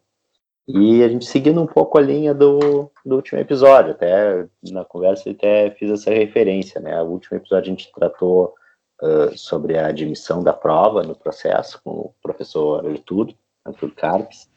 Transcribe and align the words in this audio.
E 0.68 1.02
a 1.02 1.08
gente 1.08 1.26
seguindo 1.26 1.62
um 1.62 1.66
pouco 1.66 1.98
a 1.98 2.02
linha 2.02 2.34
do, 2.34 2.92
do 3.06 3.16
último 3.16 3.40
episódio, 3.40 3.92
até 3.92 4.46
na 4.70 4.84
conversa 4.84 5.32
até 5.32 5.72
fiz 5.72 5.90
essa 5.90 6.12
referência, 6.12 6.82
né? 6.82 7.02
O 7.02 7.06
último 7.06 7.38
episódio 7.38 7.72
a 7.72 7.76
gente 7.76 7.92
tratou 7.94 8.54
uh, 9.02 9.36
sobre 9.38 9.78
a 9.78 9.88
admissão 9.88 10.44
da 10.44 10.54
prova 10.54 11.04
no 11.04 11.16
processo 11.16 11.82
com 11.84 11.92
o 11.92 12.14
professor 12.22 12.86
Arthur, 12.86 13.34
Arthur 13.66 13.92
Carpes. 13.96 14.50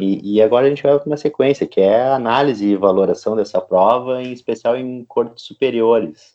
E, 0.00 0.36
e, 0.36 0.42
agora 0.42 0.66
a 0.66 0.68
gente 0.68 0.82
vai 0.82 0.98
para 0.98 1.06
uma 1.06 1.16
sequência, 1.16 1.66
que 1.66 1.80
é 1.80 2.00
a 2.00 2.14
análise 2.14 2.66
e 2.66 2.76
valoração 2.76 3.36
dessa 3.36 3.60
prova, 3.60 4.22
em 4.22 4.32
especial 4.32 4.76
em 4.76 5.04
cortes 5.04 5.44
superiores. 5.44 6.34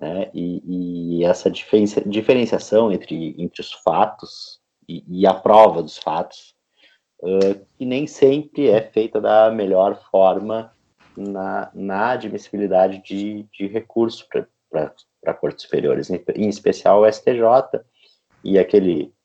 Né? 0.00 0.30
E, 0.32 1.18
e, 1.18 1.24
essa 1.24 1.50
diferencia, 1.50 2.02
diferenciação 2.06 2.92
entre, 2.92 3.34
entre 3.38 3.60
os 3.60 3.72
fatos 3.72 4.60
e, 4.88 5.04
e 5.08 5.26
a 5.26 5.34
prova 5.34 5.82
dos 5.82 5.98
fatos, 5.98 6.54
uh, 7.22 7.66
que 7.76 7.84
nem 7.84 8.06
sempre 8.06 8.68
é 8.68 8.80
feita 8.80 9.20
da 9.20 9.50
melhor 9.50 10.00
forma 10.10 10.72
na, 11.16 11.70
na 11.74 12.10
admissibilidade 12.10 13.02
de, 13.02 13.46
de 13.52 13.66
recurso 13.66 14.28
para 14.70 15.34
cortes 15.34 15.64
superiores, 15.64 16.10
em 16.10 16.48
especial 16.48 17.00
o 17.02 17.10
STJ 17.10 17.80
e 18.44 18.58
aquele 18.58 19.15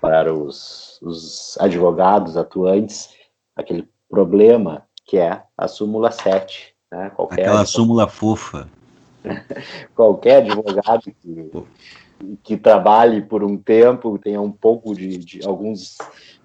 para 0.00 0.32
os, 0.34 1.00
os 1.02 1.56
advogados 1.58 2.36
atuantes, 2.36 3.10
aquele 3.56 3.88
problema 4.08 4.84
que 5.04 5.18
é 5.18 5.42
a 5.56 5.68
súmula 5.68 6.10
7. 6.10 6.74
Né? 6.90 7.10
Qualquer 7.10 7.42
Aquela 7.42 7.64
súmula 7.64 8.08
fofa. 8.08 8.68
qualquer 9.94 10.36
advogado 10.38 11.12
que, 11.20 11.50
que 12.42 12.56
trabalhe 12.56 13.22
por 13.22 13.42
um 13.44 13.56
tempo, 13.56 14.18
tenha 14.18 14.40
um 14.40 14.50
pouco 14.50 14.94
de, 14.94 15.18
de 15.18 15.46
alguns 15.46 15.96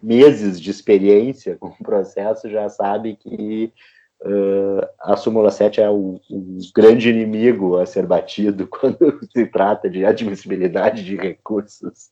meses 0.01 0.59
de 0.59 0.69
experiência 0.69 1.57
com 1.57 1.67
o 1.67 1.83
processo, 1.83 2.49
já 2.49 2.69
sabe 2.69 3.15
que 3.15 3.73
Uh, 4.19 4.81
a 4.99 5.15
súmula 5.15 5.51
7 5.51 5.79
é 5.79 5.87
o, 5.87 6.19
o, 6.27 6.57
grande 6.73 7.07
inimigo 7.07 7.77
a 7.77 7.85
ser 7.85 8.07
batido 8.07 8.65
quando 8.67 9.19
se 9.31 9.45
trata 9.45 9.87
de 9.87 10.03
admissibilidade 10.03 11.05
de 11.05 11.15
recursos. 11.15 12.09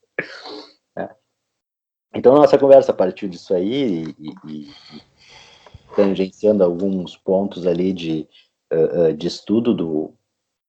É. 0.97 1.09
Então, 2.13 2.35
nossa 2.35 2.57
conversa 2.57 2.94
partiu 2.94 3.28
disso 3.28 3.53
aí 3.53 4.03
e, 4.03 4.35
e, 4.45 4.69
e 4.69 5.01
tangenciando 5.95 6.63
alguns 6.63 7.17
pontos 7.17 7.66
ali 7.67 7.91
de, 7.94 8.28
uh, 8.72 9.13
de 9.13 9.28
estudo 9.28 9.73
do, 9.73 10.13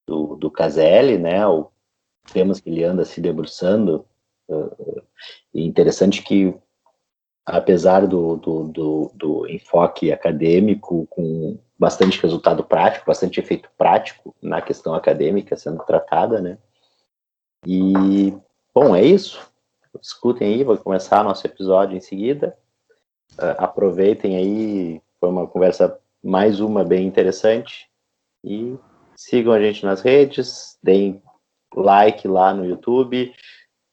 do, 0.05 0.35
do 0.35 0.51
Caselli, 0.51 1.17
né, 1.17 1.45
o 1.47 1.71
temas 2.33 2.59
que 2.59 2.69
ele 2.69 2.83
anda 2.83 3.05
se 3.05 3.21
debruçando. 3.21 4.05
Uh, 4.49 5.01
interessante 5.53 6.21
que 6.21 6.53
apesar 7.47 8.05
do, 8.05 8.35
do, 8.35 8.63
do, 8.67 9.11
do, 9.15 9.47
enfoque 9.47 10.11
acadêmico, 10.11 11.07
com 11.09 11.57
bastante 11.79 12.21
resultado 12.21 12.61
prático, 12.61 13.05
bastante 13.05 13.39
efeito 13.39 13.69
prático 13.77 14.35
na 14.41 14.61
questão 14.61 14.93
acadêmica 14.93 15.55
sendo 15.55 15.81
tratada, 15.85 16.41
né? 16.41 16.57
E, 17.65 18.35
bom, 18.75 18.93
é 18.93 19.01
isso. 19.01 19.49
Escutem 20.01 20.53
aí, 20.53 20.63
vou 20.63 20.77
começar 20.77 21.23
nosso 21.23 21.45
episódio 21.45 21.97
em 21.97 22.01
seguida. 22.01 22.57
Uh, 23.33 23.55
aproveitem 23.57 24.35
aí, 24.35 25.01
foi 25.19 25.29
uma 25.29 25.47
conversa, 25.47 25.99
mais 26.23 26.59
uma 26.59 26.83
bem 26.83 27.05
interessante. 27.05 27.89
E 28.43 28.77
sigam 29.15 29.53
a 29.53 29.59
gente 29.59 29.85
nas 29.85 30.01
redes, 30.01 30.77
deem 30.81 31.21
like 31.75 32.27
lá 32.27 32.53
no 32.53 32.65
YouTube, 32.65 33.33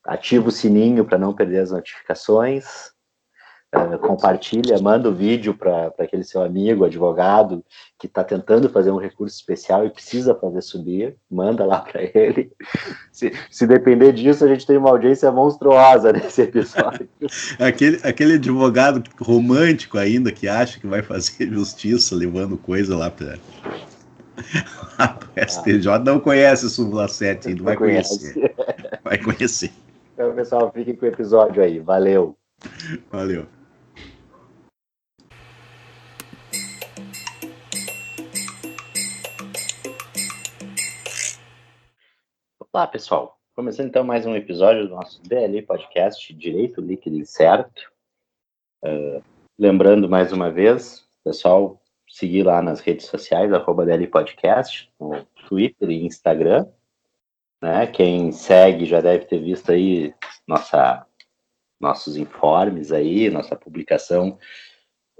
ativa 0.04 0.48
o 0.48 0.52
sininho 0.52 1.04
para 1.04 1.18
não 1.18 1.34
perder 1.34 1.60
as 1.60 1.70
notificações 1.70 2.93
uh, 3.74 3.98
compartilha, 3.98 4.78
manda 4.80 5.08
o 5.08 5.14
vídeo 5.14 5.54
para 5.54 5.92
aquele 5.98 6.24
seu 6.24 6.42
amigo, 6.42 6.84
advogado, 6.84 7.64
que 7.98 8.06
está 8.06 8.22
tentando 8.22 8.68
fazer 8.68 8.90
um 8.90 8.96
recurso 8.96 9.36
especial 9.36 9.86
e 9.86 9.90
precisa 9.90 10.34
fazer 10.34 10.62
subir, 10.62 11.16
manda 11.30 11.64
lá 11.64 11.80
para 11.80 12.02
ele. 12.02 12.52
Se, 13.10 13.32
se 13.50 13.66
depender 13.66 14.12
disso, 14.12 14.44
a 14.44 14.48
gente 14.48 14.66
tem 14.66 14.76
uma 14.76 14.90
audiência 14.90 15.30
monstruosa 15.30 16.12
nesse 16.12 16.42
episódio. 16.42 17.08
aquele, 17.58 18.00
aquele 18.02 18.34
advogado 18.34 19.02
romântico 19.20 19.98
ainda 19.98 20.32
que 20.32 20.48
acha 20.48 20.80
que 20.80 20.86
vai 20.86 21.02
fazer 21.02 21.48
justiça 21.52 22.14
levando 22.14 22.56
coisa 22.56 22.96
lá 22.96 23.10
para. 23.10 23.38
o 24.36 25.46
STJ 25.46 25.88
ah. 25.88 25.98
não 25.98 26.20
conhece 26.20 26.66
o 26.66 26.68
Súmula 26.68 27.08
7 27.08 27.48
ainda, 27.48 27.62
vai 27.62 27.76
conhecer. 27.76 28.54
Vai 29.02 29.18
conhecer. 29.18 29.70
Então, 30.14 30.32
pessoal, 30.34 30.70
fiquem 30.72 30.94
com 30.94 31.06
o 31.06 31.08
episódio 31.08 31.62
aí. 31.62 31.78
Valeu. 31.80 32.36
Valeu. 33.10 33.46
Olá, 42.74 42.88
pessoal. 42.88 43.38
Começando 43.54 43.86
então 43.86 44.02
mais 44.02 44.26
um 44.26 44.34
episódio 44.34 44.88
do 44.88 44.96
nosso 44.96 45.22
DLI 45.22 45.62
Podcast 45.62 46.34
Direito 46.34 46.80
Líquido 46.80 47.16
e 47.16 47.24
Certo. 47.24 47.88
Uh, 48.84 49.22
lembrando 49.56 50.08
mais 50.08 50.32
uma 50.32 50.50
vez, 50.50 51.06
pessoal, 51.22 51.80
seguir 52.10 52.42
lá 52.42 52.60
nas 52.60 52.80
redes 52.80 53.06
sociais, 53.06 53.52
arroba 53.52 53.86
DLI 53.86 54.08
Podcast, 54.08 54.92
no 54.98 55.24
Twitter 55.48 55.88
e 55.88 56.04
Instagram. 56.04 56.66
Né? 57.62 57.86
Quem 57.86 58.32
segue 58.32 58.86
já 58.86 59.00
deve 59.00 59.26
ter 59.26 59.38
visto 59.38 59.70
aí 59.70 60.12
nossa, 60.44 61.06
nossos 61.78 62.16
informes 62.16 62.90
aí, 62.90 63.30
nossa 63.30 63.54
publicação 63.54 64.36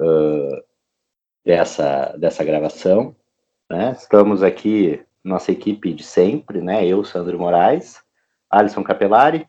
uh, 0.00 0.64
dessa, 1.44 2.16
dessa 2.18 2.42
gravação. 2.42 3.14
Né? 3.70 3.92
Estamos 3.92 4.42
aqui 4.42 5.06
nossa 5.24 5.50
equipe 5.50 5.94
de 5.94 6.02
sempre, 6.02 6.60
né? 6.60 6.86
Eu, 6.86 7.02
Sandro 7.02 7.38
Moraes, 7.38 8.02
Alisson 8.50 8.84
Capelari. 8.84 9.48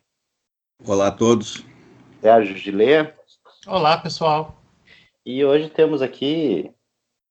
Olá 0.84 1.08
a 1.08 1.12
todos. 1.12 1.62
Sérgio 2.20 2.56
Gilê. 2.56 3.12
Olá, 3.66 3.98
pessoal. 3.98 4.56
E 5.24 5.44
hoje 5.44 5.68
temos 5.68 6.00
aqui 6.00 6.72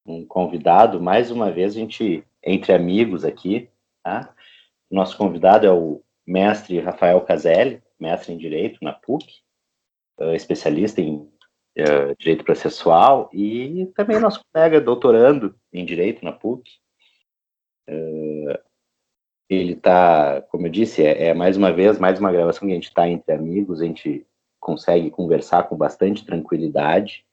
um 0.06 0.24
convidado, 0.24 1.00
mais 1.00 1.30
uma 1.30 1.50
vez, 1.50 1.72
a 1.72 1.80
gente, 1.80 2.24
entre 2.42 2.72
amigos 2.72 3.24
aqui, 3.24 3.68
tá? 4.04 4.32
Nosso 4.88 5.16
convidado 5.16 5.66
é 5.66 5.72
o 5.72 6.00
mestre 6.24 6.78
Rafael 6.78 7.20
Caselli, 7.22 7.82
mestre 7.98 8.32
em 8.32 8.38
Direito 8.38 8.78
na 8.82 8.92
PUC, 8.92 9.26
uh, 10.20 10.34
especialista 10.34 11.00
em 11.00 11.16
uh, 11.16 12.14
direito 12.18 12.44
processual, 12.44 13.28
e 13.32 13.86
também 13.96 14.20
nosso 14.20 14.40
colega 14.52 14.80
doutorando 14.80 15.58
em 15.72 15.84
direito 15.84 16.24
na 16.24 16.32
PUC. 16.32 16.70
Uh, 17.88 18.25
ele 19.48 19.72
está, 19.74 20.42
como 20.50 20.66
eu 20.66 20.70
disse, 20.70 21.04
é, 21.04 21.28
é, 21.28 21.34
mais 21.34 21.56
uma 21.56 21.72
vez, 21.72 21.98
mais 21.98 22.18
uma 22.18 22.32
gravação 22.32 22.66
que 22.66 22.72
a 22.72 22.74
gente 22.74 22.88
está 22.88 23.08
entre 23.08 23.32
amigos, 23.32 23.80
a 23.80 23.84
gente 23.84 24.26
consegue 24.58 25.10
conversar 25.10 25.64
com 25.64 25.76
bastante 25.76 26.24
tranquilidade 26.24 27.24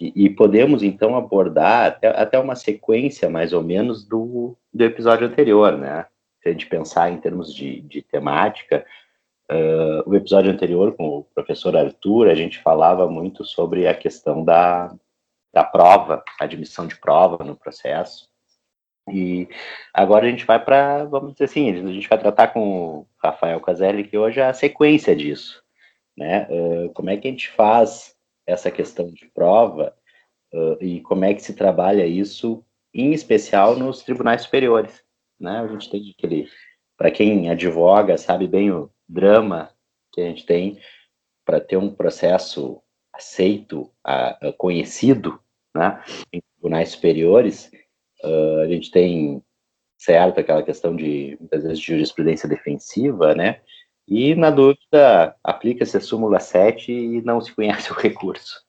e, 0.00 0.24
e 0.26 0.30
podemos 0.30 0.82
então 0.82 1.16
abordar 1.16 1.86
até, 1.86 2.08
até, 2.08 2.38
uma 2.38 2.54
sequência 2.54 3.30
mais 3.30 3.52
ou 3.52 3.62
menos 3.62 4.04
do, 4.04 4.56
do 4.72 4.84
episódio 4.84 5.26
anterior, 5.26 5.76
né? 5.76 6.06
Se 6.42 6.48
a 6.48 6.52
gente 6.52 6.66
pensar 6.66 7.10
em 7.10 7.18
termos 7.18 7.54
de, 7.54 7.80
de 7.82 8.02
temática, 8.02 8.84
uh, 9.50 10.10
o 10.10 10.14
episódio 10.14 10.50
anterior 10.50 10.92
com 10.94 11.06
o 11.08 11.24
professor 11.24 11.76
Arthur, 11.76 12.28
a 12.28 12.34
gente 12.34 12.58
falava 12.58 13.08
muito 13.08 13.44
sobre 13.44 13.86
a 13.86 13.94
questão 13.94 14.44
da, 14.44 14.94
da 15.52 15.62
prova, 15.62 16.22
admissão 16.40 16.86
de 16.86 16.96
prova 16.96 17.44
no 17.44 17.56
processo. 17.56 18.31
E 19.10 19.48
agora 19.92 20.26
a 20.26 20.30
gente 20.30 20.44
vai 20.44 20.62
para, 20.62 21.04
vamos 21.04 21.32
dizer 21.32 21.44
assim, 21.44 21.70
a 21.70 21.92
gente 21.92 22.08
vai 22.08 22.18
tratar 22.18 22.48
com 22.48 23.00
o 23.00 23.06
Rafael 23.18 23.60
Caselli, 23.60 24.04
que 24.04 24.16
hoje 24.16 24.40
é 24.40 24.46
a 24.46 24.54
sequência 24.54 25.14
disso, 25.16 25.62
né? 26.16 26.46
Uh, 26.48 26.90
como 26.92 27.10
é 27.10 27.16
que 27.16 27.26
a 27.26 27.30
gente 27.30 27.48
faz 27.50 28.14
essa 28.46 28.70
questão 28.70 29.10
de 29.10 29.26
prova 29.34 29.94
uh, 30.52 30.76
e 30.80 31.00
como 31.00 31.24
é 31.24 31.34
que 31.34 31.42
se 31.42 31.54
trabalha 31.54 32.06
isso, 32.06 32.64
em 32.94 33.12
especial 33.12 33.76
nos 33.76 34.02
tribunais 34.02 34.42
superiores, 34.42 35.02
né? 35.38 35.58
A 35.58 35.66
gente 35.66 35.90
tem 35.90 36.14
aquele, 36.16 36.48
para 36.96 37.10
quem 37.10 37.50
advoga, 37.50 38.16
sabe 38.16 38.46
bem 38.46 38.70
o 38.70 38.90
drama 39.08 39.70
que 40.12 40.20
a 40.20 40.24
gente 40.24 40.46
tem 40.46 40.78
para 41.44 41.60
ter 41.60 41.76
um 41.76 41.92
processo 41.92 42.80
aceito, 43.12 43.90
uh, 44.06 44.52
conhecido, 44.56 45.40
né? 45.74 46.02
Em 46.32 46.40
tribunais 46.40 46.90
superiores, 46.90 47.70
Uh, 48.22 48.60
a 48.60 48.68
gente 48.68 48.90
tem, 48.90 49.42
certo, 49.98 50.40
aquela 50.40 50.62
questão 50.62 50.94
de, 50.94 51.36
muitas 51.40 51.62
vezes, 51.62 51.78
de 51.78 51.86
jurisprudência 51.86 52.48
defensiva, 52.48 53.34
né? 53.34 53.60
E, 54.06 54.34
na 54.34 54.50
dúvida, 54.50 55.36
aplica-se 55.42 55.96
a 55.96 56.00
súmula 56.00 56.40
7 56.40 56.92
e 56.92 57.22
não 57.22 57.40
se 57.40 57.54
conhece 57.54 57.90
o 57.92 57.96
recurso. 57.96 58.60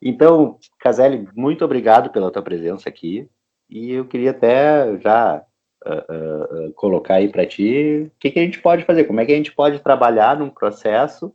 Então, 0.00 0.58
Caselli, 0.80 1.28
muito 1.34 1.64
obrigado 1.64 2.10
pela 2.10 2.30
tua 2.30 2.42
presença 2.42 2.88
aqui. 2.88 3.28
E 3.68 3.92
eu 3.92 4.06
queria 4.06 4.30
até 4.30 4.98
já 5.00 5.44
uh, 5.86 6.68
uh, 6.68 6.72
colocar 6.74 7.14
aí 7.14 7.28
para 7.28 7.46
ti 7.46 8.10
o 8.14 8.18
que, 8.18 8.30
que 8.30 8.38
a 8.38 8.42
gente 8.42 8.60
pode 8.60 8.84
fazer, 8.84 9.04
como 9.04 9.20
é 9.20 9.26
que 9.26 9.32
a 9.32 9.36
gente 9.36 9.54
pode 9.54 9.80
trabalhar 9.80 10.38
num 10.38 10.50
processo 10.50 11.34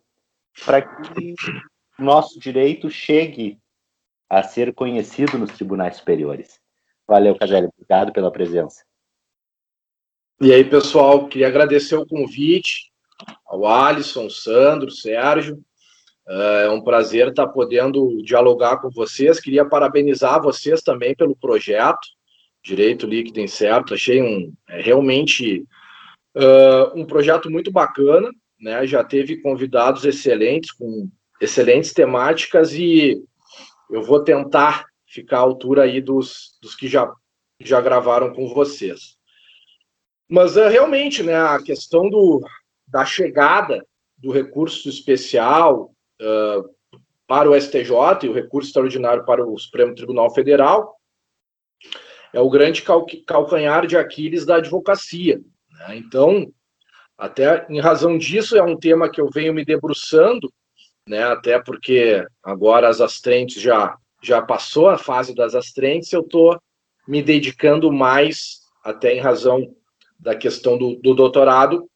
para 0.66 0.82
que 0.82 1.34
o 1.98 2.04
nosso 2.04 2.40
direito 2.40 2.90
chegue 2.90 3.60
a 4.30 4.44
ser 4.44 4.74
conhecido 4.74 5.38
nos 5.38 5.52
tribunais 5.52 5.98
superiores. 5.98 6.60
Valeu, 7.10 7.36
Caselli. 7.36 7.68
Obrigado 7.76 8.14
pela 8.14 8.32
presença. 8.32 8.84
E 10.40 10.54
aí, 10.54 10.64
pessoal, 10.64 11.28
queria 11.28 11.48
agradecer 11.48 11.96
o 11.96 12.06
convite 12.06 12.92
ao 13.48 13.66
Alisson, 13.66 14.30
Sandro, 14.30 14.92
Sérgio. 14.92 15.60
É, 16.28 16.66
é 16.66 16.70
um 16.70 16.84
prazer 16.84 17.30
estar 17.30 17.48
podendo 17.48 18.22
dialogar 18.22 18.78
com 18.78 18.92
vocês. 18.92 19.40
Queria 19.40 19.66
parabenizar 19.66 20.40
vocês 20.40 20.84
também 20.84 21.16
pelo 21.16 21.36
projeto 21.36 22.08
Direito 22.64 23.08
Líquido 23.08 23.40
Incerto. 23.40 23.96
Achei 23.96 24.22
um 24.22 24.54
é, 24.70 24.80
realmente 24.80 25.66
uh, 26.38 26.96
um 26.96 27.06
projeto 27.06 27.50
muito 27.50 27.72
bacana. 27.72 28.30
Né? 28.62 28.86
Já 28.86 29.04
teve 29.04 29.42
convidados 29.42 30.06
excelentes, 30.06 30.72
com 30.72 31.10
excelentes 31.42 31.92
temáticas, 31.92 32.72
e 32.76 33.20
eu 33.90 34.04
vou 34.04 34.24
tentar 34.24 34.86
ficar 35.10 35.38
à 35.38 35.42
altura 35.42 35.84
aí 35.84 36.00
dos, 36.00 36.58
dos 36.62 36.76
que 36.76 36.88
já, 36.88 37.12
já 37.60 37.82
gravaram 37.82 38.34
com 38.34 38.48
vocês. 38.54 39.18
Mas 40.30 40.56
é, 40.56 40.70
realmente, 40.70 41.24
né, 41.24 41.36
a 41.36 41.62
questão 41.62 42.08
do, 42.10 42.42
da 42.88 43.04
chegada 43.04 43.86
do 44.18 44.32
recurso 44.32 44.88
especial 44.88 45.92
uh, 46.22 46.70
para 47.26 47.50
o 47.50 47.60
STJ 47.60 48.24
e 48.24 48.30
o 48.30 48.34
recurso 48.34 48.70
extraordinário 48.70 49.26
para 49.26 49.46
o 49.46 49.58
Supremo 49.58 49.96
Tribunal 49.96 50.34
Federal 50.34 50.96
é 52.32 52.40
o 52.40 52.50
grande 52.50 52.84
cal 52.84 53.06
calcanhar 53.26 53.88
de 53.88 53.98
Aquiles 53.98 54.46
da 54.46 54.58
advocacia. 54.58 55.42
Né? 55.72 55.98
Então, 55.98 56.52
até 57.18 57.66
em 57.70 57.80
razão 57.80 58.18
disso, 58.18 58.56
é 58.56 58.62
um 58.62 58.78
tema 58.78 59.10
que 59.10 59.20
eu 59.20 59.30
venho 59.34 59.54
me 59.54 59.66
debruçando, 59.66 60.52
né? 61.08 61.24
até 61.24 61.60
porque 61.60 62.24
agora 62.44 62.88
as 62.88 63.02
astrentes 63.02 63.60
já 63.60 63.98
já 64.22 64.42
passou 64.42 64.90
a 64.90 64.98
fase 64.98 65.34
das 65.34 65.56
astrentes, 65.56 66.12
eu 66.12 66.22
estou 66.22 66.60
me 67.08 67.22
dedicando 67.22 67.92
mais, 67.92 68.60
até 68.84 69.14
em 69.14 69.20
razão 69.20 69.76
da 70.20 70.36
questão 70.36 70.78
do, 70.78 70.96
do 70.96 71.14
doutorado, 71.14 71.90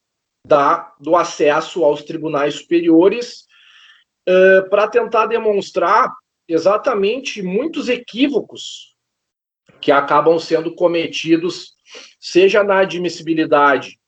da, 0.45 0.93
do 0.99 1.15
acesso 1.15 1.83
aos 1.83 2.03
tribunais 2.03 2.55
superiores, 2.55 3.45
uh, 4.27 4.69
para 4.69 4.87
tentar 4.87 5.27
demonstrar 5.27 6.11
exatamente 6.47 7.41
muitos 7.41 7.89
equívocos 7.89 8.95
que 9.79 9.91
acabam 9.91 10.39
sendo 10.39 10.73
cometidos, 10.75 11.73
seja 12.19 12.63
na 12.63 12.79
admissibilidade 12.79 13.99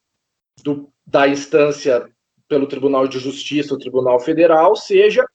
do, 0.63 0.89
da 1.05 1.27
instância 1.27 2.09
pelo 2.47 2.67
Tribunal 2.67 3.07
de 3.07 3.19
Justiça, 3.19 3.73
o 3.73 3.77
Tribunal 3.77 4.19
Federal, 4.19 4.75
seja 4.75 5.25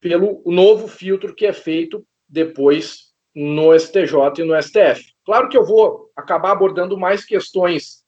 pelo 0.00 0.42
novo 0.46 0.86
filtro 0.86 1.34
que 1.34 1.46
é 1.46 1.52
feito 1.52 2.06
depois 2.28 3.08
no 3.34 3.72
STJ 3.78 4.40
e 4.40 4.44
no 4.44 4.60
STF. 4.60 5.14
Claro 5.24 5.48
que 5.48 5.56
eu 5.56 5.64
vou 5.64 6.10
acabar 6.16 6.52
abordando 6.52 6.98
mais 6.98 7.24
questões 7.24 8.04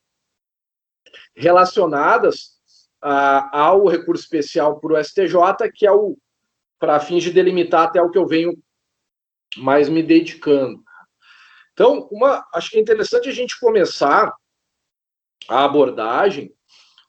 relacionadas 1.35 2.59
ao 3.01 3.87
recurso 3.87 4.25
especial 4.25 4.79
para 4.79 4.95
o 4.95 5.05
STJ, 5.05 5.71
que 5.75 5.87
é 5.87 5.93
o 5.93 6.17
para 6.79 6.99
fins 6.99 7.23
de 7.23 7.31
delimitar 7.31 7.87
até 7.87 8.01
o 8.01 8.11
que 8.11 8.17
eu 8.17 8.27
venho 8.27 8.59
mais 9.59 9.89
me 9.89 10.03
dedicando. 10.03 10.83
Então, 11.73 12.09
uma, 12.11 12.47
acho 12.55 12.71
que 12.71 12.79
é 12.79 12.81
interessante 12.81 13.29
a 13.29 13.33
gente 13.33 13.61
começar 13.61 14.33
a 15.49 15.65
abordagem 15.65 16.55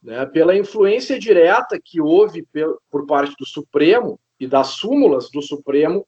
né, 0.03 0.25
pela 0.25 0.55
influência 0.55 1.17
direta 1.17 1.79
que 1.81 2.01
houve 2.01 2.45
por 2.89 3.05
parte 3.05 3.33
do 3.37 3.45
Supremo 3.45 4.19
e 4.39 4.47
das 4.47 4.67
súmulas 4.67 5.29
do 5.29 5.41
Supremo 5.41 6.05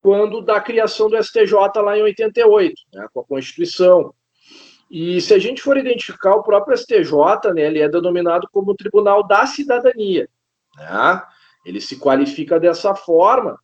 quando 0.00 0.40
da 0.40 0.60
criação 0.60 1.08
do 1.08 1.22
STJ 1.22 1.52
lá 1.76 1.96
em 1.96 2.02
88, 2.02 2.74
né, 2.94 3.06
com 3.12 3.20
a 3.20 3.24
Constituição. 3.24 4.14
E 4.90 5.20
se 5.20 5.32
a 5.34 5.38
gente 5.38 5.62
for 5.62 5.76
identificar 5.76 6.34
o 6.34 6.42
próprio 6.42 6.76
STJ, 6.76 7.52
né, 7.54 7.62
ele 7.62 7.80
é 7.80 7.88
denominado 7.88 8.48
como 8.50 8.74
Tribunal 8.74 9.26
da 9.26 9.46
Cidadania. 9.46 10.28
Né? 10.76 11.22
Ele 11.64 11.80
se 11.80 11.96
qualifica 11.96 12.58
dessa 12.58 12.94
forma. 12.94 13.58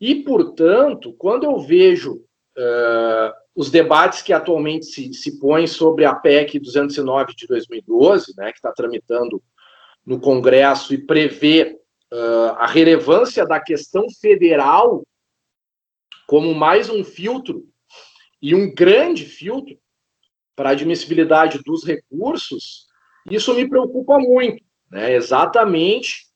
E, 0.00 0.14
portanto, 0.22 1.12
quando 1.18 1.44
eu 1.44 1.58
vejo 1.58 2.14
uh, 2.14 3.32
os 3.54 3.70
debates 3.70 4.22
que 4.22 4.32
atualmente 4.32 4.86
se, 4.86 5.12
se 5.12 5.38
põem 5.40 5.66
sobre 5.66 6.04
a 6.04 6.14
PEC 6.14 6.60
209 6.60 7.34
de 7.34 7.46
2012, 7.48 8.32
né, 8.36 8.52
que 8.52 8.58
está 8.58 8.72
tramitando 8.72 9.42
no 10.06 10.20
Congresso 10.20 10.94
e 10.94 10.98
prevê 10.98 11.76
uh, 12.12 12.54
a 12.56 12.66
relevância 12.66 13.44
da 13.44 13.60
questão 13.60 14.06
federal 14.20 15.02
como 16.28 16.54
mais 16.54 16.90
um 16.90 17.02
filtro 17.02 17.66
e 18.40 18.54
um 18.54 18.72
grande 18.72 19.24
filtro 19.24 19.78
para 20.54 20.68
a 20.68 20.72
admissibilidade 20.72 21.62
dos 21.64 21.86
recursos, 21.86 22.86
isso 23.30 23.54
me 23.54 23.66
preocupa 23.66 24.18
muito, 24.18 24.62
né? 24.90 25.14
exatamente 25.14 26.26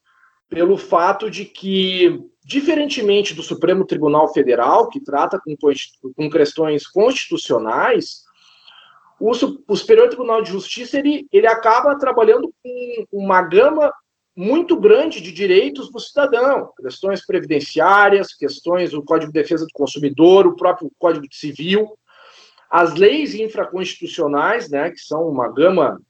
pelo 0.48 0.78
fato 0.78 1.30
de 1.30 1.44
que, 1.44 2.24
diferentemente 2.42 3.34
do 3.34 3.42
Supremo 3.42 3.84
Tribunal 3.84 4.32
Federal, 4.32 4.88
que 4.88 4.98
trata 4.98 5.38
com, 5.38 5.54
com 6.16 6.30
questões 6.30 6.86
constitucionais, 6.86 8.22
o, 9.20 9.30
o 9.68 9.76
Superior 9.76 10.08
Tribunal 10.08 10.40
de 10.40 10.50
Justiça 10.50 10.98
ele, 10.98 11.28
ele 11.30 11.46
acaba 11.46 11.98
trabalhando 11.98 12.50
com 12.62 13.06
uma 13.12 13.42
gama 13.42 13.92
muito 14.34 14.78
grande 14.80 15.20
de 15.20 15.30
direitos 15.30 15.90
do 15.90 16.00
cidadão, 16.00 16.72
questões 16.80 17.24
previdenciárias, 17.24 18.34
questões 18.34 18.92
do 18.92 19.02
Código 19.02 19.30
de 19.32 19.40
Defesa 19.40 19.66
do 19.66 19.72
Consumidor, 19.72 20.46
o 20.46 20.56
próprio 20.56 20.90
Código 20.98 21.26
Civil, 21.30 21.98
as 22.70 22.94
leis 22.94 23.34
infraconstitucionais, 23.34 24.70
né, 24.70 24.90
que 24.90 25.00
são 25.00 25.28
uma 25.28 25.52
gama 25.52 26.00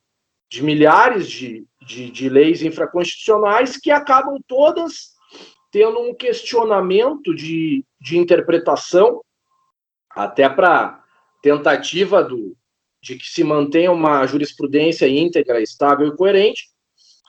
de 0.49 0.63
milhares 0.63 1.29
de, 1.29 1.65
de, 1.85 2.09
de 2.09 2.29
leis 2.29 2.63
infraconstitucionais 2.63 3.75
que 3.75 3.91
acabam 3.91 4.39
todas 4.47 5.13
tendo 5.71 5.99
um 5.99 6.13
questionamento 6.13 7.33
de, 7.33 7.83
de 7.99 8.17
interpretação, 8.17 9.21
até 10.11 10.47
para 10.47 11.03
tentativa 11.41 12.23
do, 12.23 12.55
de 13.01 13.17
que 13.17 13.25
se 13.25 13.43
mantenha 13.43 13.91
uma 13.91 14.25
jurisprudência 14.27 15.07
íntegra, 15.09 15.59
estável 15.59 16.07
e 16.07 16.15
coerente, 16.15 16.69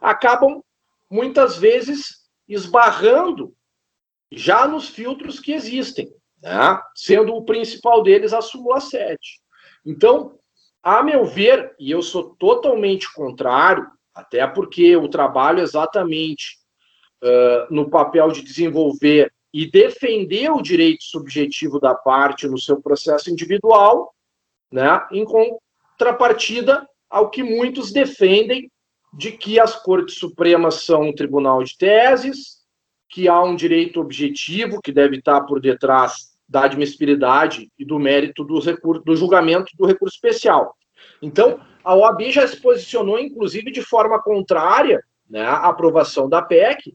acabam 0.01 0.63
muitas 1.11 1.57
vezes 1.57 2.25
esbarrando 2.49 3.55
já 4.31 4.67
nos 4.67 4.89
filtros 4.89 5.39
que 5.39 5.53
existem, 5.53 6.13
né? 6.43 6.81
sendo 6.95 7.35
o 7.35 7.45
principal 7.45 8.03
deles 8.03 8.33
a 8.33 8.41
súmula 8.41 8.81
7. 8.81 9.19
Então, 9.85 10.39
a 10.83 11.03
meu 11.03 11.25
ver, 11.25 11.75
e 11.79 11.91
eu 11.91 12.03
sou 12.03 12.35
totalmente 12.37 13.13
contrário, 13.15 13.87
até 14.15 14.47
porque 14.47 14.83
eu 14.83 15.09
trabalho 15.09 15.61
exatamente 15.61 16.59
uh, 17.23 17.75
no 17.75 17.89
papel 17.89 18.31
de 18.31 18.43
desenvolver 18.43 19.33
e 19.53 19.71
defender 19.71 20.51
o 20.51 20.61
direito 20.61 21.05
subjetivo 21.05 21.79
da 21.79 21.95
parte 21.95 22.49
no 22.49 22.59
seu 22.59 22.83
processo 22.83 23.31
individual, 23.31 24.15
né, 24.71 25.07
em 25.13 25.25
contrapartida 25.25 26.89
ao 27.09 27.31
que 27.31 27.43
muitos 27.43 27.93
defendem 27.93 28.71
de 29.17 29.33
que 29.33 29.61
as 29.61 29.77
Cortes 29.83 30.19
Supremas 30.19 30.83
são 30.83 31.03
um 31.03 31.15
tribunal 31.15 31.63
de 31.63 31.77
teses, 31.77 32.65
que 33.09 33.29
há 33.29 33.41
um 33.43 33.55
direito 33.55 34.01
objetivo 34.01 34.81
que 34.83 34.91
deve 34.91 35.19
estar 35.19 35.43
por 35.43 35.61
detrás 35.61 36.35
da 36.49 36.65
admissibilidade 36.65 37.71
e 37.79 37.85
do 37.85 37.99
mérito 37.99 38.45
do, 38.45 38.59
recurso, 38.59 39.03
do 39.05 39.17
julgamento 39.17 39.73
do 39.77 39.87
recurso 39.87 40.17
especial. 40.17 40.77
Então, 41.23 41.61
a 41.83 41.95
OAB 41.95 42.31
já 42.31 42.47
se 42.47 42.61
posicionou, 42.61 43.19
inclusive, 43.19 43.71
de 43.71 43.83
forma 43.83 44.21
contrária 44.21 45.03
né, 45.29 45.43
à 45.43 45.69
aprovação 45.69 46.29
da 46.29 46.43
PEC, 46.43 46.95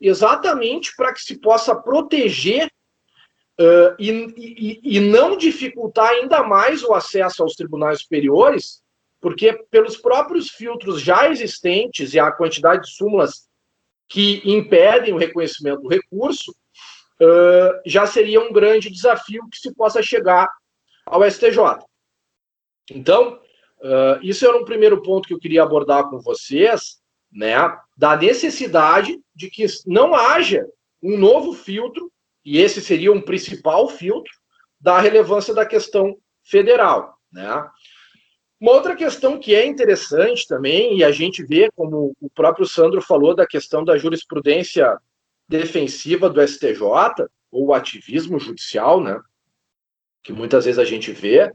exatamente 0.00 0.94
para 0.96 1.12
que 1.12 1.20
se 1.20 1.38
possa 1.38 1.74
proteger 1.74 2.70
uh, 3.60 3.94
e, 3.98 4.10
e, 4.36 4.96
e 4.96 5.00
não 5.00 5.36
dificultar 5.36 6.10
ainda 6.10 6.42
mais 6.42 6.82
o 6.82 6.94
acesso 6.94 7.42
aos 7.42 7.54
tribunais 7.54 8.00
superiores, 8.00 8.82
porque 9.20 9.52
pelos 9.70 9.96
próprios 9.96 10.50
filtros 10.50 11.00
já 11.00 11.28
existentes 11.28 12.14
e 12.14 12.20
a 12.20 12.30
quantidade 12.30 12.82
de 12.82 12.94
súmulas 12.94 13.48
que 14.08 14.40
impedem 14.44 15.12
o 15.12 15.18
reconhecimento 15.18 15.82
do 15.82 15.88
recurso, 15.88 16.50
uh, 17.20 17.80
já 17.84 18.06
seria 18.06 18.40
um 18.40 18.52
grande 18.52 18.90
desafio 18.90 19.46
que 19.50 19.58
se 19.58 19.74
possa 19.74 20.02
chegar 20.02 20.48
ao 21.04 21.28
STJ. 21.28 21.58
Então, 22.90 23.40
uh, 23.80 24.18
isso 24.22 24.46
era 24.46 24.56
um 24.56 24.64
primeiro 24.64 25.02
ponto 25.02 25.28
que 25.28 25.34
eu 25.34 25.38
queria 25.38 25.62
abordar 25.62 26.08
com 26.08 26.18
vocês, 26.20 26.98
né, 27.30 27.54
da 27.96 28.16
necessidade 28.16 29.20
de 29.34 29.50
que 29.50 29.66
não 29.86 30.14
haja 30.14 30.66
um 31.02 31.18
novo 31.18 31.52
filtro, 31.52 32.10
e 32.44 32.58
esse 32.58 32.80
seria 32.80 33.12
um 33.12 33.20
principal 33.20 33.88
filtro, 33.88 34.32
da 34.80 35.00
relevância 35.00 35.52
da 35.52 35.66
questão 35.66 36.16
federal. 36.42 37.18
Né? 37.30 37.68
Uma 38.60 38.72
outra 38.72 38.96
questão 38.96 39.38
que 39.38 39.54
é 39.54 39.64
interessante 39.64 40.46
também, 40.46 40.98
e 40.98 41.04
a 41.04 41.12
gente 41.12 41.44
vê, 41.44 41.70
como 41.76 42.14
o 42.20 42.30
próprio 42.30 42.66
Sandro 42.66 43.00
falou, 43.00 43.34
da 43.34 43.46
questão 43.46 43.84
da 43.84 43.96
jurisprudência 43.96 44.98
defensiva 45.48 46.28
do 46.28 46.46
STJ, 46.46 46.80
ou 47.50 47.72
ativismo 47.72 48.38
judicial, 48.38 49.00
né? 49.00 49.18
que 50.22 50.32
muitas 50.32 50.64
vezes 50.64 50.78
a 50.78 50.84
gente 50.84 51.12
vê, 51.12 51.50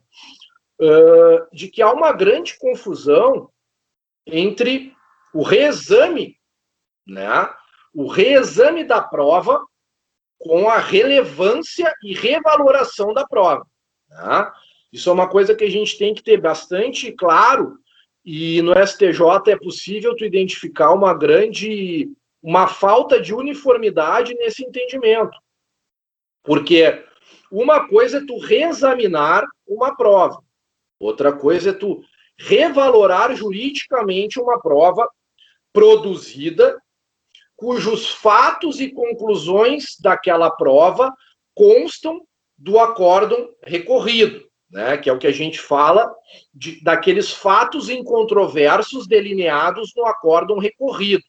uh, 0.80 1.56
de 1.56 1.68
que 1.68 1.82
há 1.82 1.92
uma 1.92 2.12
grande 2.12 2.58
confusão 2.58 3.50
entre 4.26 4.96
o 5.34 5.44
reexame, 5.44 6.40
né? 7.06 7.50
O 7.94 8.08
reexame 8.08 8.84
da 8.84 9.02
prova 9.02 9.64
com 10.40 10.70
a 10.70 10.78
relevância 10.78 11.94
e 12.04 12.14
revaloração 12.14 13.14
da 13.14 13.28
prova. 13.28 13.66
Né? 14.10 14.52
Isso 14.94 15.10
é 15.10 15.14
uma 15.14 15.28
coisa 15.28 15.56
que 15.56 15.64
a 15.64 15.70
gente 15.70 15.98
tem 15.98 16.14
que 16.14 16.22
ter 16.22 16.40
bastante 16.40 17.12
claro 17.12 17.80
e 18.24 18.62
no 18.62 18.74
STJ 18.74 19.52
é 19.52 19.58
possível 19.58 20.16
tu 20.16 20.24
identificar 20.24 20.92
uma 20.94 21.16
grande 21.16 22.12
uma 22.44 22.68
falta 22.68 23.20
de 23.20 23.34
uniformidade 23.34 24.36
nesse 24.36 24.64
entendimento. 24.64 25.36
Porque 26.44 27.04
uma 27.50 27.88
coisa 27.88 28.18
é 28.18 28.26
tu 28.26 28.38
reexaminar 28.38 29.46
uma 29.66 29.96
prova, 29.96 30.44
outra 31.00 31.32
coisa 31.32 31.72
é 31.72 31.74
tu 31.74 32.04
revalorar 32.38 33.34
juridicamente 33.36 34.40
uma 34.40 34.60
prova 34.60 35.10
produzida, 35.72 36.78
cujos 37.56 38.10
fatos 38.10 38.80
e 38.80 38.92
conclusões 38.92 39.98
daquela 40.00 40.52
prova 40.52 41.12
constam 41.56 42.22
do 42.58 42.78
acórdão 42.78 43.50
recorrido, 43.64 44.46
né, 44.74 44.98
que 44.98 45.10
é 45.10 45.14
o 45.14 45.20
que 45.20 45.28
a 45.28 45.32
gente 45.32 45.60
fala 45.60 46.12
de, 46.54 46.84
daqueles 46.84 47.32
fatos 47.32 47.90
incontroversos 47.90 49.08
delineados 49.08 49.94
no 49.96 50.06
acórdão 50.06 50.58
recorrido, 50.58 51.24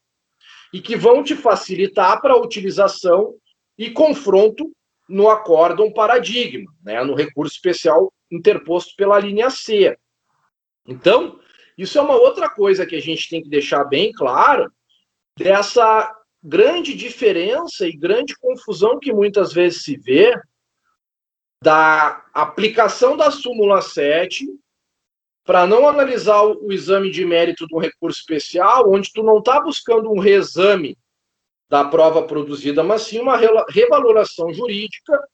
e 0.72 0.80
que 0.80 0.96
vão 0.96 1.22
te 1.22 1.36
facilitar 1.36 2.20
para 2.20 2.32
a 2.32 2.40
utilização 2.40 3.34
e 3.78 3.90
confronto 3.90 4.72
no 5.08 5.28
acórdão 5.28 5.92
paradigma, 5.92 6.72
né, 6.82 7.04
no 7.04 7.14
recurso 7.14 7.54
especial 7.54 8.12
interposto 8.32 8.94
pela 8.96 9.20
linha 9.20 9.50
C. 9.50 9.96
Então, 10.88 11.38
isso 11.76 11.98
é 11.98 12.00
uma 12.00 12.16
outra 12.16 12.48
coisa 12.48 12.86
que 12.86 12.96
a 12.96 13.00
gente 13.00 13.28
tem 13.28 13.42
que 13.42 13.48
deixar 13.48 13.84
bem 13.84 14.10
claro 14.10 14.72
dessa 15.38 16.10
grande 16.42 16.94
diferença 16.94 17.86
e 17.86 17.96
grande 17.96 18.34
confusão 18.36 18.98
que 18.98 19.12
muitas 19.12 19.52
vezes 19.52 19.82
se 19.82 19.96
vê 19.96 20.34
da 21.64 22.23
aplicação 22.35 23.16
da 23.16 23.30
súmula 23.30 23.80
7 23.80 24.47
para 25.47 25.66
não 25.66 25.88
analisar 25.88 26.42
o, 26.42 26.71
exame 26.71 27.11
de 27.11 27.25
mérito 27.25 27.66
do 27.66 27.78
recurso 27.78 28.21
especial, 28.21 28.92
onde 28.92 29.11
tu 29.11 29.23
não 29.23 29.38
está 29.38 29.59
buscando 29.61 30.12
um 30.12 30.18
reexame 30.18 30.99
da 31.71 31.83
prova 31.83 32.23
produzida, 32.23 32.83
mas 32.83 33.02
sim 33.02 33.18
uma 33.18 33.38
revaloração 33.71 34.52
jurídica, 34.52 35.26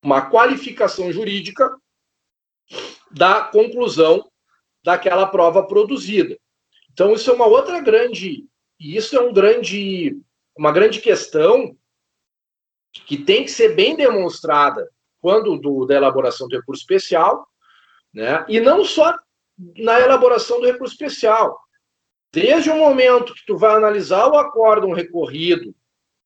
uma 0.00 0.30
qualificação 0.30 1.10
jurídica 1.10 1.76
da 3.10 3.42
conclusão 3.42 4.30
daquela 4.84 5.26
prova 5.26 5.66
produzida. 5.66 6.38
Então, 6.92 7.14
isso 7.14 7.28
é 7.28 7.34
uma 7.34 7.46
outra 7.46 7.80
grande, 7.80 8.46
e 8.78 8.96
isso 8.96 9.16
é 9.16 9.20
um 9.20 9.32
grande, 9.32 10.16
uma 10.56 10.70
grande 10.70 11.00
questão 11.00 11.76
que 12.92 13.16
tem 13.16 13.44
que 13.44 13.50
ser 13.50 13.74
bem 13.74 13.96
demonstrada 13.96 14.88
quando 15.20 15.58
do, 15.58 15.84
da 15.86 15.94
elaboração 15.94 16.48
do 16.48 16.56
recurso 16.56 16.82
especial, 16.82 17.46
né? 18.12 18.44
E 18.48 18.60
não 18.60 18.84
só 18.84 19.14
na 19.76 20.00
elaboração 20.00 20.60
do 20.60 20.66
recurso 20.66 20.94
especial. 20.94 21.58
Desde 22.32 22.70
o 22.70 22.76
momento 22.76 23.34
que 23.34 23.44
tu 23.46 23.56
vai 23.56 23.74
analisar 23.74 24.28
o 24.28 24.38
acórdão 24.38 24.92
recorrido 24.92 25.74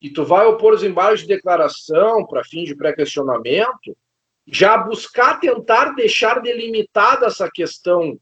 e 0.00 0.10
tu 0.10 0.24
vai 0.24 0.44
opor 0.46 0.74
os 0.74 0.82
embargos 0.82 1.20
de 1.20 1.28
declaração 1.28 2.26
para 2.26 2.44
fim 2.44 2.64
de 2.64 2.74
pré-questionamento, 2.74 3.96
já 4.46 4.76
buscar 4.76 5.38
tentar 5.38 5.94
deixar 5.94 6.40
delimitada 6.40 7.26
essa 7.26 7.48
questão 7.48 8.18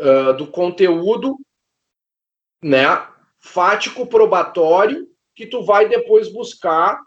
uh, 0.00 0.32
do 0.34 0.46
conteúdo, 0.46 1.36
né, 2.62 3.06
fático 3.38 4.06
probatório, 4.06 5.06
que 5.34 5.46
tu 5.46 5.62
vai 5.62 5.86
depois 5.86 6.32
buscar, 6.32 6.98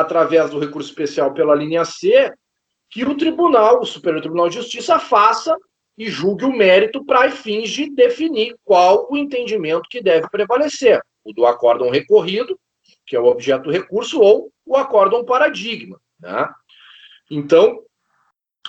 através 0.00 0.50
do 0.50 0.58
recurso 0.58 0.88
especial 0.88 1.32
pela 1.32 1.54
linha 1.54 1.84
C, 1.84 2.32
que 2.90 3.04
o 3.04 3.16
tribunal, 3.16 3.80
o 3.80 3.86
Superior 3.86 4.20
Tribunal 4.20 4.48
de 4.48 4.56
Justiça, 4.56 4.98
faça 4.98 5.56
e 5.96 6.08
julgue 6.08 6.44
o 6.44 6.56
mérito 6.56 7.04
para 7.04 7.30
fins 7.30 7.70
de 7.70 7.90
definir 7.90 8.56
qual 8.64 9.08
o 9.10 9.16
entendimento 9.16 9.88
que 9.90 10.00
deve 10.00 10.28
prevalecer. 10.30 11.00
O 11.24 11.32
do 11.32 11.44
acórdão 11.44 11.90
recorrido, 11.90 12.58
que 13.06 13.16
é 13.16 13.20
o 13.20 13.26
objeto 13.26 13.64
do 13.64 13.70
recurso, 13.70 14.20
ou 14.20 14.50
o 14.64 14.76
acórdão 14.76 15.24
paradigma. 15.24 16.00
Né? 16.20 16.48
Então, 17.30 17.82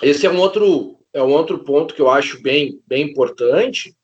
esse 0.02 0.26
é 0.26 0.30
um 0.30 0.38
outro 0.38 0.96
é 1.12 1.22
um 1.22 1.32
outro 1.32 1.58
ponto 1.64 1.92
que 1.92 2.00
eu 2.00 2.08
acho 2.08 2.40
bem, 2.40 2.80
bem 2.86 3.10
importante. 3.10 3.94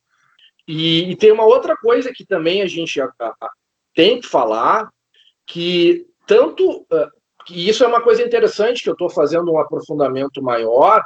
E, 0.67 1.11
e 1.11 1.17
tem 1.17 1.31
uma 1.31 1.45
outra 1.45 1.77
coisa 1.77 2.13
que 2.13 2.27
também 2.27 2.63
a 2.63 2.67
gente 2.67 3.01
a, 3.01 3.09
a, 3.21 3.51
tem 3.95 4.21
que 4.21 4.27
falar, 4.27 4.91
que 5.47 6.05
tanto 6.27 6.85
que 7.47 7.69
isso 7.69 7.85
é 7.85 7.87
uma 7.87 8.03
coisa 8.03 8.23
interessante 8.23 8.83
que 8.83 8.89
eu 8.89 8.95
estou 8.95 9.09
fazendo 9.09 9.53
um 9.53 9.59
aprofundamento 9.59 10.43
maior 10.43 11.03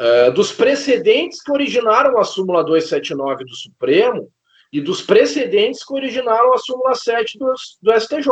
uh, 0.00 0.32
dos 0.32 0.50
precedentes 0.50 1.42
que 1.42 1.52
originaram 1.52 2.18
a 2.18 2.24
súmula 2.24 2.64
279 2.64 3.44
do 3.44 3.54
Supremo 3.54 4.32
e 4.72 4.80
dos 4.80 5.02
precedentes 5.02 5.84
que 5.84 5.92
originaram 5.92 6.54
a 6.54 6.58
súmula 6.58 6.94
7 6.94 7.38
do, 7.38 7.52
do 7.82 8.00
STJ, 8.00 8.28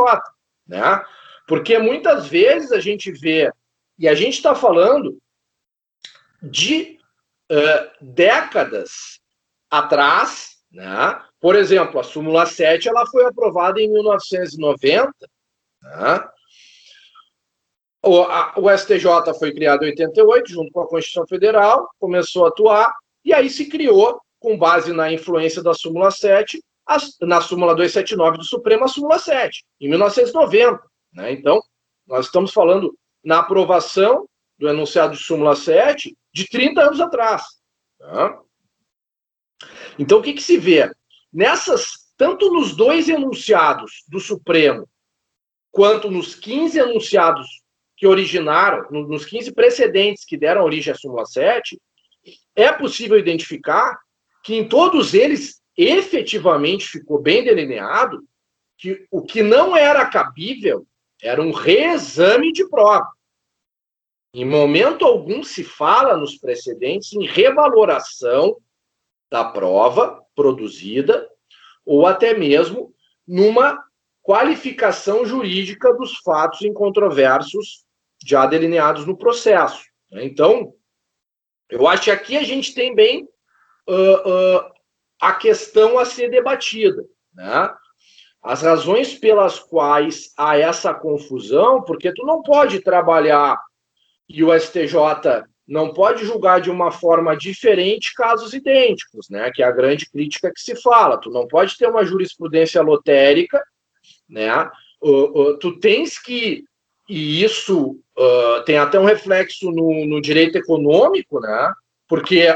né? 0.66 1.04
Porque 1.46 1.78
muitas 1.78 2.26
vezes 2.26 2.72
a 2.72 2.80
gente 2.80 3.12
vê, 3.12 3.52
e 3.98 4.08
a 4.08 4.14
gente 4.14 4.36
está 4.36 4.54
falando 4.54 5.18
de 6.42 6.98
uh, 7.52 7.90
décadas 8.00 9.20
atrás, 9.70 10.56
né? 10.72 11.20
Por 11.38 11.54
exemplo, 11.54 12.00
a 12.00 12.04
súmula 12.04 12.46
7 12.46 12.88
ela 12.88 13.04
foi 13.06 13.26
aprovada 13.26 13.78
em 13.78 13.92
1990, 13.92 15.12
né? 15.82 16.28
O, 18.02 18.22
a, 18.22 18.54
o 18.56 18.70
STJ 18.70 19.34
foi 19.38 19.52
criado 19.52 19.84
em 19.84 19.90
88, 19.90 20.50
junto 20.50 20.72
com 20.72 20.80
a 20.80 20.88
Constituição 20.88 21.26
Federal, 21.26 21.88
começou 21.98 22.46
a 22.46 22.48
atuar, 22.48 22.94
e 23.24 23.32
aí 23.32 23.50
se 23.50 23.66
criou, 23.66 24.20
com 24.38 24.56
base 24.56 24.92
na 24.92 25.12
influência 25.12 25.62
da 25.62 25.74
súmula 25.74 26.10
7, 26.10 26.62
na 27.20 27.40
súmula 27.40 27.74
279 27.74 28.38
do 28.38 28.44
Supremo, 28.44 28.84
a 28.84 28.88
súmula 28.88 29.18
7, 29.18 29.64
em 29.80 29.88
1990. 29.90 30.80
Né? 31.12 31.32
Então, 31.32 31.60
nós 32.06 32.26
estamos 32.26 32.52
falando 32.52 32.96
na 33.22 33.40
aprovação 33.40 34.26
do 34.58 34.68
enunciado 34.68 35.14
de 35.14 35.22
súmula 35.22 35.54
7 35.54 36.16
de 36.32 36.48
30 36.48 36.80
anos 36.80 37.00
atrás. 37.00 37.42
Tá? 37.98 38.40
Então, 39.98 40.18
o 40.18 40.22
que, 40.22 40.32
que 40.32 40.42
se 40.42 40.56
vê? 40.56 40.90
Nessas, 41.32 42.12
tanto 42.16 42.50
nos 42.50 42.74
dois 42.74 43.08
enunciados 43.08 44.04
do 44.08 44.18
Supremo, 44.18 44.88
quanto 45.70 46.10
nos 46.10 46.34
15 46.34 46.78
enunciados 46.78 47.59
que 48.00 48.06
originaram, 48.06 48.90
nos 48.90 49.26
15 49.26 49.52
precedentes 49.52 50.24
que 50.24 50.34
deram 50.34 50.64
origem 50.64 50.90
à 50.90 50.96
súmula 50.96 51.26
7, 51.26 51.78
é 52.56 52.72
possível 52.72 53.18
identificar 53.18 54.00
que 54.42 54.54
em 54.54 54.66
todos 54.66 55.12
eles 55.12 55.60
efetivamente 55.76 56.88
ficou 56.88 57.20
bem 57.20 57.44
delineado 57.44 58.24
que 58.78 59.06
o 59.10 59.20
que 59.20 59.42
não 59.42 59.76
era 59.76 60.06
cabível 60.06 60.86
era 61.22 61.42
um 61.42 61.52
reexame 61.52 62.50
de 62.52 62.66
prova. 62.70 63.06
Em 64.34 64.46
momento 64.46 65.04
algum 65.04 65.44
se 65.44 65.62
fala 65.62 66.16
nos 66.16 66.38
precedentes 66.38 67.12
em 67.12 67.26
revaloração 67.26 68.56
da 69.30 69.44
prova 69.44 70.24
produzida 70.34 71.28
ou 71.84 72.06
até 72.06 72.32
mesmo 72.32 72.94
numa 73.28 73.78
qualificação 74.22 75.26
jurídica 75.26 75.92
dos 75.92 76.16
fatos 76.20 76.62
incontroversos 76.62 77.84
já 78.24 78.46
delineados 78.46 79.06
no 79.06 79.16
processo. 79.16 79.82
Então, 80.12 80.74
eu 81.68 81.86
acho 81.86 82.04
que 82.04 82.10
aqui 82.10 82.36
a 82.36 82.42
gente 82.42 82.74
tem 82.74 82.94
bem 82.94 83.28
uh, 83.88 84.28
uh, 84.28 84.70
a 85.20 85.32
questão 85.34 85.98
a 85.98 86.04
ser 86.04 86.30
debatida. 86.30 87.04
Né? 87.34 87.74
As 88.42 88.62
razões 88.62 89.14
pelas 89.14 89.58
quais 89.58 90.32
há 90.36 90.58
essa 90.58 90.92
confusão, 90.92 91.82
porque 91.82 92.12
tu 92.12 92.24
não 92.24 92.42
pode 92.42 92.80
trabalhar 92.80 93.56
e 94.28 94.42
o 94.42 94.58
STJ 94.58 95.44
não 95.70 95.92
pode 95.92 96.24
julgar 96.24 96.60
de 96.60 96.70
uma 96.70 96.90
forma 96.90 97.36
diferente 97.36 98.14
casos 98.14 98.52
idênticos, 98.52 99.28
né? 99.30 99.52
Que 99.52 99.62
é 99.62 99.66
a 99.66 99.70
grande 99.70 100.10
crítica 100.10 100.52
que 100.52 100.60
se 100.60 100.74
fala. 100.74 101.16
Tu 101.16 101.30
não 101.30 101.46
pode 101.46 101.76
ter 101.76 101.86
uma 101.86 102.04
jurisprudência 102.04 102.82
lotérica, 102.82 103.62
né? 104.28 104.68
Uh, 105.00 105.56
tu 105.58 105.78
tens 105.78 106.18
que 106.18 106.64
e 107.10 107.42
isso 107.42 107.98
uh, 108.16 108.62
tem 108.64 108.78
até 108.78 108.96
um 108.96 109.04
reflexo 109.04 109.68
no, 109.72 110.06
no 110.06 110.20
direito 110.20 110.56
econômico, 110.56 111.40
né? 111.40 111.72
Porque 112.06 112.46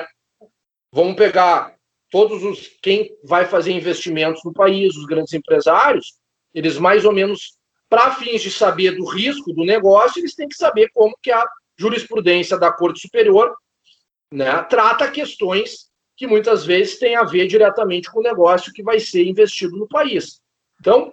vamos 0.93 1.17
pegar 1.17 1.75
todos 2.09 2.45
os 2.45 2.69
quem 2.81 3.11
vai 3.25 3.47
fazer 3.47 3.73
investimentos 3.73 4.45
no 4.45 4.53
país, 4.53 4.95
os 4.95 5.07
grandes 5.07 5.33
empresários, 5.33 6.15
eles 6.55 6.79
mais 6.79 7.05
ou 7.05 7.13
menos 7.13 7.59
para 7.91 8.15
fins 8.15 8.43
de 8.43 8.51
saber 8.53 8.93
do 8.93 9.05
risco 9.05 9.53
do 9.53 9.65
negócio, 9.65 10.21
eles 10.21 10.37
têm 10.37 10.47
que 10.47 10.57
saber 10.57 10.89
como 10.95 11.19
que 11.21 11.33
a 11.33 11.45
jurisprudência 11.77 12.57
da 12.57 12.71
Corte 12.71 13.01
Superior 13.01 13.53
né, 14.33 14.63
trata 14.71 15.11
questões 15.11 15.91
que 16.17 16.29
muitas 16.29 16.65
vezes 16.65 17.01
têm 17.01 17.17
a 17.17 17.25
ver 17.25 17.49
diretamente 17.49 18.09
com 18.09 18.21
o 18.21 18.23
negócio 18.23 18.73
que 18.73 18.85
vai 18.85 19.01
ser 19.01 19.27
investido 19.27 19.77
no 19.77 19.89
país. 19.89 20.41
Então, 20.81 21.13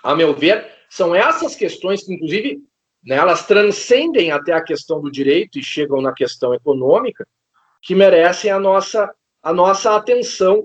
a 0.00 0.14
meu 0.14 0.32
ver, 0.32 0.75
são 0.88 1.14
essas 1.14 1.54
questões 1.54 2.04
que, 2.04 2.14
inclusive, 2.14 2.58
né, 3.04 3.16
elas 3.16 3.46
transcendem 3.46 4.30
até 4.30 4.52
a 4.52 4.62
questão 4.62 5.00
do 5.00 5.10
direito 5.10 5.58
e 5.58 5.62
chegam 5.62 6.00
na 6.00 6.12
questão 6.12 6.54
econômica, 6.54 7.26
que 7.82 7.94
merecem 7.94 8.50
a 8.50 8.58
nossa, 8.58 9.12
a 9.42 9.52
nossa 9.52 9.94
atenção. 9.94 10.64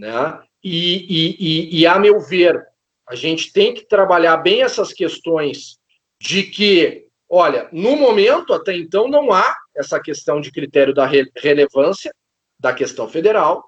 Né? 0.00 0.40
E, 0.62 1.06
e, 1.08 1.36
e, 1.38 1.80
e, 1.80 1.86
a 1.86 1.98
meu 1.98 2.18
ver, 2.20 2.60
a 3.08 3.14
gente 3.14 3.52
tem 3.52 3.72
que 3.72 3.86
trabalhar 3.86 4.36
bem 4.38 4.62
essas 4.62 4.92
questões 4.92 5.78
de 6.20 6.42
que 6.42 7.06
Olha, 7.28 7.68
no 7.72 7.96
momento, 7.96 8.52
até 8.52 8.76
então, 8.76 9.08
não 9.08 9.32
há 9.32 9.56
essa 9.74 10.00
questão 10.00 10.40
de 10.40 10.52
critério 10.52 10.94
da 10.94 11.06
re 11.06 11.28
relevância 11.36 12.14
da 12.58 12.72
questão 12.72 13.08
federal, 13.08 13.64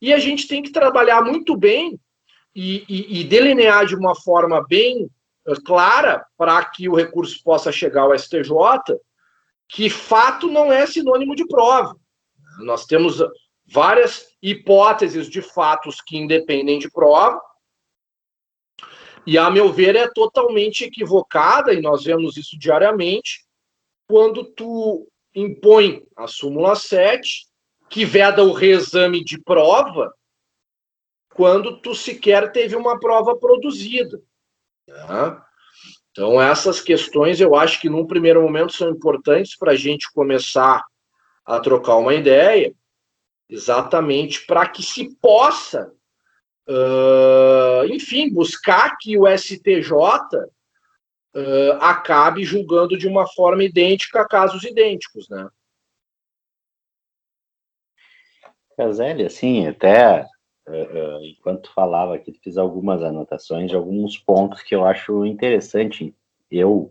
e 0.00 0.12
a 0.12 0.18
gente 0.18 0.48
tem 0.48 0.62
que 0.62 0.72
trabalhar 0.72 1.22
muito 1.22 1.56
bem 1.56 1.98
e, 2.54 2.84
e, 2.88 3.20
e 3.20 3.24
delinear 3.24 3.86
de 3.86 3.94
uma 3.94 4.14
forma 4.14 4.64
bem 4.66 5.08
clara 5.64 6.24
para 6.36 6.64
que 6.64 6.88
o 6.88 6.94
recurso 6.94 7.42
possa 7.42 7.70
chegar 7.70 8.02
ao 8.02 8.18
STJ 8.18 8.46
que 9.68 9.90
fato 9.90 10.48
não 10.48 10.72
é 10.72 10.86
sinônimo 10.86 11.34
de 11.34 11.46
prova. 11.46 11.96
Nós 12.60 12.86
temos 12.86 13.18
várias 13.66 14.26
hipóteses 14.42 15.28
de 15.28 15.42
fatos 15.42 16.00
que 16.00 16.16
independem 16.16 16.78
de 16.78 16.90
prova, 16.90 17.40
e, 19.26 19.38
a 19.38 19.50
meu 19.50 19.72
ver, 19.72 19.96
é 19.96 20.06
totalmente 20.06 20.84
equivocada, 20.84 21.72
e 21.72 21.80
nós 21.80 22.04
vemos 22.04 22.36
isso 22.36 22.58
diariamente, 22.58 23.44
quando 24.06 24.44
tu 24.44 25.08
impõe 25.34 26.06
a 26.14 26.26
súmula 26.26 26.76
7, 26.76 27.46
que 27.88 28.04
veda 28.04 28.44
o 28.44 28.52
reexame 28.52 29.24
de 29.24 29.40
prova, 29.40 30.12
quando 31.34 31.80
tu 31.80 31.94
sequer 31.94 32.52
teve 32.52 32.76
uma 32.76 33.00
prova 33.00 33.34
produzida. 33.36 34.20
Então, 36.10 36.40
essas 36.40 36.80
questões 36.80 37.40
eu 37.40 37.54
acho 37.54 37.80
que, 37.80 37.88
num 37.88 38.06
primeiro 38.06 38.42
momento, 38.42 38.72
são 38.72 38.90
importantes 38.90 39.56
para 39.56 39.72
a 39.72 39.76
gente 39.76 40.12
começar 40.12 40.84
a 41.44 41.60
trocar 41.60 41.96
uma 41.96 42.14
ideia, 42.14 42.72
exatamente 43.48 44.46
para 44.46 44.68
que 44.68 44.82
se 44.82 45.14
possa 45.16 45.92
Uh, 46.66 47.84
enfim, 47.92 48.32
buscar 48.32 48.96
que 48.98 49.18
o 49.18 49.26
STJ 49.26 49.92
uh, 49.92 51.72
acabe 51.78 52.42
julgando 52.42 52.96
de 52.96 53.06
uma 53.06 53.26
forma 53.26 53.62
idêntica 53.62 54.26
casos 54.26 54.64
idênticos, 54.64 55.28
né? 55.28 55.46
Caselli, 58.78 59.26
assim, 59.26 59.66
até 59.66 60.26
uh, 60.68 61.24
enquanto 61.24 61.72
falava 61.72 62.14
aqui, 62.14 62.32
fiz 62.42 62.56
algumas 62.56 63.02
anotações 63.02 63.70
de 63.70 63.76
alguns 63.76 64.18
pontos 64.18 64.62
que 64.62 64.74
eu 64.74 64.84
acho 64.84 65.24
interessante. 65.24 66.14
Eu 66.50 66.90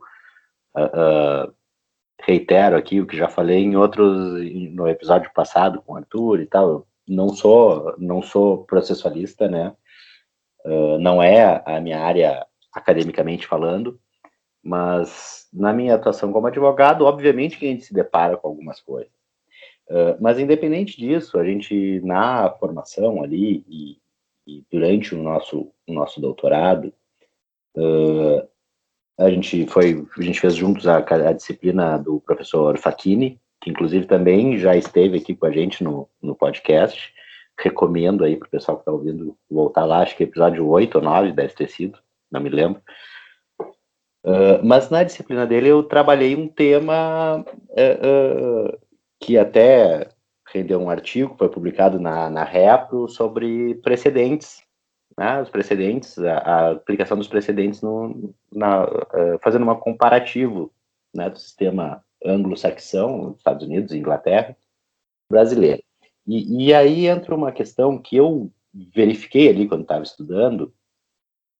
reitero 2.22 2.76
aqui 2.76 3.00
o 3.00 3.06
que 3.06 3.18
já 3.18 3.28
falei 3.28 3.64
em 3.64 3.76
outros, 3.76 4.42
no 4.72 4.88
episódio 4.88 5.32
passado 5.34 5.82
com 5.82 5.94
o 5.94 5.98
Arthur 5.98 6.40
e 6.40 6.46
tal, 6.46 6.88
não 7.08 7.30
sou 7.30 7.96
não 7.98 8.22
sou 8.22 8.66
processualista, 8.66 9.48
né? 9.48 9.76
Uh, 10.66 10.98
não 11.00 11.22
é 11.22 11.62
a 11.66 11.80
minha 11.82 12.00
área 12.00 12.46
academicamente 12.74 13.46
falando, 13.46 14.00
mas 14.64 15.48
na 15.52 15.74
minha 15.74 15.96
atuação 15.96 16.32
como 16.32 16.48
advogado, 16.48 17.06
obviamente 17.06 17.58
que 17.58 17.66
a 17.66 17.70
gente 17.70 17.84
se 17.84 17.94
depara 17.94 18.38
com 18.38 18.48
algumas 18.48 18.80
coisas. 18.80 19.12
Uh, 19.89 20.15
mas 20.19 20.39
independente 20.39 20.98
disso, 20.98 21.38
a 21.38 21.43
gente 21.43 22.00
na 22.02 22.50
formação 22.52 23.22
ali 23.22 23.63
e, 23.67 23.98
e 24.48 24.63
durante 24.72 25.13
o 25.13 25.22
nosso 25.22 25.72
o 25.86 25.93
nosso 25.93 26.22
doutorado, 26.22 26.93
uh, 27.76 28.48
a 29.19 29.30
gente 29.30 29.67
foi 29.67 30.06
a 30.17 30.22
gente 30.22 30.39
fez 30.39 30.56
juntos 30.56 30.88
a, 30.88 30.98
a 30.98 31.34
disciplina 31.34 31.98
do 31.98 32.19
professor 32.22 32.78
Facchini, 32.78 33.39
que 33.62 33.69
inclusive 33.69 34.06
também 34.06 34.58
já 34.58 34.76
esteve 34.76 35.17
aqui 35.17 35.36
com 35.36 35.46
a 35.46 35.52
gente 35.52 35.84
no, 35.84 36.10
no 36.22 36.36
podcast. 36.36 37.13
Recomendo 37.60 38.24
aí 38.24 38.36
para 38.36 38.48
o 38.48 38.52
pessoal 38.52 38.78
que 38.78 38.82
está 38.82 38.91
ouvindo 38.91 39.38
voltar 39.50 39.86
lá, 39.86 40.02
acho 40.02 40.17
que 40.17 40.24
episódio 40.24 40.67
8 40.67 40.96
ou 40.96 41.04
9 41.04 41.34
deve 41.34 41.54
ter 41.54 41.69
sido, 41.69 42.00
não 42.32 42.41
me 42.41 42.50
lembro. 42.50 42.82
Uh, 44.26 44.63
mas 44.63 44.89
na 44.89 45.04
disciplina 45.04 45.46
dele 45.46 45.67
eu 45.67 45.84
trabalhei 45.84 46.36
um 46.36 46.48
tema 46.48 47.46
uh, 47.46 48.69
uh, 48.72 48.80
que 49.24 49.38
até 49.38 50.10
rendeu 50.54 50.82
um 50.82 50.90
artigo, 50.90 51.36
foi 51.38 51.48
publicado 51.48 51.98
na, 51.98 52.30
na 52.30 52.44
Repro, 52.44 53.08
sobre 53.08 53.76
precedentes, 53.76 54.62
né, 55.18 55.42
os 55.42 55.50
precedentes, 55.50 56.20
a, 56.20 56.38
a 56.38 56.72
aplicação 56.72 57.18
dos 57.18 57.28
precedentes 57.28 57.82
no, 57.82 58.34
na, 58.52 58.86
fazendo 59.42 59.70
um 59.70 59.76
comparativo 59.76 60.72
né, 61.16 61.30
do 61.30 61.40
sistema 61.40 62.04
anglo-saxão, 62.24 63.34
Estados 63.38 63.66
Unidos, 63.66 63.94
Inglaterra, 63.94 64.58
brasileira. 65.32 65.82
E, 66.28 66.68
e, 66.68 66.74
aí 66.74 67.08
entra 67.08 67.34
uma 67.34 67.52
questão 67.52 67.98
que 67.98 68.18
eu 68.18 68.52
verifiquei 68.74 69.50
ali 69.50 69.68
quando 69.68 69.84
estava 69.84 70.04
estudando, 70.04 70.74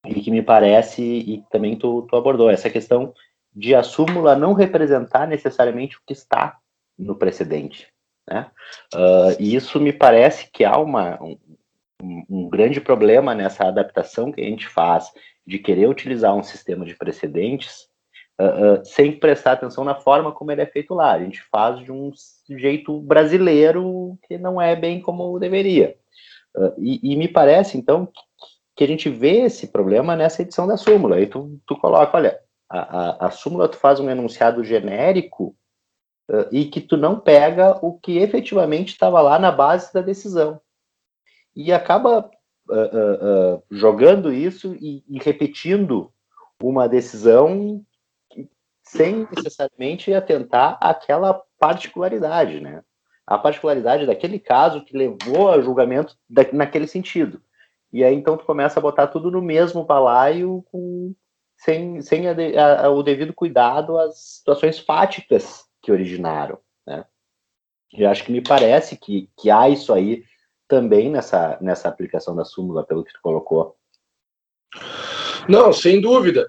e 0.06 0.15
que 0.15 0.32
me 0.32 0.41
parece, 0.41 1.02
e 1.02 1.43
também 1.49 1.78
tu, 1.78 2.02
tu 2.04 2.15
abordou, 2.15 2.49
essa 2.49 2.69
questão 2.69 3.13
de 3.56 3.73
a 3.73 3.84
súmula 3.84 4.36
não 4.36 4.52
representar 4.52 5.28
necessariamente 5.28 5.97
o 5.97 6.02
que 6.06 6.13
está 6.13 6.60
no 6.97 7.15
precedente. 7.15 7.88
Né? 8.29 8.49
Uh, 8.93 9.36
e 9.39 9.56
isso 9.56 9.79
me 9.79 9.91
parece 9.91 10.49
que 10.51 10.63
há 10.63 10.77
uma, 10.77 11.21
um, 11.21 11.38
um 12.29 12.49
grande 12.49 12.79
problema 12.79 13.34
nessa 13.34 13.67
adaptação 13.67 14.32
que 14.32 14.41
a 14.41 14.45
gente 14.45 14.67
faz 14.67 15.12
de 15.45 15.60
querer 15.60 15.88
utilizar 15.88 16.36
um 16.36 16.43
sistema 16.43 16.86
de 16.86 16.95
precedentes 16.95 17.88
uh, 18.39 18.79
uh, 18.79 18.86
sem 18.86 19.12
prestar 19.12 19.53
atenção 19.53 19.84
na 19.84 19.95
forma 19.95 20.32
como 20.32 20.51
ele 20.51 20.62
é 20.62 20.65
feito 20.65 20.93
lá. 20.93 21.12
A 21.12 21.19
gente 21.19 21.41
faz 21.51 21.79
de 21.79 21.91
um 21.91 22.12
jeito 22.49 22.99
brasileiro 23.01 24.17
que 24.27 24.38
não 24.38 24.62
é 24.62 24.75
bem 24.75 25.01
como 25.01 25.39
deveria. 25.39 25.95
Uh, 26.56 26.73
e, 26.77 27.13
e, 27.13 27.15
me 27.15 27.27
parece, 27.27 27.77
então, 27.77 28.08
que 28.75 28.84
a 28.84 28.88
gente 28.88 29.10
vê 29.10 29.41
esse 29.41 29.67
problema 29.67 30.15
nessa 30.15 30.41
edição 30.41 30.67
da 30.67 30.77
súmula. 30.77 31.17
Aí 31.17 31.27
tu, 31.27 31.60
tu 31.65 31.75
coloca, 31.75 32.15
olha, 32.15 32.39
a, 32.69 32.79
a, 32.79 33.27
a 33.27 33.32
súmula 33.32 33.67
tu 33.67 33.77
faz 33.77 33.99
um 33.99 34.10
enunciado 34.10 34.63
genérico 34.63 35.56
e 36.51 36.65
que 36.65 36.81
tu 36.81 36.95
não 36.95 37.19
pega 37.19 37.77
o 37.86 37.97
que 37.99 38.17
efetivamente 38.17 38.93
estava 38.93 39.21
lá 39.21 39.38
na 39.38 39.51
base 39.51 39.93
da 39.93 40.01
decisão. 40.01 40.59
E 41.55 41.71
acaba 41.71 42.29
uh, 42.69 43.63
jogando 43.69 44.31
isso 44.31 44.75
e, 44.79 45.03
e 45.07 45.19
repetindo 45.19 46.12
uma 46.62 46.88
decisão 46.88 47.83
sem 48.83 49.27
necessariamente 49.36 50.13
atentar 50.13 50.77
àquela 50.81 51.41
particularidade, 51.59 52.59
né? 52.59 52.83
A 53.25 53.38
particularidade 53.38 54.05
daquele 54.05 54.38
caso 54.39 54.83
que 54.83 54.97
levou 54.97 55.51
a 55.51 55.62
julgamento 55.62 56.17
da, 56.29 56.45
naquele 56.51 56.88
sentido. 56.88 57.41
E 57.91 58.03
aí 58.03 58.13
então 58.15 58.38
tu 58.38 58.45
começa 58.45 58.79
a 58.79 58.81
botar 58.81 59.07
tudo 59.07 59.29
no 59.29 59.41
mesmo 59.41 59.83
balaio 59.83 60.63
com, 60.71 61.13
sem, 61.57 62.01
sem 62.01 62.27
a, 62.27 62.86
a, 62.86 62.89
o 62.89 63.03
devido 63.03 63.33
cuidado 63.33 63.97
às 63.97 64.17
situações 64.38 64.79
fáticas 64.79 65.65
que 65.84 65.91
originaram, 65.91 66.58
né? 66.88 67.06
E 67.91 68.06
acho 68.06 68.24
que 68.24 68.32
me 68.32 68.41
parece 68.41 68.98
que, 68.98 69.30
que 69.38 69.52
há 69.52 69.69
isso 69.69 69.93
aí 69.93 70.24
também 70.67 71.12
nessa, 71.12 71.58
nessa 71.62 71.88
aplicação 71.88 72.36
da 72.36 72.43
súmula, 72.43 72.84
pelo 72.84 73.04
que 73.04 73.13
tu 73.13 73.19
colocou. 73.22 73.76
Não, 75.48 75.72
sem 75.72 76.02
dúvida. 76.02 76.48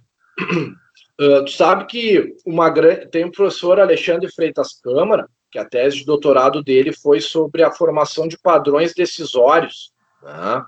Uh, 1.21 1.45
tu 1.45 1.51
sabe 1.51 1.85
que 1.87 2.35
uma 2.47 2.71
grande 2.71 3.07
tem 3.09 3.25
o 3.25 3.33
professor 3.33 3.79
Alexandre 3.79 4.33
Freitas 4.33 4.81
Câmara, 4.81 5.29
que 5.51 5.59
a 5.59 5.65
tese 5.69 5.99
de 5.99 6.07
doutorado 6.07 6.63
dele 6.63 6.93
foi 6.93 7.21
sobre 7.21 7.63
a 7.63 7.71
formação 7.71 8.27
de 8.27 8.39
padrões 8.39 8.95
decisórios, 8.95 9.93
né? 10.23 10.65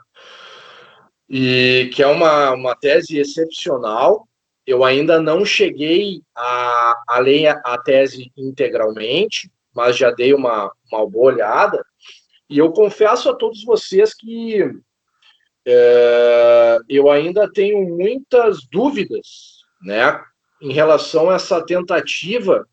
e 1.29 1.91
que 1.95 2.03
é 2.03 2.07
uma, 2.07 2.53
uma 2.53 2.77
tese 2.77 3.19
excepcional. 3.19 4.29
Eu 4.67 4.85
ainda 4.85 5.21
não 5.21 5.45
cheguei 5.45 6.23
a, 6.35 7.03
a 7.07 7.19
ler 7.21 7.49
a 7.65 7.79
tese 7.79 8.33
integralmente, 8.37 9.51
mas 9.73 9.97
já 9.97 10.11
dei 10.11 10.35
uma, 10.35 10.73
uma 10.91 11.09
boa 11.09 11.33
olhada. 11.33 11.85
E 12.51 12.59
eu 12.59 12.73
confesso 12.73 13.29
a 13.31 13.35
todos 13.35 13.65
vocês 13.65 14.13
que 14.13 14.61
é, 15.67 16.79
eu 16.89 17.11
ainda 17.11 17.51
tenho 17.51 17.97
muitas 17.97 18.67
dúvidas 18.67 19.65
né, 19.83 20.21
em 20.61 20.73
relação 20.73 21.29
a 21.29 21.35
essa 21.35 21.65
tentativa 21.65 22.67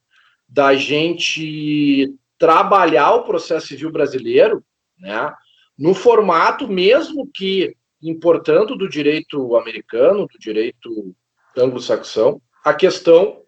da 0.47 0.75
gente 0.75 2.13
trabalhar 2.37 3.11
o 3.15 3.23
processo 3.23 3.67
civil 3.67 3.91
brasileiro, 3.91 4.63
né, 4.97 5.33
no 5.77 5.93
formato 5.93 6.67
mesmo 6.67 7.27
que 7.33 7.75
importando 8.01 8.75
do 8.75 8.87
direito 8.87 9.55
americano, 9.55 10.27
do 10.27 10.37
direito 10.37 11.15
anglo-saxão, 11.57 12.41
a 12.63 12.73
questão 12.73 13.41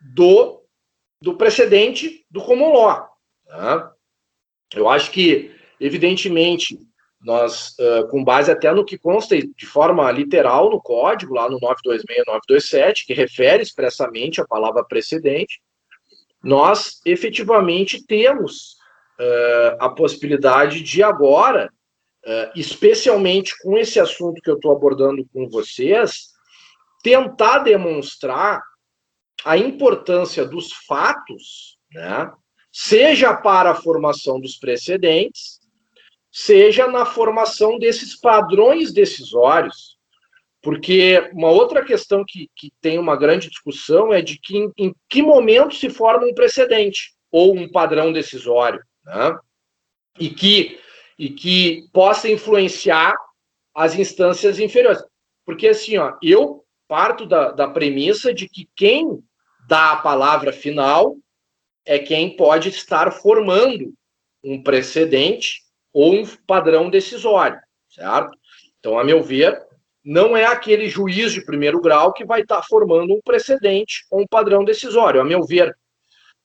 do, 0.00 0.62
do 1.20 1.36
precedente 1.36 2.24
do 2.30 2.42
common 2.42 2.72
law. 2.72 3.08
Né? 3.46 3.90
Eu 4.74 4.88
acho 4.88 5.10
que, 5.10 5.54
evidentemente, 5.80 6.78
nós, 7.20 7.74
uh, 7.78 8.06
com 8.08 8.22
base 8.22 8.50
até 8.50 8.72
no 8.72 8.84
que 8.84 8.98
consta 8.98 9.36
de 9.36 9.66
forma 9.66 10.10
literal 10.12 10.70
no 10.70 10.80
código, 10.80 11.34
lá 11.34 11.48
no 11.48 11.58
926 11.58 12.24
927, 12.26 13.06
que 13.06 13.14
refere 13.14 13.62
expressamente 13.62 14.40
a 14.40 14.46
palavra 14.46 14.84
precedente, 14.84 15.60
nós 16.42 17.00
efetivamente 17.04 18.06
temos 18.06 18.76
uh, 19.18 19.76
a 19.80 19.88
possibilidade 19.88 20.82
de 20.82 21.02
agora, 21.02 21.72
uh, 22.24 22.50
especialmente 22.54 23.54
com 23.62 23.76
esse 23.76 23.98
assunto 23.98 24.40
que 24.40 24.50
eu 24.50 24.54
estou 24.54 24.70
abordando 24.70 25.26
com 25.32 25.48
vocês, 25.48 26.35
tentar 27.06 27.60
demonstrar 27.60 28.60
a 29.44 29.56
importância 29.56 30.44
dos 30.44 30.72
fatos, 30.88 31.78
né, 31.92 32.32
seja 32.72 33.32
para 33.32 33.70
a 33.70 33.74
formação 33.76 34.40
dos 34.40 34.56
precedentes, 34.56 35.60
seja 36.32 36.88
na 36.88 37.06
formação 37.06 37.78
desses 37.78 38.16
padrões 38.18 38.92
decisórios. 38.92 39.96
Porque 40.60 41.30
uma 41.32 41.48
outra 41.48 41.84
questão 41.84 42.24
que, 42.26 42.50
que 42.56 42.72
tem 42.80 42.98
uma 42.98 43.14
grande 43.14 43.48
discussão 43.48 44.12
é 44.12 44.20
de 44.20 44.36
que 44.40 44.56
em, 44.56 44.72
em 44.76 44.94
que 45.08 45.22
momento 45.22 45.76
se 45.76 45.88
forma 45.88 46.26
um 46.26 46.34
precedente 46.34 47.14
ou 47.30 47.56
um 47.56 47.70
padrão 47.70 48.12
decisório, 48.12 48.82
né? 49.04 49.38
e, 50.18 50.28
que, 50.28 50.80
e 51.16 51.30
que 51.30 51.88
possa 51.92 52.28
influenciar 52.28 53.14
as 53.72 53.94
instâncias 53.94 54.58
inferiores. 54.58 55.04
Porque 55.44 55.68
assim, 55.68 55.98
ó, 55.98 56.12
eu 56.20 56.65
parto 56.88 57.26
da, 57.26 57.50
da 57.52 57.68
premissa 57.68 58.32
de 58.32 58.48
que 58.48 58.68
quem 58.76 59.22
dá 59.68 59.92
a 59.92 59.96
palavra 59.96 60.52
final 60.52 61.16
é 61.84 61.98
quem 61.98 62.36
pode 62.36 62.68
estar 62.68 63.10
formando 63.10 63.92
um 64.42 64.62
precedente 64.62 65.62
ou 65.92 66.14
um 66.14 66.26
padrão 66.46 66.90
decisório, 66.90 67.58
certo? 67.88 68.36
Então, 68.78 68.98
a 68.98 69.04
meu 69.04 69.22
ver, 69.22 69.60
não 70.04 70.36
é 70.36 70.44
aquele 70.44 70.88
juiz 70.88 71.32
de 71.32 71.44
primeiro 71.44 71.80
grau 71.80 72.12
que 72.12 72.24
vai 72.24 72.42
estar 72.42 72.62
formando 72.62 73.12
um 73.12 73.20
precedente 73.24 74.06
ou 74.10 74.20
um 74.20 74.26
padrão 74.26 74.64
decisório. 74.64 75.20
A 75.20 75.24
meu 75.24 75.44
ver, 75.44 75.76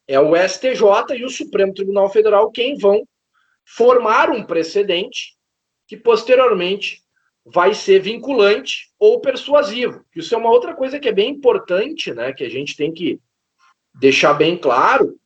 é 0.07 0.19
o 0.19 0.35
STJ 0.35 1.15
e 1.15 1.23
o 1.23 1.29
Supremo 1.29 1.73
Tribunal 1.73 2.09
Federal 2.09 2.51
quem 2.51 2.77
vão 2.77 3.07
formar 3.63 4.29
um 4.31 4.43
precedente 4.43 5.35
que 5.87 5.95
posteriormente 5.95 7.00
vai 7.45 7.73
ser 7.73 7.99
vinculante 8.01 8.91
ou 8.99 9.19
persuasivo. 9.19 10.05
Isso 10.15 10.33
é 10.33 10.37
uma 10.37 10.51
outra 10.51 10.75
coisa 10.75 10.99
que 10.99 11.09
é 11.09 11.13
bem 11.13 11.29
importante, 11.29 12.13
né, 12.13 12.33
que 12.33 12.43
a 12.43 12.49
gente 12.49 12.75
tem 12.75 12.93
que 12.93 13.19
deixar 13.93 14.33
bem 14.33 14.57
claro, 14.57 15.19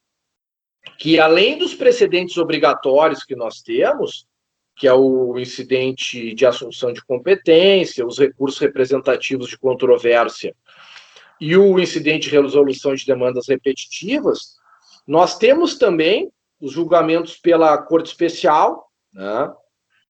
que 0.97 1.19
além 1.19 1.58
dos 1.58 1.73
precedentes 1.73 2.38
obrigatórios 2.38 3.23
que 3.23 3.36
nós 3.36 3.62
temos, 3.62 4.28
que 4.75 4.88
é 4.88 4.93
o 4.93 5.38
incidente 5.38 6.34
de 6.34 6.45
assunção 6.45 6.91
de 6.91 7.04
competência, 7.04 8.06
os 8.06 8.19
recursos 8.19 8.60
representativos 8.60 9.47
de 9.47 9.58
controvérsia 9.58 10.56
e 11.39 11.56
o 11.56 11.80
incidente 11.80 12.30
de 12.30 12.36
resolução 12.36 12.93
de 12.93 13.06
demandas 13.06 13.47
repetitivas, 13.47 14.56
nós 15.08 15.38
temos 15.38 15.78
também 15.78 16.32
os 16.60 16.71
julgamentos 16.71 17.38
pela 17.38 17.78
Corte 17.78 18.08
Especial, 18.08 18.89
né, 19.13 19.54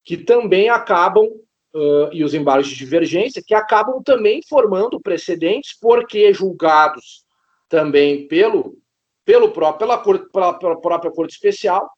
que 0.04 0.16
também 0.16 0.68
acabam, 0.68 1.28
uh, 1.76 2.08
e 2.12 2.24
os 2.24 2.32
embargos 2.32 2.68
de 2.68 2.76
divergência, 2.76 3.42
que 3.44 3.54
acabam 3.54 4.02
também 4.02 4.40
formando 4.48 5.00
precedentes, 5.00 5.76
porque 5.78 6.32
julgados 6.32 7.24
também 7.68 8.26
pelo 8.26 8.78
pelo 9.24 9.50
próprio, 9.50 9.80
pela, 9.80 9.98
cor, 9.98 10.30
pela, 10.30 10.54
pela 10.56 10.80
própria 10.80 11.10
Corte 11.10 11.32
Especial, 11.32 11.90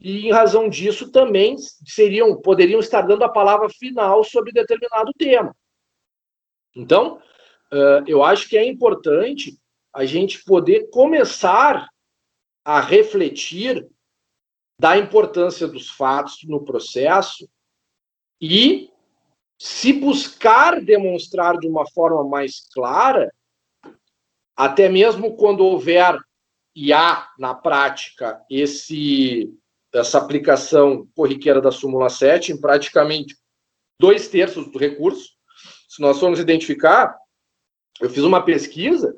e 0.00 0.26
em 0.26 0.32
razão 0.32 0.68
disso 0.68 1.12
também 1.12 1.56
seriam 1.86 2.40
poderiam 2.42 2.80
estar 2.80 3.02
dando 3.02 3.22
a 3.22 3.28
palavra 3.28 3.68
final 3.70 4.24
sobre 4.24 4.50
determinado 4.50 5.12
tema. 5.16 5.56
Então, 6.74 7.22
eu 8.06 8.22
acho 8.24 8.48
que 8.48 8.58
é 8.58 8.66
importante 8.66 9.56
a 9.94 10.04
gente 10.04 10.42
poder 10.44 10.90
começar 10.90 11.88
a 12.64 12.80
refletir 12.80 13.86
da 14.78 14.98
importância 14.98 15.68
dos 15.68 15.88
fatos 15.88 16.38
no 16.44 16.64
processo 16.64 17.48
e 18.40 18.90
se 19.58 19.92
buscar 19.92 20.80
demonstrar 20.80 21.58
de 21.58 21.66
uma 21.66 21.88
forma 21.90 22.24
mais 22.24 22.68
clara, 22.72 23.32
até 24.54 24.88
mesmo 24.88 25.36
quando 25.36 25.64
houver 25.64 26.18
e 26.74 26.92
há 26.92 27.28
na 27.38 27.54
prática 27.54 28.40
esse 28.50 29.52
essa 29.94 30.18
aplicação 30.18 31.08
corriqueira 31.16 31.58
da 31.58 31.70
súmula 31.70 32.10
7 32.10 32.52
em 32.52 32.60
praticamente 32.60 33.34
dois 33.98 34.28
terços 34.28 34.70
do 34.70 34.78
recurso. 34.78 35.30
Se 35.88 36.02
nós 36.02 36.20
formos 36.20 36.38
identificar, 36.38 37.16
eu 37.98 38.10
fiz 38.10 38.22
uma 38.22 38.44
pesquisa, 38.44 39.16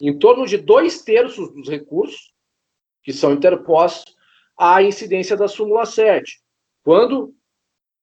em 0.00 0.18
torno 0.18 0.46
de 0.46 0.56
dois 0.56 1.02
terços 1.02 1.52
dos 1.52 1.68
recursos 1.68 2.32
que 3.02 3.12
são 3.12 3.32
interpostos 3.32 4.16
à 4.58 4.82
incidência 4.82 5.36
da 5.36 5.48
súmula 5.48 5.84
7. 5.84 6.40
Quando 6.82 7.35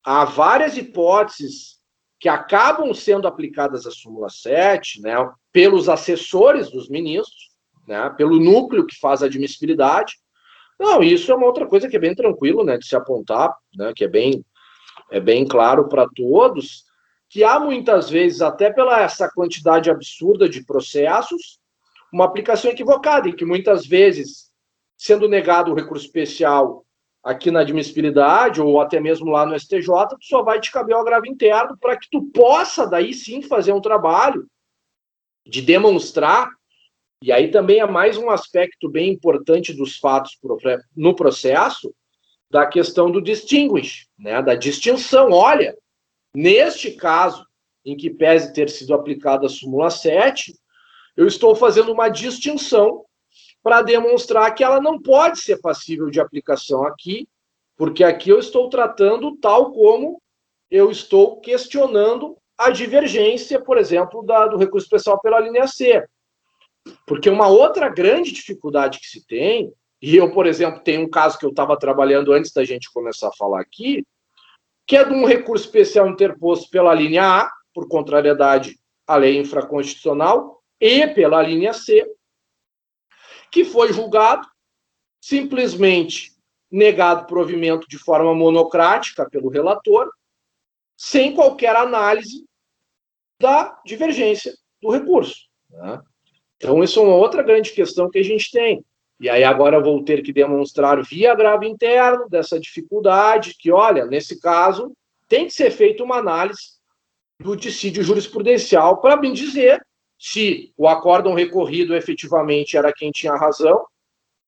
há 0.04 0.26
várias 0.26 0.78
hipóteses 0.78 1.80
que 2.20 2.30
acabam 2.30 2.94
sendo 2.94 3.28
aplicadas 3.28 3.86
à 3.86 3.92
súmula 3.92 4.30
7, 4.30 5.02
né, 5.02 5.16
pelos 5.52 5.90
assessores 5.90 6.72
dos 6.72 6.90
ministros, 6.90 7.52
né, 7.88 8.10
pelo 8.18 8.40
núcleo 8.40 8.86
que 8.86 8.98
faz 9.00 9.22
a 9.22 9.26
admissibilidade. 9.26 10.14
Não, 10.80 11.04
isso 11.04 11.32
é 11.32 11.36
uma 11.36 11.46
outra 11.46 11.68
coisa 11.68 11.90
que 11.90 11.96
é 11.96 12.00
bem 12.00 12.16
tranquilo, 12.16 12.64
né, 12.64 12.78
de 12.78 12.86
se 12.86 12.96
apontar, 12.96 13.54
né, 13.76 13.94
que 13.96 14.04
é 14.04 14.08
bem 14.08 14.44
é 15.12 15.20
bem 15.20 15.46
claro 15.46 15.88
para 15.88 16.08
todos, 16.16 16.86
que 17.30 17.44
há 17.44 17.60
muitas 17.60 18.10
vezes 18.10 18.42
até 18.42 18.72
pela 18.72 19.02
essa 19.02 19.30
quantidade 19.30 19.90
absurda 19.90 20.48
de 20.50 20.64
processos, 20.64 21.60
uma 22.12 22.26
aplicação 22.26 22.72
equivocada 22.72 23.28
em 23.28 23.36
que 23.36 23.46
muitas 23.46 23.86
vezes 23.86 24.52
sendo 24.98 25.28
negado 25.28 25.72
o 25.72 25.76
recurso 25.76 26.06
especial 26.06 26.86
aqui 27.24 27.50
na 27.50 27.62
admissibilidade 27.62 28.62
ou 28.62 28.82
até 28.82 29.00
mesmo 29.00 29.32
lá 29.32 29.46
no 29.46 29.58
STJ, 29.58 29.88
tu 30.10 30.18
só 30.22 30.44
vai 30.44 30.60
te 30.60 30.72
caber 30.72 30.96
o 30.96 31.00
agravo 31.00 31.26
interno 31.26 31.78
para 31.80 31.98
que 31.98 32.10
tu 32.12 32.24
possa 32.32 32.86
daí 32.86 33.14
sim 33.14 33.42
fazer 33.42 33.72
um 33.72 33.82
trabalho 33.82 34.46
de 35.48 35.62
demonstrar. 35.62 36.50
E 37.24 37.32
aí 37.32 37.50
também 37.50 37.80
é 37.80 37.88
mais 37.88 38.18
um 38.18 38.30
aspecto 38.30 38.90
bem 38.90 39.10
importante 39.10 39.74
dos 39.74 39.98
fatos 39.98 40.38
no 40.96 41.16
processo 41.16 41.96
da 42.52 42.66
questão 42.66 43.10
do 43.10 43.22
distinguish, 43.22 44.08
né, 44.20 44.42
da 44.42 44.54
distinção. 44.54 45.32
Olha, 45.32 45.76
neste 46.36 46.92
caso 46.92 47.48
em 47.86 47.96
que 47.96 48.10
pese 48.10 48.54
ter 48.54 48.70
sido 48.70 48.94
aplicada 48.94 49.46
a 49.46 49.50
súmula 49.50 49.90
7, 49.90 50.54
eu 51.16 51.26
estou 51.26 51.56
fazendo 51.56 51.92
uma 51.92 52.10
distinção 52.10 53.06
para 53.64 53.82
demonstrar 53.82 54.54
que 54.54 54.64
ela 54.64 54.82
não 54.82 55.02
pode 55.02 55.40
ser 55.40 55.62
passível 55.62 56.10
de 56.10 56.20
aplicação 56.20 56.86
aqui, 56.86 57.28
porque 57.78 58.04
aqui 58.04 58.30
eu 58.30 58.38
estou 58.38 58.70
tratando 58.70 59.38
tal 59.38 59.72
como 59.72 60.22
eu 60.70 60.92
estou 60.92 61.40
questionando 61.40 62.38
a 62.58 62.70
divergência, 62.70 63.60
por 63.62 63.78
exemplo, 63.78 64.24
da, 64.24 64.48
do 64.48 64.58
recurso 64.58 64.86
especial 64.86 65.20
pela 65.22 65.40
linha 65.40 65.66
C. 65.66 66.06
Porque 67.08 67.30
uma 67.30 67.48
outra 67.48 67.90
grande 67.90 68.32
dificuldade 68.32 69.00
que 69.00 69.08
se 69.08 69.26
tem, 69.26 69.72
e 70.02 70.18
eu, 70.18 70.32
por 70.32 70.46
exemplo, 70.46 70.82
tenho 70.84 71.04
um 71.04 71.10
caso 71.10 71.40
que 71.40 71.46
eu 71.46 71.50
estava 71.50 71.78
trabalhando 71.78 72.34
antes 72.34 72.52
da 72.52 72.66
gente 72.66 72.92
começar 72.92 73.30
a 73.30 73.34
falar 73.38 73.62
aqui, 73.62 74.06
que 74.86 74.98
é 74.98 75.06
de 75.06 75.14
um 75.14 75.26
recurso 75.26 75.66
especial 75.66 76.08
interposto 76.10 76.70
pela 76.70 76.94
linha 76.94 77.24
A, 77.24 77.52
por 77.74 77.88
contrariedade 77.88 78.78
à 79.08 79.16
lei 79.16 79.38
infraconstitucional, 79.38 80.62
e 80.80 81.08
pela 81.08 81.42
linha 81.42 81.72
C, 81.72 82.06
que 83.54 83.64
foi 83.64 83.94
julgado, 83.94 84.48
simplesmente 85.22 86.34
negado 86.72 87.28
provimento 87.28 87.88
de 87.88 88.00
forma 88.00 88.34
monocrática 88.34 89.30
pelo 89.30 89.48
relator, 89.48 90.12
sem 90.98 91.36
qualquer 91.36 91.76
análise 91.76 92.44
da 93.40 93.80
divergência 93.86 94.56
do 94.82 94.90
recurso. 94.90 95.48
Né? 95.70 96.02
Então, 96.58 96.84
isso 96.84 97.00
é 97.00 97.04
uma 97.04 97.16
outra 97.16 97.44
grande 97.44 97.72
questão 97.72 98.10
que 98.10 98.18
a 98.18 98.24
gente 98.24 98.50
tem. 98.50 98.84
E 99.20 99.30
aí 99.30 99.44
agora 99.44 99.80
vou 99.80 100.04
ter 100.04 100.24
que 100.24 100.34
demonstrar 100.34 101.04
via 101.04 101.36
grave 101.36 101.68
interno 101.68 102.28
dessa 102.28 102.60
dificuldade, 102.60 103.56
que, 103.60 103.72
olha, 103.72 104.08
nesse 104.08 104.40
caso, 104.42 104.92
tem 105.28 105.46
que 105.46 105.54
ser 105.54 105.70
feita 105.70 106.04
uma 106.04 106.18
análise 106.18 106.80
do 107.40 107.56
dissídio 107.56 108.04
jurisprudencial 108.04 109.00
para 109.00 109.16
me 109.16 109.32
dizer 109.32 109.86
se 110.26 110.74
o 110.78 110.88
acórdão 110.88 111.34
recorrido 111.34 111.94
efetivamente 111.94 112.78
era 112.78 112.94
quem 112.94 113.12
tinha 113.12 113.36
razão 113.36 113.86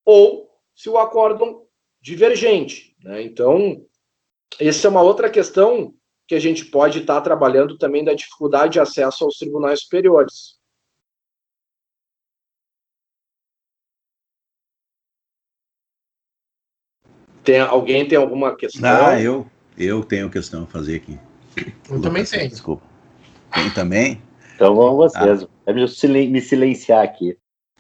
ou 0.06 0.50
se 0.74 0.90
o 0.90 0.98
acórdão 0.98 1.68
divergente. 2.02 2.96
Né? 3.04 3.24
Então, 3.24 3.86
essa 4.58 4.88
é 4.88 4.90
uma 4.90 5.02
outra 5.02 5.30
questão 5.30 5.94
que 6.30 6.34
a 6.34 6.40
gente 6.40 6.64
pode 6.64 7.00
estar 7.00 7.20
trabalhando 7.20 7.78
também 7.78 8.06
da 8.06 8.14
dificuldade 8.14 8.74
de 8.74 8.80
acesso 8.80 9.26
aos 9.26 9.38
tribunais 9.38 9.82
superiores. 9.82 10.58
Tem, 17.44 17.60
alguém 17.60 18.08
tem 18.08 18.18
alguma 18.18 18.56
questão? 18.56 19.08
Ah, 19.08 19.22
eu, 19.22 19.46
eu 19.78 20.06
tenho 20.06 20.32
questão 20.32 20.64
a 20.64 20.68
fazer 20.68 20.96
aqui. 20.96 21.20
Eu 21.90 22.02
também 22.02 22.24
tenho. 22.24 22.50
Desculpa. 22.50 22.84
Tem 23.54 23.70
também? 23.72 24.22
Então 24.56 24.74
vamos 24.74 25.12
vocês. 25.14 25.44
Ah. 25.44 25.55
É 25.66 25.74
me 25.74 26.42
silenciar 26.42 27.04
aqui. 27.04 27.38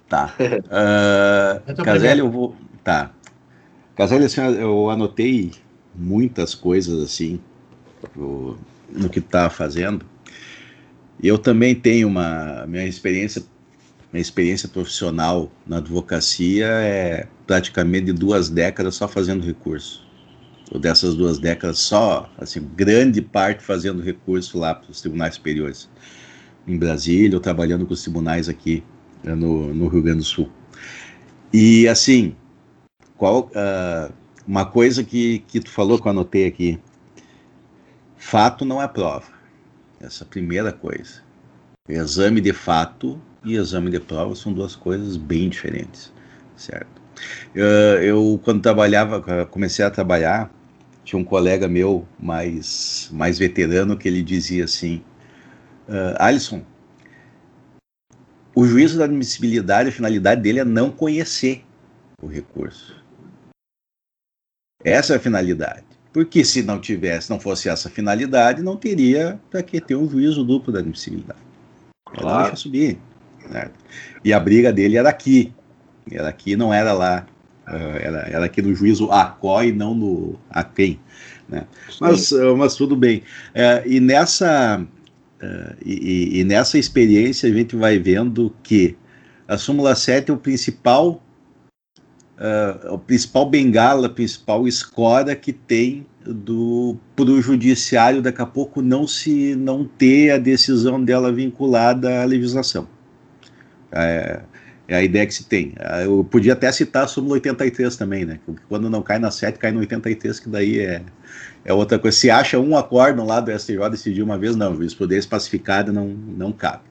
Tá. 0.07 0.35
Uh, 0.65 1.83
Caselli, 1.83 2.19
eu 2.19 2.29
vou. 2.29 2.55
Tá. 2.83 3.11
Caselli, 3.95 4.25
assim, 4.25 4.41
eu 4.41 4.89
anotei 4.89 5.51
muitas 5.95 6.53
coisas 6.53 7.01
assim 7.01 7.39
pro, 8.13 8.57
no 8.89 9.09
que 9.09 9.21
tá 9.21 9.49
fazendo. 9.49 10.05
Eu 11.21 11.37
também 11.37 11.73
tenho 11.73 12.07
uma 12.07 12.65
minha 12.67 12.85
experiência 12.85 13.43
minha 14.11 14.21
experiência 14.21 14.69
profissional 14.69 15.51
na 15.67 15.77
advocacia 15.77 16.67
é 16.67 17.27
praticamente 17.45 18.05
de 18.05 18.13
duas 18.13 18.49
décadas 18.49 18.95
só 18.95 19.07
fazendo 19.07 19.45
recurso. 19.45 20.05
Ou 20.71 20.79
dessas 20.79 21.15
duas 21.15 21.37
décadas 21.37 21.79
só, 21.79 22.29
assim, 22.37 22.65
grande 22.75 23.21
parte 23.21 23.61
fazendo 23.61 24.01
recurso 24.01 24.57
lá 24.57 24.73
para 24.73 24.89
os 24.89 25.01
tribunais 25.01 25.35
superiores 25.35 25.89
em 26.67 26.77
Brasília, 26.77 27.37
ou 27.37 27.41
trabalhando 27.41 27.85
com 27.85 27.93
os 27.93 28.01
tribunais 28.01 28.49
aqui 28.49 28.83
né, 29.23 29.35
no, 29.35 29.73
no 29.73 29.87
Rio 29.87 30.01
Grande 30.01 30.19
do 30.19 30.23
Sul. 30.23 30.49
E 31.53 31.87
assim, 31.87 32.35
qual 33.17 33.51
uh, 33.51 34.13
uma 34.47 34.65
coisa 34.65 35.03
que, 35.03 35.39
que 35.47 35.59
tu 35.59 35.69
falou 35.69 35.99
que 35.99 36.07
eu 36.07 36.11
anotei 36.11 36.45
aqui, 36.45 36.79
fato 38.15 38.63
não 38.63 38.81
é 38.81 38.87
prova. 38.87 39.25
Essa 39.99 40.23
é 40.23 40.27
primeira 40.27 40.71
coisa. 40.71 41.23
Exame 41.87 42.41
de 42.41 42.53
fato 42.53 43.19
e 43.43 43.55
exame 43.55 43.89
de 43.89 43.99
prova 43.99 44.35
são 44.35 44.53
duas 44.53 44.75
coisas 44.75 45.17
bem 45.17 45.49
diferentes, 45.49 46.11
certo? 46.55 47.01
Eu, 47.53 47.65
eu 48.01 48.41
quando 48.43 48.61
trabalhava, 48.61 49.45
comecei 49.45 49.85
a 49.85 49.91
trabalhar, 49.91 50.51
tinha 51.03 51.19
um 51.19 51.23
colega 51.23 51.67
meu 51.67 52.05
mais 52.19 53.09
mais 53.13 53.37
veterano 53.37 53.95
que 53.95 54.07
ele 54.07 54.21
dizia 54.21 54.65
assim: 54.65 55.01
uh, 55.87 56.15
Alisson, 56.17 56.63
o 58.55 58.65
juízo 58.65 58.97
da 58.97 59.03
admissibilidade, 59.03 59.89
a 59.89 59.91
finalidade 59.91 60.41
dele 60.41 60.59
é 60.59 60.65
não 60.65 60.89
conhecer 60.89 61.63
o 62.21 62.27
recurso. 62.27 62.95
Essa 64.83 65.13
é 65.13 65.15
a 65.17 65.19
finalidade. 65.19 65.83
Porque 66.13 66.45
se 66.45 66.63
não 66.63 66.79
tivesse, 66.79 67.29
não 67.29 67.39
fosse 67.39 67.67
essa 67.67 67.89
finalidade, 67.89 68.61
não 68.61 68.77
teria 68.77 69.37
para 69.51 69.61
que 69.61 69.81
ter 69.81 69.95
um 69.95 70.09
juízo 70.09 70.45
duplo 70.45 70.71
da 70.71 70.79
admissibilidade. 70.79 71.39
Ela 72.13 72.21
claro. 72.21 72.43
deixa 72.43 72.55
subir. 72.55 72.97
Né? 73.49 73.69
E 74.23 74.31
a 74.31 74.39
briga 74.39 74.71
dele 74.71 74.95
era 74.95 75.09
aqui. 75.09 75.53
Era 76.09 76.29
aqui, 76.29 76.55
não 76.55 76.73
era 76.73 76.93
lá. 76.93 77.25
Uh, 77.67 77.97
era, 77.99 78.19
era 78.29 78.45
aqui 78.45 78.61
no 78.61 78.73
juízo 78.73 79.11
ACO 79.11 79.63
e 79.63 79.73
não 79.73 79.93
no 79.93 80.39
AQUEM. 80.49 80.99
Né? 81.49 81.65
Mas, 81.99 82.31
uh, 82.31 82.55
mas 82.55 82.75
tudo 82.75 82.95
bem. 82.95 83.23
Uh, 83.49 83.85
e 83.85 83.99
nessa 83.99 84.85
Uh, 85.45 85.75
e, 85.85 86.39
e, 86.39 86.43
nessa 86.43 86.77
experiência 86.77 87.49
a 87.49 87.53
gente 87.53 87.75
vai 87.75 87.99
vendo 87.99 88.53
que 88.63 88.95
a 89.47 89.57
súmula 89.57 89.93
7 89.93 90.31
é 90.31 90.33
o 90.33 90.37
principal 90.37 91.21
uh, 92.39 92.93
o 92.93 92.97
principal 92.97 93.47
bengala, 93.49 94.07
a 94.07 94.09
principal 94.09 94.67
escora 94.67 95.35
que 95.35 95.53
tem 95.53 96.05
do 96.25 96.97
pro 97.15 97.39
judiciário 97.41 98.21
daqui 98.21 98.41
a 98.41 98.45
pouco 98.45 98.81
não 98.81 99.05
se 99.05 99.55
não 99.55 99.85
ter 99.85 100.31
a 100.31 100.37
decisão 100.37 101.03
dela 101.03 101.31
vinculada 101.31 102.21
à 102.21 102.25
legislação. 102.25 102.87
É, 103.91 104.41
é 104.87 104.95
a 104.95 105.03
ideia 105.03 105.25
que 105.25 105.33
se 105.33 105.45
tem. 105.45 105.73
Ah, 105.79 106.03
eu 106.03 106.23
podia 106.23 106.53
até 106.53 106.71
citar 106.71 107.05
a 107.05 107.07
súmula 107.07 107.33
83 107.33 107.95
também, 107.95 108.25
né? 108.25 108.39
Quando 108.69 108.89
não 108.89 109.01
cai 109.01 109.17
na 109.17 109.31
7, 109.31 109.57
cai 109.57 109.71
no 109.71 109.79
83, 109.79 110.39
que 110.39 110.49
daí 110.49 110.79
é, 110.79 111.01
é 111.63 111.73
outra 111.73 111.97
coisa. 111.97 112.15
Se 112.15 112.29
acha 112.29 112.59
um 112.59 112.77
acórdão 112.77 113.25
lá 113.25 113.39
do 113.39 113.51
STJ 113.57 113.89
decidir 113.89 114.21
uma 114.21 114.37
vez, 114.37 114.55
não, 114.55 114.75
jurisprudência 114.75 115.29
pacificada 115.29 115.91
não, 115.91 116.07
não 116.07 116.51
cabe, 116.51 116.83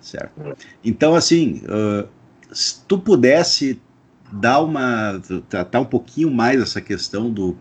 certo? 0.00 0.56
Então, 0.84 1.14
assim, 1.14 1.62
uh, 1.64 2.06
se 2.52 2.84
tu 2.86 2.98
pudesse 2.98 3.80
dar 4.30 4.60
uma, 4.60 5.20
tratar 5.48 5.80
um 5.80 5.86
pouquinho 5.86 6.30
mais 6.30 6.60
essa 6.60 6.82
questão 6.82 7.30
do, 7.30 7.56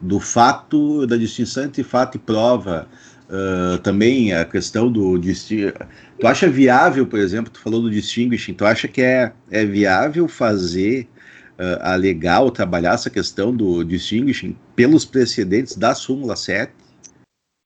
do, 0.00 0.18
fato, 0.18 1.06
da 1.06 1.16
distinção 1.16 1.64
entre 1.64 1.84
fato 1.84 2.16
e 2.16 2.18
prova, 2.18 2.88
uh, 3.28 3.78
também 3.78 4.34
a 4.34 4.44
questão 4.44 4.90
do 4.90 5.16
Tu 6.20 6.26
acha 6.26 6.50
viável, 6.50 7.06
por 7.06 7.18
exemplo, 7.18 7.50
tu 7.50 7.60
falou 7.60 7.80
do 7.80 7.90
distinguishing, 7.90 8.52
tu 8.52 8.66
acha 8.66 8.86
que 8.86 9.00
é, 9.00 9.32
é 9.50 9.64
viável 9.64 10.28
fazer 10.28 11.08
uh, 11.58 11.80
alegar 11.80 12.42
ou 12.42 12.50
trabalhar 12.50 12.92
essa 12.92 13.08
questão 13.08 13.56
do 13.56 13.82
distinguishing 13.82 14.54
pelos 14.76 15.06
precedentes 15.06 15.78
da 15.78 15.94
súmula 15.94 16.36
7, 16.36 16.74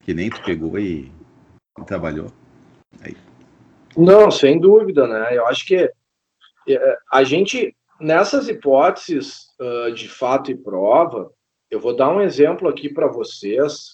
que 0.05 0.15
nem 0.15 0.31
tu 0.31 0.41
pegou 0.45 0.79
e, 0.79 1.11
e 1.81 1.85
trabalhou. 1.85 2.29
Aí. 3.03 3.17
Não, 3.97 4.31
sem 4.31 4.61
dúvida, 4.61 5.09
né? 5.09 5.37
Eu 5.37 5.49
acho 5.49 5.67
que 5.67 5.91
é, 6.69 6.99
a 7.11 7.25
gente, 7.25 7.75
nessas 8.01 8.47
hipóteses 8.47 9.49
uh, 9.61 9.93
de 9.93 10.09
fato 10.09 10.53
e 10.53 10.57
prova, 10.57 11.29
eu 11.69 11.81
vou 11.81 11.97
dar 11.97 12.15
um 12.15 12.21
exemplo 12.21 12.69
aqui 12.69 12.89
para 12.89 13.09
vocês 13.09 13.94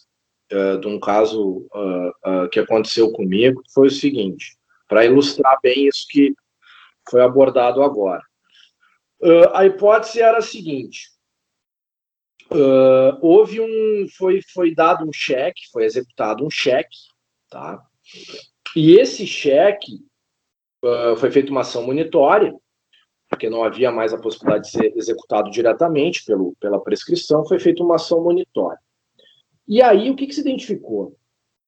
uh, 0.52 0.78
de 0.78 0.86
um 0.86 0.98
caso 0.98 1.66
uh, 1.74 2.48
que 2.50 2.60
aconteceu 2.60 3.12
comigo, 3.12 3.62
foi 3.72 3.88
o 3.88 3.90
seguinte, 3.90 4.56
para 4.88 5.04
ilustrar 5.04 5.58
bem 5.62 5.86
isso 5.86 6.06
que 6.08 6.34
foi 7.08 7.22
abordado 7.22 7.82
agora. 7.82 8.22
A 9.52 9.66
hipótese 9.66 10.22
era 10.22 10.38
a 10.38 10.42
seguinte: 10.42 11.10
houve 13.20 13.60
um, 13.60 14.06
foi, 14.16 14.40
foi 14.54 14.74
dado 14.74 15.06
um 15.06 15.12
cheque, 15.12 15.68
foi 15.70 15.84
executado 15.84 16.44
um 16.44 16.50
cheque, 16.50 16.96
tá? 17.50 17.82
E 18.74 18.94
esse 18.94 19.26
cheque 19.26 19.98
foi 21.18 21.30
feita 21.30 21.50
uma 21.50 21.60
ação 21.60 21.84
monitória 21.84 22.54
porque 23.30 23.48
não 23.48 23.62
havia 23.62 23.92
mais 23.92 24.12
a 24.12 24.18
possibilidade 24.18 24.64
de 24.64 24.70
ser 24.72 24.92
executado 24.96 25.50
diretamente 25.50 26.24
pelo, 26.24 26.54
pela 26.58 26.82
prescrição, 26.82 27.46
foi 27.46 27.60
feita 27.60 27.80
uma 27.80 27.94
ação 27.94 28.20
monitória. 28.24 28.80
E 29.70 29.80
aí, 29.80 30.10
o 30.10 30.16
que, 30.16 30.26
que 30.26 30.34
se 30.34 30.40
identificou? 30.40 31.16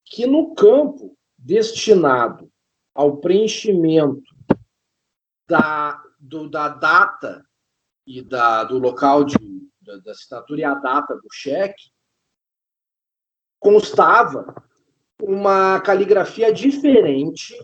Que 0.05 0.27
no 0.27 0.57
campo 0.57 1.17
destinado 1.39 2.51
ao 2.93 3.19
preenchimento 3.19 4.35
da, 5.49 6.03
do, 6.19 6.51
da 6.51 6.67
data 6.67 7.47
e 8.05 8.21
da, 8.21 8.65
do 8.65 8.77
local 8.77 9.23
de, 9.23 9.37
da, 9.81 9.99
da 9.99 10.11
assinatura 10.11 10.61
e 10.61 10.65
a 10.65 10.75
data 10.75 11.15
do 11.15 11.29
cheque, 11.31 11.93
constava 13.61 14.53
uma 15.23 15.81
caligrafia 15.81 16.53
diferente 16.53 17.55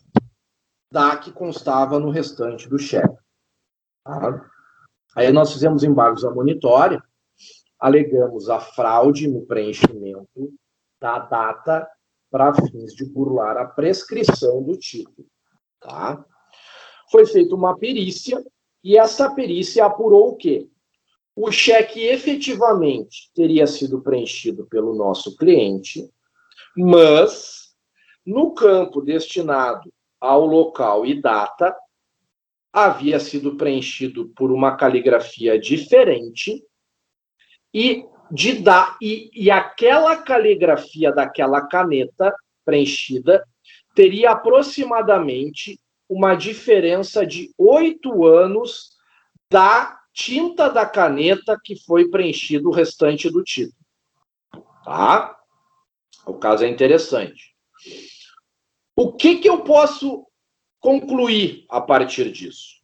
da 0.88 1.16
que 1.16 1.33
constava 1.33 1.98
no 1.98 2.11
restante 2.11 2.68
do 2.68 2.79
cheque. 2.79 3.18
Tá? 4.05 4.48
Aí 5.16 5.33
nós 5.33 5.53
fizemos 5.53 5.83
embargos 5.83 6.24
à 6.24 6.31
monitória, 6.31 7.03
alegamos 7.79 8.49
a 8.49 8.59
fraude 8.59 9.29
no 9.29 9.47
preenchimento 9.47 10.53
da 11.01 11.19
data 11.19 11.88
para 12.31 12.55
fins 12.55 12.93
de 12.95 13.05
burlar 13.05 13.57
a 13.57 13.64
prescrição 13.64 14.62
do 14.62 14.77
título. 14.77 15.27
Tá? 15.81 16.25
Foi 17.11 17.25
feita 17.25 17.55
uma 17.55 17.79
perícia 17.79 18.45
e 18.83 18.99
essa 18.99 19.31
perícia 19.31 19.85
apurou 19.85 20.31
o 20.31 20.37
quê? 20.37 20.69
O 21.35 21.53
cheque 21.53 22.07
efetivamente 22.07 23.31
teria 23.33 23.67
sido 23.67 24.03
preenchido 24.03 24.67
pelo 24.67 24.95
nosso 24.95 25.37
cliente, 25.37 26.11
mas 26.77 27.75
no 28.27 28.53
campo 28.53 29.01
destinado 29.01 29.93
ao 30.21 30.45
local 30.45 31.07
e 31.07 31.21
data 31.21 31.75
havia 32.73 33.21
sido 33.21 33.57
preenchido 33.57 34.29
por 34.31 34.51
uma 34.51 34.77
caligrafia 34.77 35.59
diferente 35.59 36.62
e 37.72 38.04
de 38.31 38.54
dar 38.54 38.96
e, 39.00 39.31
e 39.35 39.50
aquela 39.50 40.16
caligrafia 40.16 41.12
daquela 41.12 41.66
caneta 41.66 42.35
preenchida 42.64 43.46
teria 43.94 44.33
aproximadamente 44.33 45.81
uma 46.09 46.35
diferença 46.35 47.26
de 47.26 47.52
oito 47.59 48.26
anos 48.26 48.96
da 49.50 49.98
tinta 50.12 50.68
da 50.68 50.85
caneta 50.85 51.59
que 51.62 51.76
foi 51.76 52.09
preenchido 52.09 52.68
o 52.68 52.72
restante 52.72 53.31
do 53.31 53.42
título. 53.42 53.76
Tá? 54.85 55.37
O 56.26 56.35
caso 56.35 56.64
é 56.64 56.68
interessante. 56.68 57.54
O 58.96 59.12
que, 59.12 59.37
que 59.37 59.48
eu 59.48 59.62
posso 59.62 60.26
concluir 60.81 61.64
a 61.68 61.81
partir 61.81 62.33
disso? 62.33 62.78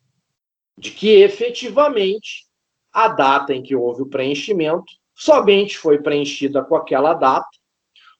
De 0.78 0.90
que 0.90 1.08
efetivamente 1.08 2.46
a 2.94 3.08
data 3.08 3.52
em 3.52 3.60
que 3.60 3.74
houve 3.74 4.02
o 4.02 4.06
preenchimento 4.06 4.92
somente 5.12 5.76
foi 5.76 5.98
preenchida 6.00 6.62
com 6.64 6.76
aquela 6.76 7.12
data, 7.12 7.48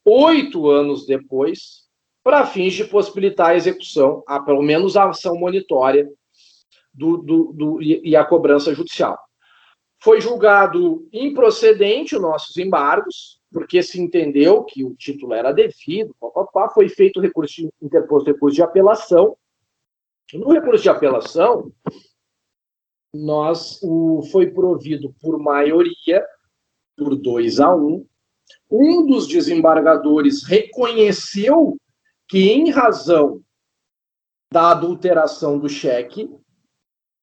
oito 0.04 0.68
anos 0.68 1.06
depois, 1.06 1.84
para 2.24 2.44
fins 2.44 2.74
de 2.74 2.84
possibilitar 2.84 3.50
a 3.50 3.56
execução, 3.56 4.24
a, 4.26 4.40
pelo 4.40 4.62
menos 4.62 4.96
a 4.96 5.08
ação 5.08 5.36
monitória 5.36 6.10
do, 6.92 7.18
do, 7.18 7.52
do, 7.52 7.82
e 7.82 8.16
a 8.16 8.24
cobrança 8.24 8.74
judicial. 8.74 9.18
Foi 10.02 10.20
julgado 10.20 11.08
improcedente 11.12 12.16
os 12.16 12.22
nossos 12.22 12.56
embargos, 12.56 13.40
porque 13.52 13.82
se 13.82 14.00
entendeu 14.00 14.64
que 14.64 14.84
o 14.84 14.94
título 14.94 15.32
era 15.34 15.52
devido, 15.52 16.14
papapá, 16.20 16.68
foi 16.68 16.88
feito 16.88 17.20
recurso, 17.20 17.68
interposto 17.80 18.30
recurso 18.30 18.56
de 18.56 18.62
apelação. 18.62 19.36
No 20.32 20.52
recurso 20.52 20.82
de 20.82 20.88
apelação, 20.88 21.72
nós 23.14 23.80
o, 23.82 24.22
foi 24.30 24.50
provido 24.50 25.14
por 25.20 25.38
maioria, 25.38 26.24
por 26.96 27.16
2 27.16 27.60
a 27.60 27.74
1. 27.74 27.86
Um. 27.86 28.06
um 28.70 29.06
dos 29.06 29.26
desembargadores 29.26 30.44
reconheceu 30.44 31.76
que, 32.28 32.50
em 32.50 32.70
razão 32.70 33.40
da 34.52 34.70
adulteração 34.70 35.58
do 35.58 35.68
cheque, 35.68 36.30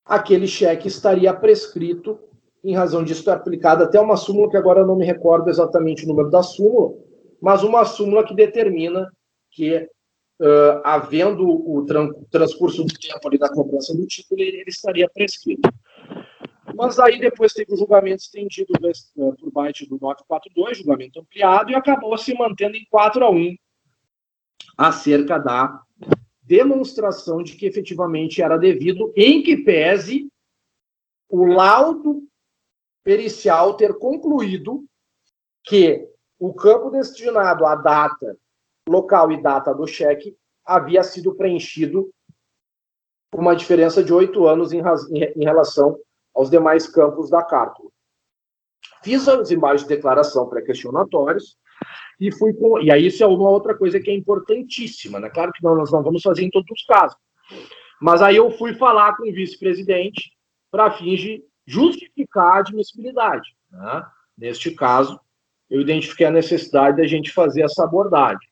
aquele 0.06 0.48
cheque 0.48 0.88
estaria 0.88 1.34
prescrito 1.34 2.20
em 2.64 2.76
razão 2.76 3.04
disso, 3.04 3.28
é 3.30 3.34
aplicada 3.34 3.86
até 3.86 4.00
uma 4.00 4.16
súmula 4.16 4.50
que 4.50 4.58
agora 4.58 4.82
eu 4.82 4.88
não 4.88 4.96
me 4.96 5.06
recordo 5.06 5.50
exatamente 5.50 6.06
o 6.06 6.08
número 6.08 6.30
da 6.30 6.44
súmula, 6.44 6.94
mas 7.42 7.64
uma 7.64 7.84
súmula 7.86 8.24
que 8.24 8.36
determina 8.36 9.12
que, 9.50 9.78
uh, 9.78 10.82
havendo 10.84 11.44
o 11.44 11.84
tran 11.86 12.12
transcurso 12.30 12.84
do 12.84 12.94
tempo 12.94 13.28
ali 13.28 13.38
da 13.40 13.50
cobrança 13.50 13.96
do 13.96 14.06
título, 14.06 14.42
ele, 14.42 14.58
ele, 14.58 14.70
estaria 14.70 15.10
prescrito. 15.10 15.68
Mas 16.76 17.00
aí 17.00 17.20
depois 17.20 17.54
teve 17.54 17.74
o 17.74 17.78
julgamento 17.78 18.24
estendido 18.24 18.74
uh, 18.74 19.36
por 19.36 19.52
parte 19.52 19.88
do 19.88 19.98
942, 20.00 20.78
julgamento 20.78 21.20
ampliado, 21.20 21.72
e 21.72 21.76
acabou 21.76 22.18
se 22.18 22.34
mantendo 22.34 22.76
em 22.76 22.86
4 22.90 23.24
a 23.24 23.30
1 23.30 23.56
acerca 24.78 25.38
da 25.38 25.82
demonstração 26.44 27.42
de 27.42 27.56
que 27.56 27.66
efetivamente 27.66 28.42
era 28.42 28.58
devido, 28.58 29.14
em 29.16 29.42
que 29.42 29.58
pese 29.58 30.30
o 31.30 31.46
laudo 31.46 32.24
pericial 33.04 33.76
ter 33.76 33.98
concluído 33.98 34.84
que 35.64 36.08
o 36.40 36.54
campo 36.54 36.90
destinado 36.90 37.66
à 37.66 37.76
data, 37.76 38.38
local 38.88 39.32
e 39.32 39.42
data 39.42 39.74
do 39.74 39.88
cheque 39.88 40.36
havia 40.66 41.04
sido 41.04 41.36
preenchido 41.36 42.12
com 43.32 43.42
uma 43.42 43.56
diferença 43.56 44.04
de 44.04 44.14
oito 44.14 44.46
anos 44.46 44.74
em, 44.74 44.80
em, 44.80 45.44
relação 45.44 45.98
aos 46.34 46.50
demais 46.50 46.88
campos 46.88 47.30
da 47.30 47.44
cártula. 47.44 47.90
Fiz 49.04 49.28
as 49.28 49.52
imagens 49.52 49.88
de 49.88 49.96
declaração 49.96 50.48
pré-questionatórios 50.48 51.58
e 52.20 52.32
fui 52.32 52.54
com. 52.54 52.80
E 52.80 52.92
aí, 52.92 53.08
isso 53.08 53.24
é 53.24 53.28
uma 53.28 53.50
outra 53.50 53.76
coisa 53.76 54.00
que 54.00 54.12
é 54.12 54.16
importantíssima, 54.16 55.20
né? 55.20 55.30
Claro 55.30 55.52
que 55.52 55.64
não, 55.64 55.76
nós 55.76 55.92
não 55.92 56.04
vamos 56.04 56.22
fazer 56.22 56.44
em 56.44 56.50
todos 56.50 56.70
os 56.72 56.86
casos. 56.86 57.18
Mas 58.02 58.22
aí 58.22 58.36
eu 58.36 58.52
fui 58.52 58.74
falar 58.76 59.16
com 59.16 59.30
o 59.30 59.34
vice-presidente 59.34 60.32
para 60.72 60.92
fins 60.92 61.20
de 61.20 61.44
justificar 61.66 62.58
a 62.58 62.60
admissibilidade. 62.60 63.56
Né? 63.72 64.06
Neste 64.38 64.72
caso, 64.72 65.20
eu 65.70 65.82
identifiquei 65.82 66.26
a 66.26 66.32
necessidade 66.32 66.98
da 66.98 67.08
gente 67.08 67.32
fazer 67.32 67.62
essa 67.62 67.84
abordagem. 67.84 68.48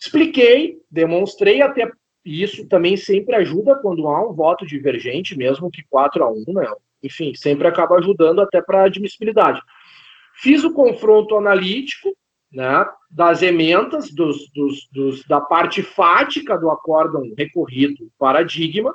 Expliquei, 0.00 0.80
demonstrei 0.90 1.60
até 1.60 1.90
isso 2.24 2.68
também 2.68 2.96
sempre 2.96 3.34
ajuda 3.36 3.76
quando 3.76 4.06
há 4.08 4.28
um 4.28 4.32
voto 4.32 4.66
divergente, 4.66 5.36
mesmo 5.36 5.70
que 5.70 5.82
4 5.88 6.22
a 6.22 6.30
1, 6.30 6.44
né? 6.48 6.72
Enfim, 7.02 7.34
sempre 7.34 7.66
acaba 7.66 7.96
ajudando 7.96 8.40
até 8.40 8.60
para 8.60 8.84
admissibilidade. 8.84 9.60
Fiz 10.34 10.64
o 10.64 10.72
confronto 10.72 11.36
analítico, 11.36 12.14
né, 12.52 12.84
das 13.10 13.42
emendas, 13.42 14.10
dos, 14.10 14.50
dos, 14.50 14.88
dos, 14.90 15.24
da 15.24 15.40
parte 15.40 15.82
fática 15.82 16.58
do 16.58 16.70
acórdão 16.70 17.22
recorrido 17.36 18.10
paradigma, 18.18 18.94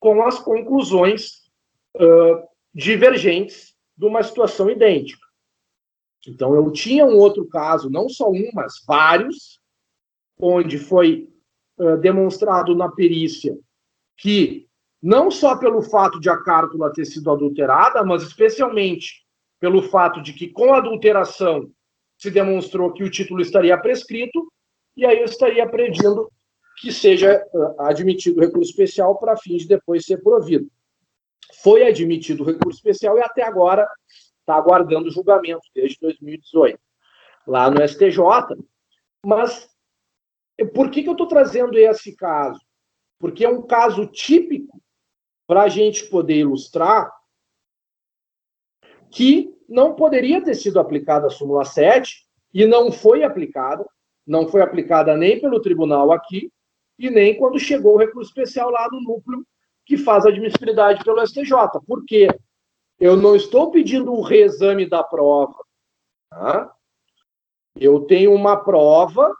com 0.00 0.22
as 0.22 0.38
conclusões 0.38 1.42
uh, 1.96 2.42
divergentes 2.74 3.74
de 3.96 4.04
uma 4.04 4.22
situação 4.22 4.68
idêntica. 4.68 5.24
Então, 6.26 6.54
eu 6.54 6.70
tinha 6.72 7.04
um 7.04 7.16
outro 7.16 7.46
caso, 7.48 7.88
não 7.88 8.08
só 8.08 8.28
um, 8.30 8.50
mas 8.52 8.74
vários, 8.86 9.60
onde 10.38 10.78
foi 10.78 11.31
demonstrado 12.00 12.74
na 12.74 12.88
perícia 12.90 13.56
que, 14.16 14.66
não 15.02 15.30
só 15.30 15.56
pelo 15.56 15.82
fato 15.82 16.20
de 16.20 16.30
a 16.30 16.36
cártula 16.36 16.92
ter 16.92 17.04
sido 17.04 17.30
adulterada, 17.30 18.04
mas 18.04 18.22
especialmente 18.22 19.22
pelo 19.58 19.82
fato 19.82 20.22
de 20.22 20.32
que, 20.32 20.48
com 20.48 20.72
a 20.72 20.78
adulteração, 20.78 21.70
se 22.18 22.30
demonstrou 22.30 22.92
que 22.92 23.02
o 23.02 23.10
título 23.10 23.40
estaria 23.40 23.76
prescrito, 23.78 24.52
e 24.96 25.04
aí 25.04 25.18
eu 25.18 25.24
estaria 25.24 25.68
pedindo 25.68 26.30
que 26.78 26.92
seja 26.92 27.42
admitido 27.78 28.40
recurso 28.40 28.70
especial 28.70 29.18
para 29.18 29.36
fins 29.36 29.62
de 29.62 29.68
depois 29.68 30.04
ser 30.04 30.22
provido 30.22 30.70
foi 31.62 31.86
admitido 31.86 32.42
o 32.42 32.46
recurso 32.46 32.78
especial 32.78 33.18
e 33.18 33.22
até 33.22 33.42
agora 33.42 33.88
está 34.40 34.54
aguardando 34.54 35.10
julgamento, 35.10 35.62
desde 35.74 35.98
2018, 36.00 36.78
lá 37.46 37.70
no 37.70 37.86
STJ. 37.86 38.18
Mas 39.24 39.68
por 40.66 40.90
que, 40.90 41.02
que 41.02 41.08
eu 41.08 41.12
estou 41.12 41.26
trazendo 41.26 41.78
esse 41.78 42.14
caso? 42.14 42.60
Porque 43.18 43.44
é 43.44 43.48
um 43.48 43.62
caso 43.62 44.06
típico 44.06 44.80
para 45.46 45.62
a 45.62 45.68
gente 45.68 46.04
poder 46.06 46.36
ilustrar 46.36 47.10
que 49.10 49.54
não 49.68 49.94
poderia 49.94 50.42
ter 50.42 50.54
sido 50.54 50.80
aplicada 50.80 51.26
a 51.26 51.30
súmula 51.30 51.64
7 51.64 52.26
e 52.52 52.66
não 52.66 52.90
foi 52.90 53.22
aplicada, 53.22 53.86
não 54.26 54.48
foi 54.48 54.60
aplicada 54.62 55.16
nem 55.16 55.40
pelo 55.40 55.60
tribunal 55.60 56.12
aqui 56.12 56.50
e 56.98 57.10
nem 57.10 57.36
quando 57.36 57.58
chegou 57.58 57.94
o 57.94 57.98
recurso 57.98 58.30
especial 58.30 58.70
lá 58.70 58.88
no 58.90 59.00
núcleo 59.00 59.46
que 59.84 59.96
faz 59.96 60.24
admissibilidade 60.24 61.04
pelo 61.04 61.24
STJ. 61.26 61.52
Por 61.86 62.04
quê? 62.04 62.28
Eu 62.98 63.16
não 63.16 63.34
estou 63.34 63.70
pedindo 63.70 64.12
um 64.12 64.20
reexame 64.20 64.88
da 64.88 65.02
prova. 65.02 65.58
Tá? 66.30 66.72
Eu 67.74 68.00
tenho 68.00 68.32
uma 68.32 68.56
prova, 68.56 69.34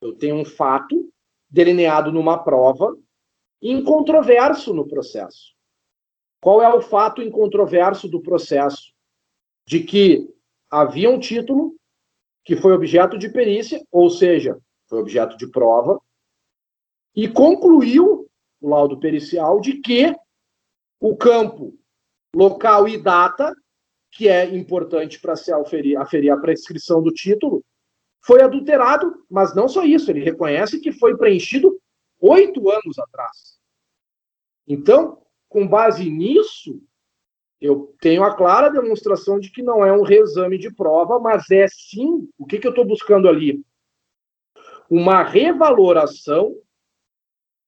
eu 0.00 0.14
tenho 0.14 0.36
um 0.36 0.44
fato 0.44 1.12
delineado 1.50 2.12
numa 2.12 2.42
prova 2.42 2.96
incontroverso 3.60 4.72
no 4.72 4.86
processo. 4.86 5.56
qual 6.40 6.62
é 6.62 6.72
o 6.72 6.80
fato 6.80 7.20
incontroverso 7.20 8.08
do 8.08 8.22
processo? 8.22 8.92
De 9.66 9.82
que 9.82 10.32
havia 10.70 11.10
um 11.10 11.18
título 11.18 11.74
que 12.44 12.56
foi 12.56 12.72
objeto 12.72 13.18
de 13.18 13.28
perícia, 13.28 13.84
ou 13.90 14.08
seja, 14.08 14.56
foi 14.86 15.00
objeto 15.00 15.36
de 15.36 15.50
prova, 15.50 16.00
e 17.14 17.28
concluiu 17.28 18.30
o 18.60 18.68
laudo 18.68 18.98
pericial 19.00 19.60
de 19.60 19.80
que 19.80 20.14
o 21.00 21.16
campo, 21.16 21.76
local 22.34 22.88
e 22.88 22.96
data, 22.96 23.52
que 24.12 24.28
é 24.28 24.44
importante 24.56 25.20
para 25.20 25.36
se 25.36 25.52
aferir, 25.52 25.98
aferir 25.98 26.30
a 26.30 26.40
prescrição 26.40 27.02
do 27.02 27.12
título, 27.12 27.62
foi 28.28 28.42
adulterado, 28.42 29.24
mas 29.30 29.54
não 29.54 29.66
só 29.66 29.84
isso, 29.84 30.10
ele 30.10 30.22
reconhece 30.22 30.78
que 30.80 30.92
foi 30.92 31.16
preenchido 31.16 31.80
oito 32.20 32.68
anos 32.68 32.98
atrás. 32.98 33.58
Então, 34.66 35.22
com 35.48 35.66
base 35.66 36.10
nisso, 36.10 36.78
eu 37.58 37.96
tenho 38.02 38.22
a 38.22 38.36
clara 38.36 38.68
demonstração 38.68 39.40
de 39.40 39.50
que 39.50 39.62
não 39.62 39.82
é 39.82 39.90
um 39.90 40.02
reexame 40.02 40.58
de 40.58 40.70
prova, 40.70 41.18
mas 41.18 41.50
é 41.50 41.66
sim, 41.68 42.28
o 42.36 42.44
que, 42.44 42.58
que 42.58 42.66
eu 42.66 42.72
estou 42.72 42.84
buscando 42.84 43.30
ali? 43.30 43.64
Uma 44.90 45.22
revaloração 45.22 46.54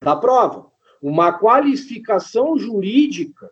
da 0.04 0.14
prova, 0.14 0.70
uma 1.00 1.38
qualificação 1.38 2.58
jurídica 2.58 3.50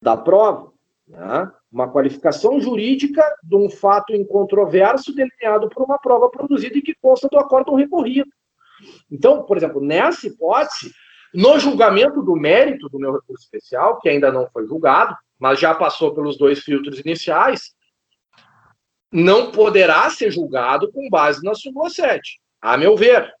da 0.00 0.16
prova, 0.16 0.72
né? 1.06 1.50
uma 1.70 1.90
qualificação 1.90 2.60
jurídica 2.60 3.22
de 3.42 3.56
um 3.56 3.68
fato 3.68 4.14
incontroverso 4.14 5.14
delineado 5.14 5.68
por 5.68 5.84
uma 5.84 5.98
prova 5.98 6.30
produzida 6.30 6.78
e 6.78 6.82
que 6.82 6.94
consta 6.94 7.28
do 7.28 7.38
acórdão 7.38 7.74
recorrido. 7.74 8.30
Então, 9.10 9.42
por 9.44 9.56
exemplo, 9.56 9.80
nessa 9.80 10.26
hipótese, 10.26 10.92
no 11.32 11.58
julgamento 11.58 12.22
do 12.22 12.36
mérito 12.36 12.88
do 12.88 12.98
meu 12.98 13.12
recurso 13.12 13.42
especial, 13.42 13.98
que 13.98 14.08
ainda 14.08 14.30
não 14.30 14.48
foi 14.50 14.66
julgado, 14.66 15.16
mas 15.38 15.58
já 15.58 15.74
passou 15.74 16.14
pelos 16.14 16.38
dois 16.38 16.60
filtros 16.60 17.00
iniciais, 17.00 17.74
não 19.12 19.50
poderá 19.52 20.08
ser 20.10 20.30
julgado 20.30 20.90
com 20.92 21.08
base 21.08 21.42
na 21.44 21.54
súmula 21.54 21.90
7, 21.90 22.40
a 22.60 22.76
meu 22.76 22.96
ver. 22.96 23.32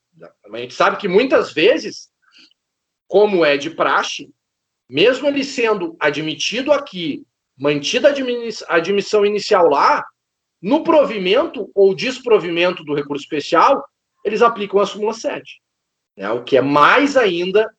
A 0.52 0.58
gente 0.58 0.74
sabe 0.74 0.96
que 0.96 1.08
muitas 1.08 1.52
vezes, 1.52 2.08
como 3.08 3.44
é 3.44 3.56
de 3.56 3.70
praxe, 3.70 4.32
mesmo 4.88 5.26
ele 5.26 5.42
sendo 5.42 5.96
admitido 5.98 6.72
aqui, 6.72 7.26
mantida 7.56 8.08
a 8.08 8.74
admissão 8.76 9.24
inicial 9.24 9.68
lá, 9.68 10.04
no 10.60 10.82
provimento 10.82 11.70
ou 11.74 11.94
desprovimento 11.94 12.82
do 12.84 12.94
recurso 12.94 13.22
especial, 13.22 13.84
eles 14.24 14.42
aplicam 14.42 14.80
a 14.80 14.86
súmula 14.86 15.12
7. 15.12 15.60
Né? 16.16 16.30
O 16.30 16.42
que 16.42 16.56
é 16.56 16.62
mais 16.62 17.16
ainda 17.16 17.70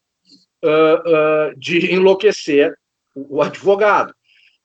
uh, 0.63 1.49
uh, 1.49 1.59
de 1.59 1.93
enlouquecer 1.93 2.77
o, 3.15 3.41
advogado. 3.41 4.13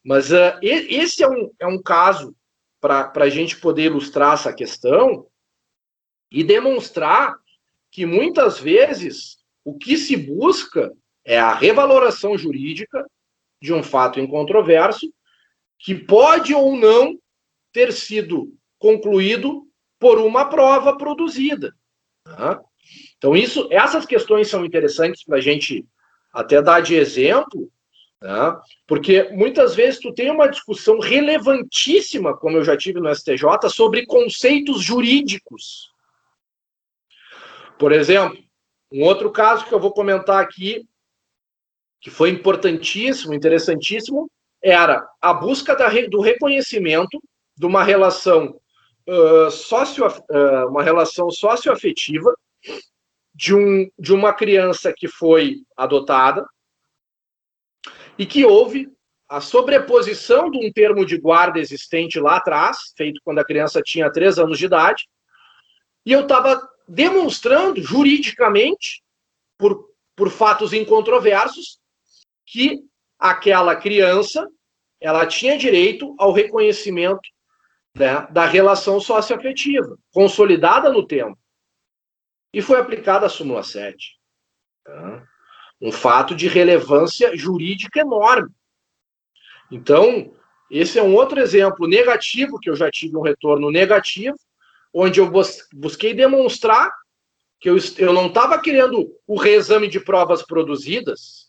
Mas 0.05 0.31
uh, 0.31 0.59
esse 0.61 1.23
é 1.23 1.29
um, 1.29 1.51
é 1.59 1.67
um 1.67 1.81
caso 1.81 2.35
para 2.81 3.11
a 3.15 3.29
gente 3.29 3.59
poder 3.59 3.85
ilustrar 3.85 4.35
essa 4.35 4.53
questão 4.53 5.27
e 6.31 6.45
demonstrar 6.45 7.37
que 7.91 8.07
muitas 8.07 8.59
vezes 8.59 9.39
o 9.65 9.77
que 9.77 9.97
se 9.97 10.17
busca 10.17 10.93
é 11.25 11.39
a 11.39 11.53
revaloração 11.53 12.37
jurídica 12.39 13.05
de 13.61 13.73
um 13.73 13.83
fato 13.83 14.19
incontroverso 14.19 15.13
que 15.79 15.95
pode 15.95 16.55
ou 16.55 16.77
não 16.77 17.19
ter 17.73 17.93
sido 17.93 18.55
concluído 18.79 19.67
por 19.99 20.19
uma 20.19 20.47
prova 20.47 20.97
produzida. 20.97 21.75
Tá? 22.25 22.61
Então, 23.17 23.37
isso, 23.37 23.69
essas 23.71 24.07
questões 24.07 24.49
são 24.49 24.65
interessantes 24.65 25.25
para 25.25 25.39
a 25.39 25.41
gente 25.41 25.87
até 26.33 26.63
dar 26.63 26.81
de 26.81 26.95
exemplo, 26.95 27.71
né? 28.23 28.57
porque 28.87 29.25
muitas 29.33 29.75
vezes 29.75 30.01
tu 30.01 30.13
tem 30.13 30.31
uma 30.31 30.49
discussão 30.49 30.99
relevantíssima, 30.99 32.37
como 32.37 32.57
eu 32.57 32.65
já 32.65 32.77
tive 32.77 33.01
no 33.01 33.15
STJ, 33.15 33.69
sobre 33.69 34.07
conceitos 34.07 34.83
jurídicos. 34.83 35.91
Por 37.79 37.93
exemplo, 37.93 38.39
um 38.93 39.05
outro 39.05 39.31
caso 39.31 39.67
que 39.67 39.73
eu 39.73 39.81
vou 39.81 39.93
comentar 39.93 40.43
aqui, 40.43 40.87
que 42.01 42.11
foi 42.11 42.31
importantíssimo, 42.31 43.35
interessantíssimo, 43.35 44.31
era 44.63 45.07
a 45.21 45.33
busca 45.33 45.75
da, 45.75 45.89
do 46.09 46.21
reconhecimento 46.21 47.21
de 47.57 47.67
uma 47.67 47.83
relação 47.83 48.59
uh, 49.09 49.51
sócio, 49.51 50.07
uh, 50.07 50.69
uma 50.69 50.83
relação 50.83 51.31
socioafetiva 51.31 52.35
de, 53.35 53.55
um, 53.55 53.91
de 53.99 54.13
uma 54.13 54.33
criança 54.33 54.93
que 54.97 55.09
foi 55.09 55.59
adotada 55.77 56.47
e 58.19 58.27
que 58.27 58.45
houve 58.45 58.89
a 59.29 59.41
sobreposição 59.41 60.51
de 60.51 60.59
um 60.59 60.73
termo 60.73 61.07
de 61.07 61.17
guarda 61.17 61.61
existente 61.61 62.19
lá 62.19 62.37
atrás, 62.37 62.93
feito 62.97 63.21
quando 63.25 63.39
a 63.39 63.45
criança 63.45 63.81
tinha 63.81 64.11
três 64.13 64.39
anos 64.39 64.59
de 64.59 64.67
idade, 64.67 65.07
e 66.05 66.13
eu 66.13 66.23
estava 66.23 66.61
demonstrando 66.89 67.81
juridicamente, 67.81 69.03
por, 69.57 69.89
por 70.17 70.31
fatos 70.31 70.73
incontroversos, 70.73 71.80
que 72.51 72.81
aquela 73.19 73.77
criança 73.77 74.47
ela 75.01 75.27
tinha 75.27 75.57
direito 75.57 76.15
ao 76.19 76.33
reconhecimento 76.33 77.29
né, 77.97 78.27
da 78.31 78.45
relação 78.45 79.01
socioafetiva, 79.01 79.97
consolidada 80.13 80.91
no 80.91 81.07
tempo 81.07 81.39
e 82.53 82.61
foi 82.61 82.79
aplicada 82.79 83.27
a 83.27 83.29
súmula 83.29 83.63
7. 83.63 84.19
Tá? 84.85 85.25
Um 85.81 85.93
fato 85.93 86.35
de 86.35 86.49
relevância 86.49 87.37
jurídica 87.37 88.01
enorme. 88.01 88.51
Então, 89.71 90.35
esse 90.71 90.99
é 90.99 91.03
um 91.03 91.15
outro 91.15 91.41
exemplo 91.41 91.87
negativo 91.87 92.59
que 92.59 92.69
eu 92.69 92.77
já 92.77 92.91
tive 92.91 93.17
um 93.17 93.23
retorno 93.23 93.71
negativo, 93.71 94.37
onde 94.93 95.21
eu 95.21 95.31
busquei 95.73 96.13
demonstrar 96.13 96.91
que 97.61 97.71
eu, 97.71 97.77
eu 97.99 98.13
não 98.13 98.27
estava 98.27 98.61
querendo 98.61 99.15
o 99.27 99.39
reexame 99.39 99.87
de 99.87 100.01
provas 100.01 100.43
produzidas, 100.43 101.40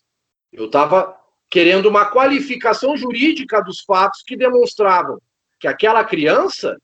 eu 0.51 0.65
estava 0.65 1.17
querendo 1.49 1.87
uma 1.87 2.05
qualificação 2.05 2.95
jurídica 2.95 3.61
dos 3.61 3.81
fatos 3.81 4.23
que 4.25 4.35
demonstravam 4.35 5.19
que 5.59 5.67
aquela 5.67 6.03
criança 6.03 6.77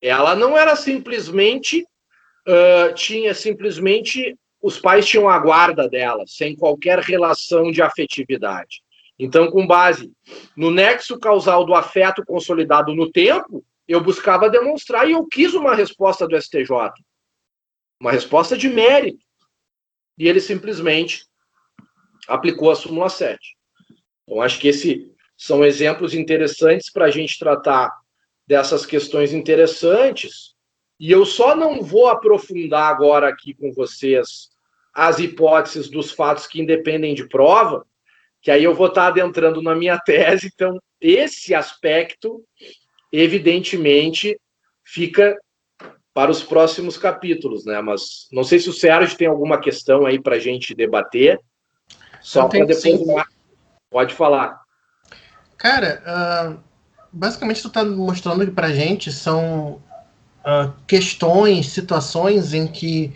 ela 0.00 0.36
não 0.36 0.56
era 0.56 0.76
simplesmente 0.76 1.82
uh, 2.46 2.94
tinha 2.94 3.34
simplesmente 3.34 4.36
os 4.60 4.78
pais 4.78 5.06
tinham 5.06 5.28
a 5.28 5.38
guarda 5.38 5.88
dela, 5.88 6.24
sem 6.26 6.56
qualquer 6.56 6.98
relação 6.98 7.70
de 7.70 7.80
afetividade. 7.80 8.82
Então, 9.18 9.50
com 9.50 9.66
base 9.66 10.12
no 10.56 10.70
nexo 10.70 11.18
causal 11.18 11.64
do 11.64 11.74
afeto 11.74 12.24
consolidado 12.24 12.94
no 12.94 13.10
tempo, 13.10 13.64
eu 13.86 14.00
buscava 14.00 14.50
demonstrar 14.50 15.08
e 15.08 15.12
eu 15.12 15.26
quis 15.26 15.54
uma 15.54 15.74
resposta 15.74 16.26
do 16.26 16.40
STJ. 16.40 16.92
Uma 18.00 18.12
resposta 18.12 18.56
de 18.56 18.68
mérito. 18.68 19.24
E 20.16 20.28
ele 20.28 20.40
simplesmente 20.40 21.27
aplicou 22.28 22.70
a 22.70 22.76
súmula 22.76 23.08
7. 23.08 23.38
Então, 24.24 24.42
acho 24.42 24.60
que 24.60 24.68
esses 24.68 25.10
são 25.36 25.64
exemplos 25.64 26.14
interessantes 26.14 26.90
para 26.90 27.06
a 27.06 27.10
gente 27.10 27.38
tratar 27.38 27.90
dessas 28.46 28.84
questões 28.84 29.32
interessantes 29.32 30.54
e 31.00 31.12
eu 31.12 31.24
só 31.24 31.54
não 31.54 31.80
vou 31.80 32.08
aprofundar 32.08 32.90
agora 32.90 33.28
aqui 33.28 33.54
com 33.54 33.72
vocês 33.72 34.50
as 34.92 35.20
hipóteses 35.20 35.88
dos 35.88 36.10
fatos 36.10 36.46
que 36.46 36.60
independem 36.60 37.14
de 37.14 37.28
prova, 37.28 37.86
que 38.42 38.50
aí 38.50 38.64
eu 38.64 38.74
vou 38.74 38.88
estar 38.88 39.06
adentrando 39.06 39.62
na 39.62 39.76
minha 39.76 39.96
tese. 40.04 40.50
Então, 40.52 40.76
esse 41.00 41.54
aspecto, 41.54 42.42
evidentemente, 43.12 44.36
fica 44.84 45.38
para 46.12 46.32
os 46.32 46.42
próximos 46.42 46.98
capítulos, 46.98 47.64
né? 47.64 47.80
Mas 47.80 48.26
não 48.32 48.42
sei 48.42 48.58
se 48.58 48.68
o 48.68 48.72
Sérgio 48.72 49.16
tem 49.16 49.28
alguma 49.28 49.60
questão 49.60 50.04
aí 50.04 50.20
para 50.20 50.34
a 50.34 50.40
gente 50.40 50.74
debater. 50.74 51.38
Só 52.28 52.46
para 52.46 52.58
depois. 52.66 52.82
Sim. 52.82 53.16
Pode 53.90 54.14
falar. 54.14 54.60
Cara, 55.56 56.02
uh, 56.06 56.58
basicamente 57.10 57.62
tu 57.62 57.68
está 57.68 57.82
mostrando 57.82 58.46
para 58.52 58.66
a 58.66 58.72
gente 58.72 59.10
são 59.10 59.80
uh, 60.44 60.70
questões, 60.86 61.70
situações 61.70 62.52
em 62.52 62.66
que 62.66 63.14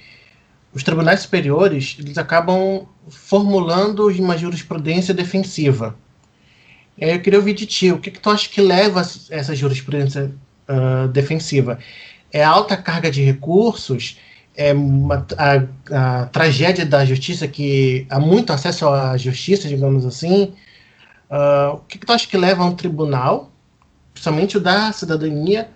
os 0.73 0.83
tribunais 0.83 1.21
superiores 1.21 1.95
eles 1.99 2.17
acabam 2.17 2.89
formulando 3.11 4.09
uma 4.09 4.39
jurisprudência 4.39 5.13
defensiva. 5.13 5.95
E 6.97 7.05
aí 7.05 7.13
eu 7.13 7.21
queria 7.21 7.39
ouvir 7.39 7.53
de 7.53 7.67
ti, 7.67 7.93
o 7.93 7.99
que, 7.99 8.11
que 8.11 8.19
tu 8.19 8.31
acha 8.31 8.49
que 8.49 8.63
leva 8.63 9.03
essa 9.29 9.55
jurisprudência 9.55 10.35
uh, 10.67 11.07
defensiva? 11.09 11.79
É 12.33 12.43
a 12.43 12.49
alta 12.49 12.79
carga 12.79 13.11
de 13.11 13.23
recursos? 13.23 14.19
É 14.55 14.73
uma, 14.73 15.27
a, 15.39 16.23
a, 16.23 16.27
tragédia 16.27 16.85
da 16.85 17.05
justiça 17.05 17.49
que 17.49 18.07
há 18.11 18.21
muito 18.21 18.53
acesso 18.53 18.89
à 18.89 19.17
justiça, 19.17 19.67
digamos 19.69 20.05
assim? 20.05 20.55
Uh, 21.31 21.75
o 21.75 21.79
que, 21.89 21.99
que 21.99 22.07
tu 22.07 22.13
acha 22.13 22.29
que 22.29 22.37
leva 22.37 22.63
um 22.65 22.75
tribunal, 22.75 23.51
principalmente 24.13 24.59
o 24.59 24.61
da 24.61 24.93
cidadania, 24.93 25.71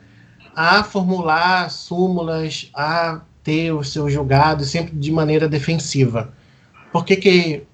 a 0.55 0.85
formular 0.85 1.71
súmulas, 1.71 2.71
a 2.75 3.23
ter 3.43 3.73
o 3.73 3.83
seu 3.83 4.11
julgado 4.11 4.65
sempre 4.65 4.95
de 4.95 5.11
maneira 5.11 5.49
defensiva. 5.49 6.33
Por 6.93 7.05
que, 7.05 7.17
que 7.17 7.67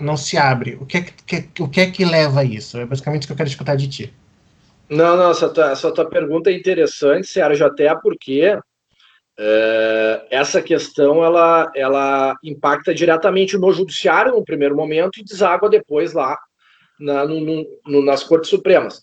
não 0.00 0.16
se 0.16 0.36
abre. 0.36 0.76
O 0.80 0.86
que 0.86 0.98
é 0.98 1.02
que, 1.02 1.62
o 1.62 1.68
que, 1.68 1.80
é 1.80 1.90
que 1.90 2.04
leva 2.04 2.40
a 2.40 2.44
isso? 2.44 2.78
É 2.78 2.86
basicamente 2.86 3.24
o 3.24 3.26
que 3.26 3.32
eu 3.32 3.36
quero 3.36 3.48
escutar 3.48 3.76
de 3.76 3.88
ti. 3.88 4.14
Não, 4.88 5.16
não, 5.16 5.30
essa 5.30 5.48
tua, 5.48 5.70
essa 5.70 5.90
tua 5.92 6.04
pergunta 6.04 6.50
é 6.50 6.56
interessante, 6.56 7.26
Sérgio, 7.26 7.66
até 7.66 7.94
porque 7.94 8.58
essa 10.30 10.62
questão 10.62 11.24
ela, 11.24 11.70
ela 11.74 12.36
impacta 12.42 12.94
diretamente 12.94 13.56
no 13.58 13.72
judiciário 13.72 14.32
no 14.32 14.44
primeiro 14.44 14.76
momento 14.76 15.18
e 15.18 15.24
deságua 15.24 15.68
depois 15.68 16.12
lá 16.12 16.38
na, 16.98 17.26
no, 17.26 17.40
no, 17.86 18.04
nas 18.04 18.22
Cortes 18.22 18.50
Supremas. 18.50 19.00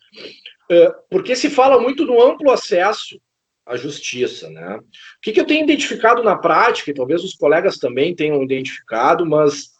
É, 0.70 0.90
porque 1.10 1.36
se 1.36 1.50
fala 1.50 1.82
muito 1.82 2.06
do 2.06 2.22
amplo 2.22 2.52
acesso 2.52 3.20
à 3.66 3.76
justiça. 3.76 4.50
Né? 4.50 4.78
O 4.78 5.22
que, 5.22 5.34
que 5.34 5.42
eu 5.42 5.46
tenho 5.46 5.64
identificado 5.64 6.24
na 6.24 6.38
prática, 6.38 6.92
e 6.92 6.94
talvez 6.94 7.24
os 7.24 7.36
colegas 7.36 7.78
também 7.78 8.16
tenham 8.16 8.42
identificado, 8.42 9.26
mas 9.26 9.72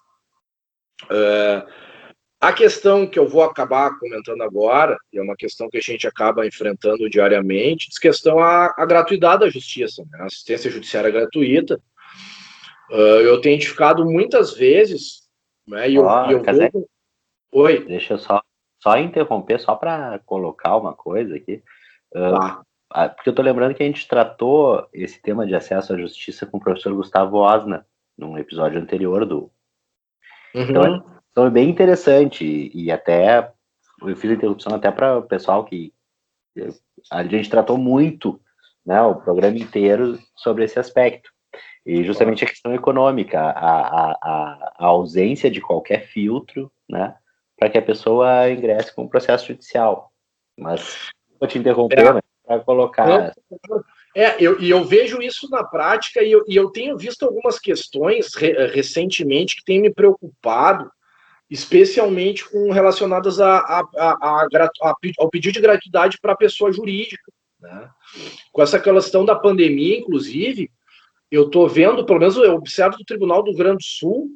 é, 1.10 1.66
a 2.42 2.52
questão 2.52 3.06
que 3.06 3.20
eu 3.20 3.28
vou 3.28 3.44
acabar 3.44 4.00
comentando 4.00 4.42
agora, 4.42 4.98
e 5.14 5.20
é 5.20 5.22
uma 5.22 5.36
questão 5.36 5.70
que 5.70 5.78
a 5.78 5.82
gente 5.82 6.08
acaba 6.08 6.48
enfrentando 6.48 7.08
diariamente, 7.08 7.88
diz 7.88 8.00
questão 8.00 8.40
à, 8.40 8.74
à 8.76 8.84
gratuidade 8.84 9.42
da 9.42 9.50
justiça, 9.50 10.04
né? 10.10 10.24
assistência 10.24 10.72
judiciária 10.72 11.12
gratuita. 11.12 11.80
Uh, 12.90 13.22
eu 13.22 13.40
tenho 13.40 13.54
identificado 13.54 14.04
muitas 14.04 14.56
vezes, 14.56 15.22
né, 15.68 15.88
e 15.88 15.96
eu, 15.96 16.04
oh, 16.04 16.32
eu 16.32 16.42
vou... 16.44 16.90
Oi. 17.54 17.86
Deixa 17.86 18.16
eu 18.16 18.18
só, 18.18 18.42
só 18.82 18.98
interromper, 18.98 19.60
só 19.60 19.76
para 19.76 20.20
colocar 20.26 20.76
uma 20.78 20.94
coisa 20.94 21.36
aqui. 21.36 21.62
Uh, 22.16 22.64
Porque 23.16 23.30
eu 23.30 23.32
estou 23.32 23.46
lembrando 23.46 23.76
que 23.76 23.84
a 23.84 23.86
gente 23.86 24.08
tratou 24.08 24.88
esse 24.92 25.22
tema 25.22 25.46
de 25.46 25.54
acesso 25.54 25.94
à 25.94 25.98
justiça 25.98 26.46
com 26.46 26.58
o 26.58 26.60
professor 26.60 26.94
Gustavo 26.94 27.38
Osna, 27.38 27.86
num 28.18 28.38
episódio 28.38 28.82
anterior 28.82 29.26
do. 29.26 29.52
Uhum. 30.56 30.62
Então, 30.64 31.21
então 31.32 31.46
é 31.46 31.50
bem 31.50 31.70
interessante 31.70 32.46
e, 32.46 32.86
e 32.86 32.92
até 32.92 33.52
eu 34.02 34.16
fiz 34.16 34.32
a 34.32 34.34
interrupção 34.34 34.76
até 34.76 34.92
para 34.92 35.18
o 35.18 35.24
pessoal 35.24 35.64
que 35.64 35.94
a 37.10 37.24
gente 37.24 37.50
tratou 37.50 37.78
muito, 37.78 38.40
né, 38.86 39.02
o 39.02 39.16
programa 39.16 39.58
inteiro 39.58 40.20
sobre 40.36 40.66
esse 40.66 40.80
aspecto 40.80 41.32
e 41.86 42.04
justamente 42.04 42.44
a 42.44 42.48
questão 42.48 42.74
econômica, 42.74 43.40
a, 43.40 44.12
a, 44.12 44.74
a, 44.78 44.86
ausência 44.86 45.50
de 45.50 45.62
qualquer 45.62 46.08
filtro, 46.08 46.72
né, 46.90 47.16
para 47.58 47.70
que 47.70 47.78
a 47.78 47.82
pessoa 47.82 48.50
ingresse 48.50 48.94
com 48.94 49.04
o 49.04 49.10
processo 49.10 49.48
judicial. 49.48 50.12
Mas 50.60 51.10
vou 51.40 51.48
te 51.48 51.58
interromper, 51.58 52.00
é. 52.00 52.22
para 52.46 52.60
colocar. 52.60 53.34
É, 54.16 54.36
eu, 54.44 54.60
e 54.60 54.70
eu 54.70 54.84
vejo 54.84 55.22
isso 55.22 55.50
na 55.50 55.64
prática 55.64 56.22
e 56.22 56.32
eu, 56.32 56.44
e 56.48 56.56
eu 56.56 56.70
tenho 56.70 56.98
visto 56.98 57.24
algumas 57.24 57.58
questões 57.58 58.36
re, 58.36 58.52
recentemente 58.68 59.56
que 59.56 59.64
têm 59.64 59.82
me 59.82 59.90
preocupado 59.90 60.92
especialmente 61.52 62.50
com 62.50 62.72
relacionadas 62.72 63.42
a, 63.42 63.58
a, 63.58 63.82
a, 63.98 64.48
ao 65.20 65.30
pedido 65.30 65.56
de 65.56 65.60
gratuidade 65.60 66.18
para 66.22 66.32
a 66.32 66.38
pessoa 66.38 66.72
jurídica. 66.72 67.30
Né? 67.60 67.90
Com 68.54 68.62
essa 68.62 68.80
questão 68.80 69.26
da 69.26 69.36
pandemia, 69.36 70.00
inclusive, 70.00 70.72
eu 71.30 71.48
estou 71.48 71.68
vendo, 71.68 72.06
pelo 72.06 72.20
menos 72.20 72.38
eu 72.38 72.56
observo 72.56 72.98
do 72.98 73.04
Tribunal 73.04 73.44
do 73.44 73.54
Grande 73.54 73.84
Sul, 73.86 74.30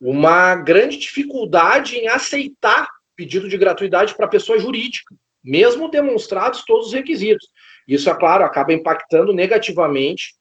uma 0.00 0.56
grande 0.56 0.96
dificuldade 0.96 1.96
em 1.96 2.08
aceitar 2.08 2.88
pedido 3.14 3.48
de 3.48 3.56
gratuidade 3.56 4.16
para 4.16 4.26
a 4.26 4.30
pessoa 4.30 4.58
jurídica, 4.58 5.14
mesmo 5.44 5.88
demonstrados 5.88 6.64
todos 6.64 6.88
os 6.88 6.92
requisitos. 6.92 7.46
Isso, 7.86 8.10
é 8.10 8.14
claro, 8.14 8.44
acaba 8.44 8.72
impactando 8.72 9.32
negativamente 9.32 10.34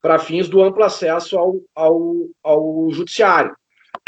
para 0.00 0.18
fins 0.18 0.48
do 0.48 0.62
amplo 0.62 0.84
acesso 0.84 1.36
ao, 1.36 1.60
ao, 1.74 2.28
ao 2.42 2.90
judiciário. 2.92 3.54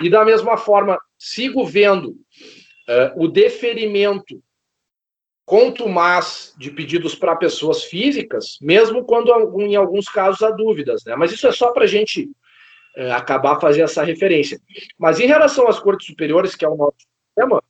E 0.01 0.09
da 0.09 0.24
mesma 0.24 0.57
forma, 0.57 0.99
sigo 1.22 1.64
vendo 1.64 2.08
uh, 2.08 3.24
o 3.24 3.28
deferimento 3.28 4.42
contumaz 5.44 6.52
de 6.58 6.68
pedidos 6.72 7.14
para 7.14 7.36
pessoas 7.36 7.84
físicas, 7.84 8.58
mesmo 8.60 9.04
quando 9.04 9.30
em 9.60 9.76
alguns 9.76 10.08
casos 10.08 10.42
há 10.42 10.50
dúvidas, 10.50 11.04
né? 11.04 11.14
Mas 11.14 11.30
isso 11.30 11.46
é 11.46 11.52
só 11.52 11.70
para 11.70 11.84
a 11.84 11.86
gente 11.86 12.24
uh, 12.96 13.12
acabar 13.12 13.60
fazendo 13.60 13.84
essa 13.84 14.02
referência. 14.02 14.60
Mas 14.98 15.20
em 15.20 15.26
relação 15.26 15.68
às 15.68 15.78
cortes 15.78 16.08
superiores, 16.08 16.56
que 16.56 16.64
é 16.64 16.68
o 16.68 16.76
nosso 16.76 17.06
tema, 17.36 17.62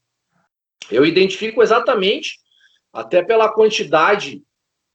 eu 0.91 1.05
identifico 1.05 1.63
exatamente, 1.63 2.39
até 2.91 3.23
pela 3.23 3.53
quantidade 3.53 4.43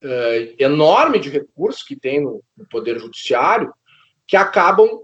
uh, 0.03 0.55
enorme 0.57 1.19
de 1.19 1.29
recursos 1.29 1.83
que 1.83 1.95
tem 1.95 2.23
no, 2.23 2.43
no 2.57 2.67
Poder 2.67 2.97
Judiciário, 2.99 3.71
que 4.27 4.35
acabam 4.35 5.03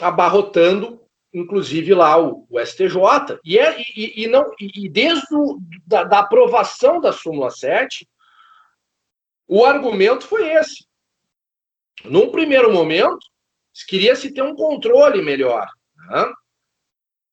abarrotando 0.00 1.01
inclusive 1.32 1.94
lá 1.94 2.20
o, 2.20 2.46
o 2.50 2.60
STJ, 2.60 3.38
e, 3.44 3.58
é, 3.58 3.80
e, 3.96 4.24
e, 4.24 4.26
não, 4.26 4.44
e, 4.60 4.88
desde 4.88 5.34
o, 5.34 5.58
da, 5.86 6.04
da, 6.04 6.18
aprovação 6.18 7.00
da 7.00 7.12
súmula 7.12 7.50
7, 7.50 8.06
o 9.48 9.64
argumento 9.64 10.26
foi 10.26 10.52
esse. 10.52 10.86
Num 12.04 12.30
primeiro 12.30 12.72
momento, 12.72 13.18
queria-se 13.88 14.32
ter 14.32 14.42
um 14.42 14.54
controle 14.54 15.22
melhor. 15.22 15.68
Né? 16.10 16.32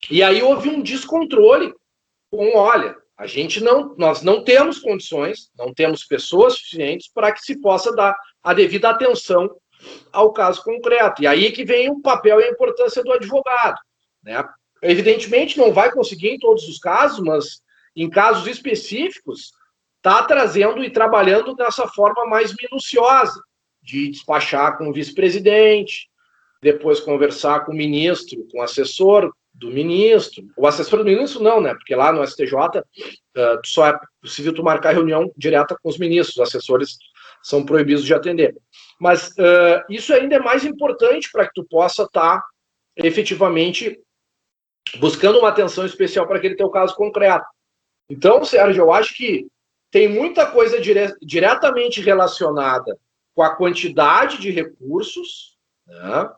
E 0.09 0.23
aí 0.23 0.41
houve 0.41 0.69
um 0.69 0.81
descontrole 0.81 1.73
com, 2.31 2.55
olha, 2.55 2.95
a 3.17 3.27
gente 3.27 3.61
não, 3.61 3.95
nós 3.97 4.21
não 4.21 4.43
temos 4.43 4.79
condições, 4.79 5.51
não 5.57 5.73
temos 5.73 6.05
pessoas 6.05 6.53
suficientes 6.53 7.09
para 7.13 7.33
que 7.33 7.41
se 7.41 7.59
possa 7.59 7.93
dar 7.93 8.15
a 8.41 8.53
devida 8.53 8.89
atenção 8.89 9.49
ao 10.11 10.31
caso 10.31 10.63
concreto. 10.63 11.21
E 11.21 11.27
aí 11.27 11.51
que 11.51 11.65
vem 11.65 11.89
o 11.89 12.01
papel 12.01 12.39
e 12.39 12.45
a 12.45 12.49
importância 12.49 13.03
do 13.03 13.11
advogado. 13.11 13.77
Né? 14.23 14.43
Evidentemente, 14.81 15.57
não 15.57 15.73
vai 15.73 15.91
conseguir 15.91 16.29
em 16.29 16.39
todos 16.39 16.67
os 16.67 16.79
casos, 16.79 17.19
mas 17.19 17.61
em 17.95 18.09
casos 18.09 18.47
específicos, 18.47 19.51
está 19.97 20.23
trazendo 20.23 20.83
e 20.83 20.89
trabalhando 20.89 21.53
dessa 21.53 21.87
forma 21.87 22.25
mais 22.25 22.53
minuciosa, 22.55 23.41
de 23.81 24.09
despachar 24.09 24.77
com 24.77 24.89
o 24.89 24.93
vice-presidente, 24.93 26.09
depois 26.61 26.99
conversar 26.99 27.65
com 27.65 27.71
o 27.71 27.75
ministro, 27.75 28.47
com 28.51 28.59
o 28.59 28.61
assessor 28.61 29.31
do 29.53 29.69
ministro. 29.69 30.43
O 30.55 30.67
assessor 30.67 30.99
do 30.99 31.05
ministro 31.05 31.41
não, 31.41 31.59
né? 31.61 31.73
Porque 31.73 31.95
lá 31.95 32.11
no 32.11 32.25
STJ 32.25 32.53
uh, 32.53 32.83
ah, 33.35 33.59
só 33.65 33.87
é 33.87 33.99
possível 34.21 34.53
tu 34.53 34.63
marcar 34.63 34.93
reunião 34.93 35.31
direta 35.35 35.75
com 35.81 35.89
os 35.89 35.97
ministros, 35.97 36.37
os 36.37 36.47
assessores 36.47 36.97
são 37.43 37.65
proibidos 37.65 38.05
de 38.05 38.13
atender. 38.13 38.55
Mas 38.99 39.29
uh, 39.31 39.83
isso 39.89 40.13
ainda 40.13 40.35
é 40.35 40.39
mais 40.39 40.65
importante 40.65 41.29
para 41.31 41.45
que 41.45 41.53
tu 41.55 41.63
possa 41.63 42.03
estar 42.03 42.39
tá, 42.39 42.43
efetivamente 42.97 43.99
buscando 44.97 45.39
uma 45.39 45.49
atenção 45.49 45.85
especial 45.85 46.27
para 46.27 46.37
aquele 46.37 46.55
teu 46.55 46.69
caso 46.69 46.95
concreto. 46.95 47.45
Então, 48.09 48.43
Sérgio, 48.43 48.83
eu 48.83 48.93
acho 48.93 49.15
que 49.15 49.47
tem 49.91 50.07
muita 50.07 50.45
coisa 50.45 50.79
dire 50.79 51.13
diretamente 51.21 52.01
relacionada 52.01 52.97
com 53.35 53.43
a 53.43 53.55
quantidade 53.55 54.39
de 54.39 54.51
recursos, 54.51 55.57
né? 55.87 56.29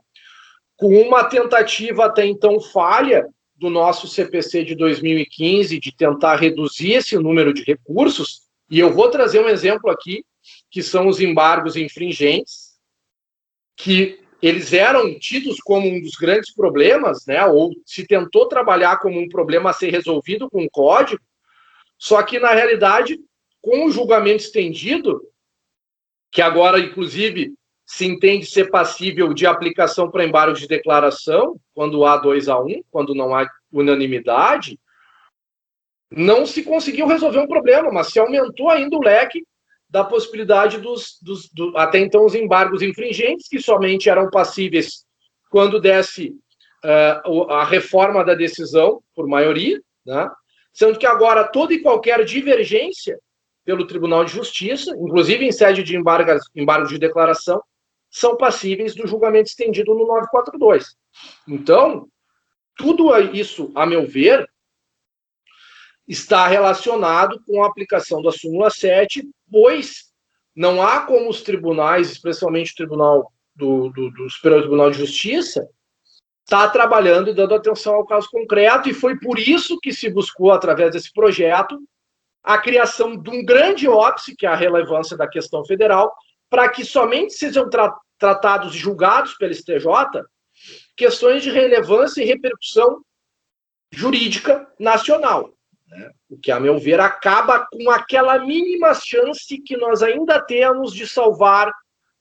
com 0.77 0.99
uma 1.01 1.23
tentativa 1.25 2.05
até 2.05 2.25
então 2.25 2.59
falha 2.59 3.27
do 3.55 3.69
nosso 3.69 4.07
CPC 4.07 4.63
de 4.63 4.75
2015 4.75 5.79
de 5.79 5.95
tentar 5.95 6.37
reduzir 6.37 6.93
esse 6.93 7.15
número 7.17 7.53
de 7.53 7.63
recursos, 7.63 8.41
e 8.69 8.79
eu 8.79 8.91
vou 8.91 9.09
trazer 9.09 9.39
um 9.39 9.49
exemplo 9.49 9.89
aqui, 9.91 10.25
que 10.71 10.81
são 10.81 11.07
os 11.07 11.19
embargos 11.19 11.75
infringentes, 11.75 12.79
que 13.75 14.20
eles 14.41 14.73
eram 14.73 15.17
tidos 15.19 15.59
como 15.59 15.87
um 15.87 16.01
dos 16.01 16.15
grandes 16.15 16.53
problemas, 16.53 17.25
né? 17.27 17.45
Ou 17.45 17.71
se 17.85 18.05
tentou 18.05 18.47
trabalhar 18.47 18.97
como 18.97 19.19
um 19.19 19.29
problema 19.29 19.69
a 19.69 19.73
ser 19.73 19.91
resolvido 19.91 20.49
com 20.49 20.63
o 20.63 20.69
código, 20.69 21.21
só 21.97 22.21
que 22.23 22.39
na 22.39 22.51
realidade, 22.51 23.19
com 23.61 23.85
o 23.85 23.91
julgamento 23.91 24.43
estendido, 24.43 25.21
que 26.31 26.41
agora 26.41 26.79
inclusive 26.79 27.53
se 27.85 28.05
entende 28.05 28.45
ser 28.45 28.71
passível 28.71 29.33
de 29.33 29.45
aplicação 29.45 30.09
para 30.09 30.25
embargo 30.25 30.57
de 30.57 30.67
declaração, 30.67 31.59
quando 31.73 32.05
há 32.05 32.17
2 32.17 32.47
a 32.47 32.57
1, 32.57 32.65
um, 32.65 32.81
quando 32.89 33.13
não 33.13 33.35
há 33.35 33.45
unanimidade, 33.71 34.79
não 36.09 36.45
se 36.45 36.63
conseguiu 36.63 37.05
resolver 37.05 37.39
um 37.39 37.47
problema, 37.47 37.91
mas 37.91 38.07
se 38.07 38.19
aumentou 38.19 38.69
ainda 38.69 38.97
o 38.97 39.03
leque 39.03 39.43
da 39.91 40.05
possibilidade 40.05 40.79
dos, 40.79 41.17
dos 41.21 41.49
do, 41.49 41.77
até 41.77 41.99
então 41.99 42.25
os 42.25 42.33
embargos 42.33 42.81
infringentes, 42.81 43.49
que 43.49 43.61
somente 43.61 44.09
eram 44.09 44.29
passíveis 44.29 45.05
quando 45.49 45.81
desse 45.81 46.33
uh, 46.85 47.51
a 47.51 47.65
reforma 47.65 48.23
da 48.23 48.33
decisão 48.33 49.03
por 49.13 49.27
maioria, 49.27 49.81
né? 50.05 50.31
sendo 50.71 50.97
que 50.97 51.05
agora 51.05 51.43
toda 51.43 51.73
e 51.73 51.81
qualquer 51.81 52.23
divergência 52.23 53.19
pelo 53.65 53.85
Tribunal 53.85 54.23
de 54.23 54.31
Justiça, 54.31 54.91
inclusive 54.91 55.45
em 55.45 55.51
sede 55.51 55.83
de 55.83 55.97
embargos, 55.97 56.49
embargos 56.55 56.89
de 56.89 56.97
declaração, 56.97 57.61
são 58.09 58.37
passíveis 58.37 58.95
do 58.95 59.05
julgamento 59.05 59.49
estendido 59.49 59.93
no 59.93 60.07
942. 60.07 60.95
Então, 61.47 62.07
tudo 62.77 63.15
isso, 63.33 63.71
a 63.75 63.85
meu 63.85 64.07
ver, 64.07 64.49
está 66.07 66.47
relacionado 66.47 67.41
com 67.45 67.61
a 67.61 67.67
aplicação 67.67 68.21
da 68.21 68.31
súmula 68.31 68.69
7 68.69 69.29
pois 69.51 70.11
não 70.55 70.81
há 70.81 71.01
como 71.01 71.29
os 71.29 71.41
tribunais, 71.41 72.11
especialmente 72.11 72.71
o 72.73 72.75
Tribunal 72.75 73.31
do, 73.55 73.89
do, 73.89 74.09
do 74.11 74.29
Superior 74.29 74.61
Tribunal 74.61 74.91
de 74.91 74.97
Justiça, 74.97 75.67
está 76.43 76.67
trabalhando 76.69 77.29
e 77.29 77.33
dando 77.33 77.55
atenção 77.55 77.95
ao 77.95 78.05
caso 78.05 78.27
concreto, 78.29 78.89
e 78.89 78.93
foi 78.93 79.17
por 79.17 79.39
isso 79.39 79.79
que 79.79 79.93
se 79.93 80.09
buscou, 80.09 80.51
através 80.51 80.91
desse 80.91 81.11
projeto, 81.13 81.79
a 82.43 82.57
criação 82.57 83.15
de 83.15 83.29
um 83.29 83.45
grande 83.45 83.87
óbice, 83.87 84.35
que 84.35 84.45
é 84.45 84.49
a 84.49 84.55
relevância 84.55 85.15
da 85.15 85.27
questão 85.27 85.63
federal, 85.63 86.13
para 86.49 86.67
que 86.67 86.83
somente 86.83 87.33
sejam 87.33 87.69
tra 87.69 87.95
tratados 88.17 88.75
e 88.75 88.77
julgados 88.77 89.33
pelo 89.33 89.51
STJ 89.51 89.83
questões 90.95 91.41
de 91.41 91.49
relevância 91.49 92.21
e 92.21 92.25
repercussão 92.27 93.03
jurídica 93.91 94.71
nacional. 94.79 95.51
Né? 95.91 96.09
O 96.29 96.37
que, 96.37 96.51
a 96.51 96.59
meu 96.59 96.79
ver, 96.79 96.99
acaba 96.99 97.67
com 97.71 97.91
aquela 97.91 98.39
mínima 98.39 98.93
chance 98.93 99.61
que 99.61 99.75
nós 99.75 100.01
ainda 100.01 100.41
temos 100.41 100.93
de 100.93 101.05
salvar 101.05 101.71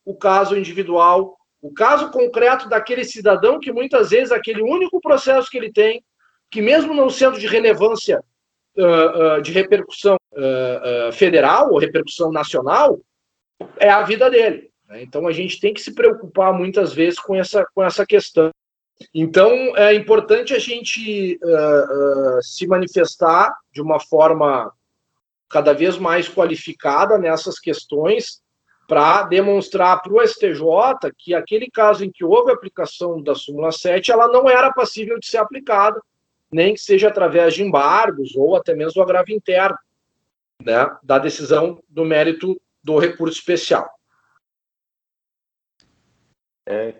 o 0.04 0.14
caso 0.14 0.56
individual, 0.56 1.36
o 1.62 1.72
caso 1.72 2.10
concreto 2.10 2.68
daquele 2.68 3.04
cidadão 3.04 3.60
que 3.60 3.72
muitas 3.72 4.10
vezes 4.10 4.32
aquele 4.32 4.62
único 4.62 5.00
processo 5.00 5.48
que 5.48 5.56
ele 5.56 5.72
tem, 5.72 6.02
que 6.50 6.60
mesmo 6.60 6.92
não 6.92 7.08
sendo 7.08 7.38
de 7.38 7.46
relevância 7.46 8.20
uh, 8.76 9.36
uh, 9.38 9.42
de 9.42 9.52
repercussão 9.52 10.16
uh, 10.32 11.12
federal 11.12 11.70
ou 11.70 11.78
repercussão 11.78 12.32
nacional, 12.32 12.98
é 13.76 13.88
a 13.88 14.02
vida 14.02 14.28
dele. 14.28 14.70
Né? 14.88 15.02
Então 15.02 15.28
a 15.28 15.32
gente 15.32 15.60
tem 15.60 15.72
que 15.72 15.80
se 15.80 15.94
preocupar 15.94 16.52
muitas 16.52 16.92
vezes 16.92 17.20
com 17.20 17.36
essa, 17.36 17.64
com 17.72 17.84
essa 17.84 18.04
questão. 18.04 18.50
Então 19.14 19.76
é 19.76 19.94
importante 19.94 20.54
a 20.54 20.58
gente 20.58 21.38
uh, 21.42 22.38
uh, 22.38 22.42
se 22.42 22.66
manifestar 22.66 23.52
de 23.72 23.80
uma 23.80 23.98
forma 23.98 24.72
cada 25.48 25.72
vez 25.72 25.98
mais 25.98 26.28
qualificada 26.28 27.18
nessas 27.18 27.58
questões 27.58 28.40
para 28.86 29.22
demonstrar 29.22 30.02
para 30.02 30.12
o 30.12 30.20
STJ 30.20 31.12
que 31.16 31.34
aquele 31.34 31.70
caso 31.70 32.04
em 32.04 32.10
que 32.10 32.24
houve 32.24 32.52
aplicação 32.52 33.22
da 33.22 33.34
súmula 33.34 33.72
7, 33.72 34.10
ela 34.10 34.28
não 34.28 34.48
era 34.48 34.72
passível 34.72 35.18
de 35.18 35.26
ser 35.26 35.38
aplicada, 35.38 36.00
nem 36.50 36.74
que 36.74 36.80
seja 36.80 37.08
através 37.08 37.54
de 37.54 37.62
embargos 37.62 38.34
ou 38.34 38.56
até 38.56 38.74
mesmo 38.74 38.94
do 38.94 39.02
agravo 39.02 39.30
interno, 39.30 39.78
né, 40.60 40.86
da 41.02 41.18
decisão 41.18 41.82
do 41.88 42.04
mérito 42.04 42.60
do 42.82 42.98
recurso 42.98 43.38
especial. 43.38 43.88
É, 46.66 46.92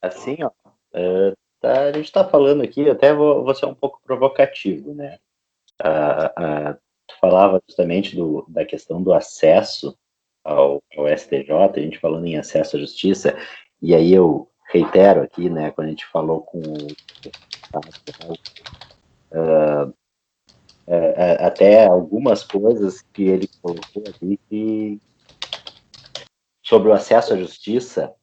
assim, 0.00 0.38
ó, 0.42 0.50
é, 0.94 1.34
tá, 1.60 1.80
a 1.86 1.92
gente 1.92 2.04
está 2.04 2.24
falando 2.24 2.62
aqui, 2.62 2.88
até 2.88 3.12
vou, 3.12 3.44
vou, 3.44 3.54
ser 3.54 3.66
um 3.66 3.74
pouco 3.74 4.00
provocativo, 4.04 4.94
né? 4.94 5.18
Ah, 5.82 6.32
ah, 6.36 6.78
tu 7.06 7.18
falava 7.20 7.60
justamente 7.68 8.14
do, 8.14 8.46
da 8.48 8.64
questão 8.64 9.02
do 9.02 9.12
acesso 9.12 9.96
ao, 10.44 10.80
ao, 10.96 11.08
STJ, 11.08 11.50
a 11.50 11.80
gente 11.80 11.98
falando 11.98 12.26
em 12.26 12.38
acesso 12.38 12.76
à 12.76 12.80
justiça, 12.80 13.36
e 13.82 13.92
aí 13.94 14.12
eu 14.12 14.48
reitero 14.70 15.22
aqui, 15.22 15.50
né, 15.50 15.72
quando 15.72 15.88
a 15.88 15.90
gente 15.90 16.06
falou 16.06 16.42
com 16.42 16.60
uh, 19.32 19.94
até 21.40 21.86
algumas 21.86 22.44
coisas 22.44 23.02
que 23.12 23.24
ele 23.24 23.48
colocou 23.60 24.02
aqui 24.08 24.38
que, 24.48 25.00
sobre 26.62 26.88
o 26.88 26.92
acesso 26.92 27.34
à 27.34 27.36
justiça, 27.36 28.14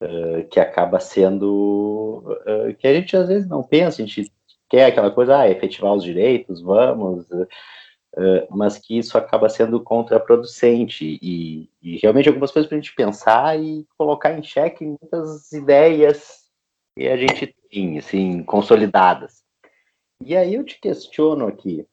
uh, 0.00 0.48
que 0.48 0.58
acaba 0.58 0.98
sendo 0.98 2.24
uh, 2.46 2.74
que 2.78 2.86
a 2.86 2.94
gente 2.94 3.16
às 3.16 3.28
vezes 3.28 3.48
não 3.48 3.62
pensa, 3.62 4.02
a 4.02 4.06
gente 4.06 4.32
quer 4.68 4.86
aquela 4.86 5.10
coisa, 5.10 5.38
ah, 5.38 5.50
efetivar 5.50 5.92
os 5.92 6.04
direitos, 6.04 6.62
vamos, 6.62 7.28
uh, 7.30 7.46
mas 8.50 8.78
que 8.78 8.98
isso 8.98 9.18
acaba 9.18 9.48
sendo 9.48 9.80
contraproducente 9.80 11.18
e, 11.20 11.68
e 11.82 11.98
realmente 11.98 12.28
algumas 12.28 12.50
coisas 12.50 12.68
para 12.68 12.78
a 12.78 12.80
gente 12.80 12.94
pensar 12.94 13.58
e 13.58 13.86
colocar 13.96 14.32
em 14.32 14.42
xeque 14.42 14.84
muitas 14.84 15.52
ideias 15.52 16.40
que 16.96 17.08
a 17.08 17.16
gente 17.16 17.54
tem, 17.70 17.98
assim, 17.98 18.42
consolidadas. 18.42 19.42
E 20.24 20.36
aí 20.36 20.54
eu 20.54 20.64
te 20.64 20.78
questiono 20.78 21.46
aqui, 21.46 21.86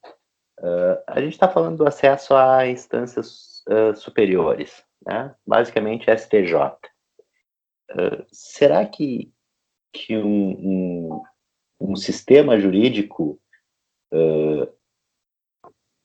a 1.07 1.21
gente 1.21 1.33
está 1.33 1.47
falando 1.47 1.77
do 1.77 1.87
acesso 1.87 2.35
a 2.35 2.67
instâncias 2.67 3.63
superiores, 3.95 4.83
né? 5.05 5.33
basicamente 5.45 6.11
STJ. 6.11 6.75
Será 8.31 8.85
que, 8.85 9.31
que 9.93 10.17
um, 10.17 10.49
um, 10.49 11.23
um 11.79 11.95
sistema 11.95 12.59
jurídico 12.59 13.39
uh, 14.13 14.67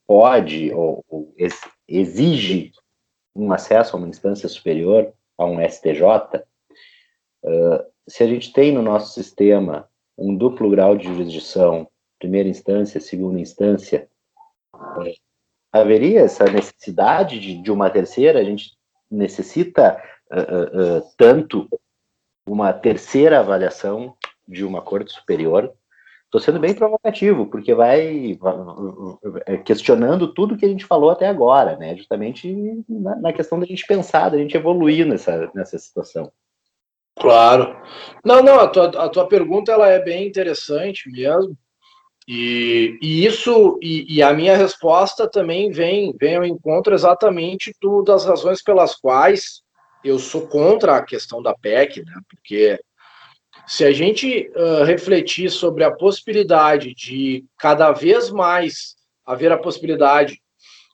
pode 0.07 0.73
ou, 0.73 1.05
ou, 1.09 1.35
exige 1.89 2.73
um 3.35 3.53
acesso 3.53 3.97
a 3.97 3.99
uma 3.99 4.09
instância 4.09 4.49
superior, 4.49 5.13
a 5.37 5.45
um 5.45 5.59
STJ? 5.69 6.45
Uh, 7.43 7.93
se 8.09 8.23
a 8.23 8.27
gente 8.27 8.53
tem 8.53 8.73
no 8.73 8.83
nosso 8.83 9.13
sistema 9.13 9.89
um 10.17 10.37
duplo 10.37 10.71
grau 10.71 10.97
de 10.97 11.07
jurisdição, 11.07 11.89
primeira 12.19 12.49
instância, 12.49 13.01
segunda 13.01 13.41
instância, 13.41 14.09
haveria 15.73 16.21
essa 16.21 16.45
necessidade 16.45 17.41
de, 17.41 17.61
de 17.61 17.73
uma 17.73 17.91
terceira? 17.91 18.39
A 18.39 18.45
gente 18.45 18.77
necessita 19.11 20.01
uh, 20.33 21.03
tanto 21.17 21.69
uma 22.47 22.73
terceira 22.73 23.41
avaliação 23.41 24.15
de 24.47 24.65
uma 24.65 24.83
corte 24.83 25.13
superior. 25.13 25.73
Estou 26.25 26.41
sendo 26.41 26.59
bem 26.59 26.75
provocativo, 26.75 27.47
porque 27.47 27.75
vai, 27.75 28.39
vai 28.41 29.59
questionando 29.63 30.33
tudo 30.33 30.57
que 30.57 30.65
a 30.65 30.69
gente 30.69 30.87
falou 30.87 31.11
até 31.11 31.29
agora, 31.29 31.77
né? 31.77 31.95
Justamente 31.95 32.83
na, 32.89 33.17
na 33.17 33.33
questão 33.33 33.61
da 33.61 33.67
gente 33.67 33.87
pensar, 33.87 34.31
da 34.31 34.39
gente 34.39 34.57
evoluir 34.57 35.07
nessa, 35.07 35.51
nessa 35.55 35.79
situação. 35.79 36.33
Claro. 37.19 37.77
Não, 38.25 38.43
não, 38.43 38.59
a 38.61 38.69
tua, 38.69 38.87
a 38.87 39.09
tua 39.11 39.29
pergunta 39.29 39.73
ela 39.73 39.89
é 39.89 40.03
bem 40.03 40.27
interessante 40.27 41.11
mesmo. 41.11 41.57
E, 42.27 42.99
e 43.03 43.27
isso, 43.27 43.79
e, 43.83 44.17
e, 44.17 44.23
a 44.23 44.33
minha 44.33 44.57
resposta 44.57 45.29
também 45.29 45.71
vem, 45.71 46.15
vem 46.19 46.37
ao 46.37 46.45
encontro 46.45 46.95
exatamente 46.95 47.75
do, 47.81 48.01
das 48.03 48.25
razões 48.25 48.63
pelas 48.63 48.95
quais 48.95 49.63
eu 50.05 50.19
sou 50.19 50.47
contra 50.47 50.97
a 50.97 51.05
questão 51.05 51.43
da 51.43 51.55
PEC, 51.55 52.05
né? 52.05 52.15
Porque 52.29 52.81
se 53.67 53.85
a 53.85 53.93
gente 53.93 54.51
uh, 54.57 54.85
refletir 54.85 55.51
sobre 55.51 55.85
a 55.85 55.95
possibilidade 55.95 56.95
de 56.95 57.45
cada 57.59 57.93
vez 57.93 58.31
mais 58.31 58.97
haver 59.25 59.53
a 59.53 59.59
possibilidade 59.59 60.41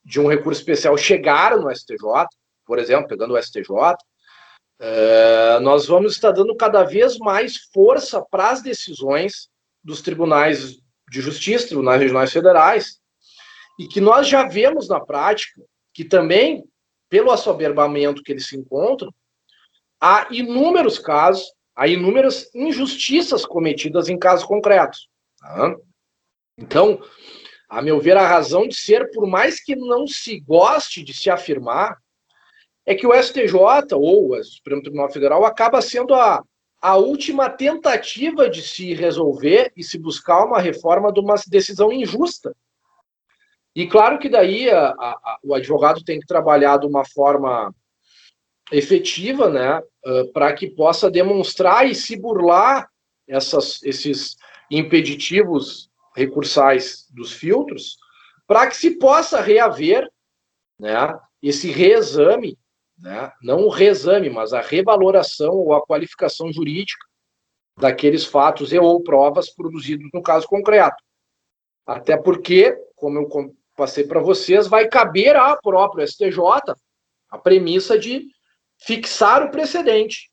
de 0.05 0.21
um 0.21 0.29
recurso 0.29 0.61
especial 0.61 0.97
chegar 0.97 1.57
no 1.57 1.75
STJ, 1.75 2.27
por 2.67 2.79
exemplo, 2.79 3.09
pegando 3.09 3.35
o 3.35 3.43
STJ, 3.43 3.71
uh, 3.71 5.61
nós 5.61 5.87
vamos 5.87 6.13
estar 6.13 6.33
dando 6.33 6.55
cada 6.57 6.85
vez 6.85 7.19
mais 7.19 7.57
força 7.73 8.23
para 8.31 8.51
as 8.51 8.63
decisões 8.63 9.49
dos 9.83 10.03
tribunais 10.03 10.77
de 11.11 11.21
justiça, 11.21 11.69
tribunais 11.69 12.01
regionais 12.01 12.33
federais, 12.33 12.99
e 13.79 13.87
que 13.87 14.01
nós 14.01 14.29
já 14.29 14.47
vemos 14.47 14.89
na 14.89 15.01
prática 15.01 15.63
que 15.95 16.05
também 16.05 16.65
pelo 17.09 17.31
assoberbamento 17.31 18.23
que 18.23 18.33
eles 18.33 18.47
se 18.47 18.57
encontram, 18.57 19.13
há 20.01 20.29
inúmeros 20.31 20.99
casos, 20.99 21.53
há 21.75 21.89
inúmeras 21.89 22.51
injustiças 22.55 23.45
cometidas 23.45 24.09
em 24.09 24.19
casos 24.19 24.45
concretos. 24.45 25.09
Tá? 25.39 25.75
Então, 26.57 27.01
a 27.69 27.81
meu 27.83 28.01
ver, 28.01 28.17
a 28.17 28.27
razão 28.27 28.67
de 28.67 28.77
ser, 28.77 29.11
por 29.11 29.27
mais 29.27 29.63
que 29.63 29.77
não 29.77 30.07
se 30.07 30.41
goste 30.41 31.03
de 31.03 31.13
se 31.13 31.31
afirmar, 31.31 31.97
é 32.85 32.95
que 32.95 33.07
o 33.07 33.15
STJ, 33.15 33.55
ou 33.93 34.33
o 34.33 34.45
Supremo 34.45 34.83
Tribunal 34.83 35.11
Federal, 35.11 35.45
acaba 35.45 35.83
sendo 35.83 36.15
a, 36.15 36.43
a 36.81 36.97
última 36.97 37.51
tentativa 37.51 38.49
de 38.49 38.63
se 38.63 38.95
resolver 38.95 39.71
e 39.77 39.85
se 39.85 39.99
buscar 39.99 40.45
uma 40.45 40.59
reforma 40.59 41.13
de 41.13 41.21
uma 41.21 41.35
decisão 41.49 41.93
injusta 41.93 42.55
e 43.79 43.87
claro 43.87 44.19
que 44.19 44.29
daí 44.29 44.69
a, 44.69 44.89
a, 44.89 45.39
o 45.41 45.55
advogado 45.55 46.03
tem 46.03 46.19
que 46.19 46.27
trabalhar 46.27 46.79
de 46.79 46.87
uma 46.89 47.05
forma 47.05 47.73
efetiva, 48.73 49.49
né, 49.49 49.79
uh, 49.79 50.33
para 50.33 50.53
que 50.53 50.69
possa 50.69 51.09
demonstrar 51.09 51.89
e 51.89 51.95
se 51.95 52.17
burlar 52.17 52.91
essas, 53.29 53.81
esses 53.85 54.37
impeditivos 54.69 55.89
recursais 56.17 57.07
dos 57.11 57.33
filtros, 57.33 57.97
para 58.49 58.67
que 58.67 58.77
se 58.77 58.99
possa 58.99 59.41
reaver, 59.41 60.11
né, 60.77 61.17
esse 61.41 61.71
reexame, 61.71 62.59
né, 62.99 63.31
não 63.41 63.61
o 63.65 63.69
reexame, 63.69 64.29
mas 64.29 64.53
a 64.53 64.61
revaloração 64.61 65.53
ou 65.53 65.73
a 65.73 65.87
qualificação 65.87 66.53
jurídica 66.53 67.07
daqueles 67.79 68.25
fatos 68.25 68.73
e 68.73 68.79
ou 68.81 69.01
provas 69.05 69.55
produzidos 69.55 70.11
no 70.13 70.21
caso 70.21 70.49
concreto. 70.49 70.97
Até 71.87 72.17
porque, 72.17 72.77
como 72.97 73.21
eu 73.21 73.29
passei 73.79 74.03
para 74.03 74.19
vocês, 74.19 74.67
vai 74.67 74.89
caber 74.89 75.37
à 75.37 75.57
própria 75.57 76.05
STJ 76.05 76.37
a 77.31 77.39
premissa 77.39 77.97
de 77.97 78.27
fixar 78.77 79.45
o 79.45 79.53
precedente, 79.53 80.33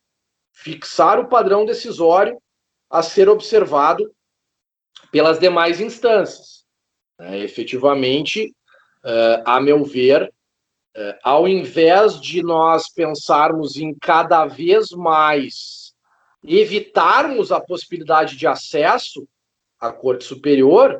fixar 0.51 1.19
o 1.19 1.27
padrão 1.27 1.63
decisório 1.63 2.41
a 2.89 3.03
ser 3.03 3.29
observado 3.29 4.11
pelas 5.11 5.37
demais 5.37 5.79
instâncias. 5.79 6.65
É, 7.19 7.37
efetivamente, 7.37 8.51
é, 9.03 9.43
a 9.45 9.61
meu 9.61 9.83
ver, 9.83 10.33
é, 10.95 11.19
ao 11.23 11.47
invés 11.47 12.19
de 12.19 12.41
nós 12.41 12.89
pensarmos 12.89 13.75
em 13.75 13.93
cada 13.93 14.47
vez 14.47 14.89
mais 14.89 15.93
evitarmos 16.43 17.51
a 17.51 17.61
possibilidade 17.61 18.37
de 18.37 18.47
acesso 18.47 19.27
à 19.79 19.91
Corte 19.91 20.23
Superior, 20.23 20.99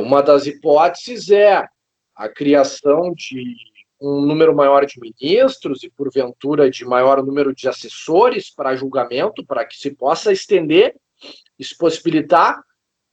uma 0.00 0.22
das 0.22 0.46
hipóteses 0.46 1.30
é 1.30 1.66
a 2.14 2.28
criação 2.28 3.12
de 3.14 3.56
um 4.00 4.20
número 4.20 4.54
maior 4.54 4.84
de 4.84 5.00
ministros 5.00 5.82
e, 5.82 5.90
porventura, 5.90 6.70
de 6.70 6.84
maior 6.84 7.22
número 7.24 7.54
de 7.54 7.68
assessores 7.68 8.50
para 8.50 8.76
julgamento, 8.76 9.44
para 9.44 9.64
que 9.64 9.76
se 9.76 9.90
possa 9.90 10.32
estender, 10.32 10.94
isso 11.58 11.76
possibilitar 11.78 12.60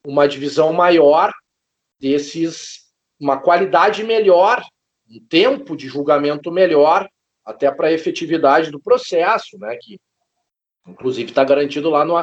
uma 0.05 0.28
divisão 0.28 0.74
maior 0.74 1.32
desses, 1.99 2.89
uma 3.20 3.39
qualidade 3.39 4.03
melhor, 4.03 4.61
um 5.09 5.26
tempo 5.28 5.76
de 5.76 5.88
julgamento 5.88 6.51
melhor, 6.51 7.09
até 7.45 7.72
para 7.72 7.88
a 7.88 7.93
efetividade 7.93 8.72
do 8.72 8.80
processo, 8.80 9.57
né, 9.57 9.78
que 9.82 9.99
inclusive 10.88 11.30
está 11.30 11.43
garantido 11.43 11.89
lá 11.89 12.03
no, 12.03 12.22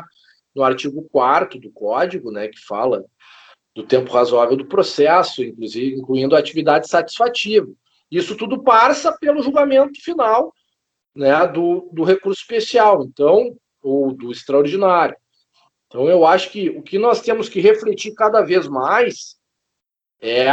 no 0.55 0.63
artigo 0.63 1.07
4 1.11 1.59
do 1.59 1.71
Código, 1.73 2.31
né, 2.31 2.49
que 2.49 2.59
fala 2.61 3.05
do 3.75 3.85
tempo 3.85 4.13
razoável 4.13 4.57
do 4.57 4.67
processo, 4.67 5.43
inclusive 5.43 5.97
incluindo 5.97 6.35
a 6.35 6.39
atividade 6.39 6.89
satisfativa. 6.89 7.69
Isso 8.11 8.37
tudo 8.37 8.63
passa 8.63 9.17
pelo 9.19 9.43
julgamento 9.43 10.03
final 10.03 10.53
né, 11.15 11.47
do, 11.47 11.89
do 11.93 12.03
recurso 12.03 12.41
especial, 12.41 13.05
então, 13.05 13.57
ou 13.83 14.13
do 14.13 14.33
extraordinário. 14.33 15.17
Então, 15.87 16.09
eu 16.09 16.25
acho 16.25 16.51
que 16.51 16.71
o 16.71 16.83
que 16.83 16.99
nós 16.99 17.21
temos 17.21 17.49
que 17.49 17.61
refletir 17.61 18.15
cada 18.15 18.43
vez 18.43 18.69
mais 18.69 19.37
é 20.21 20.53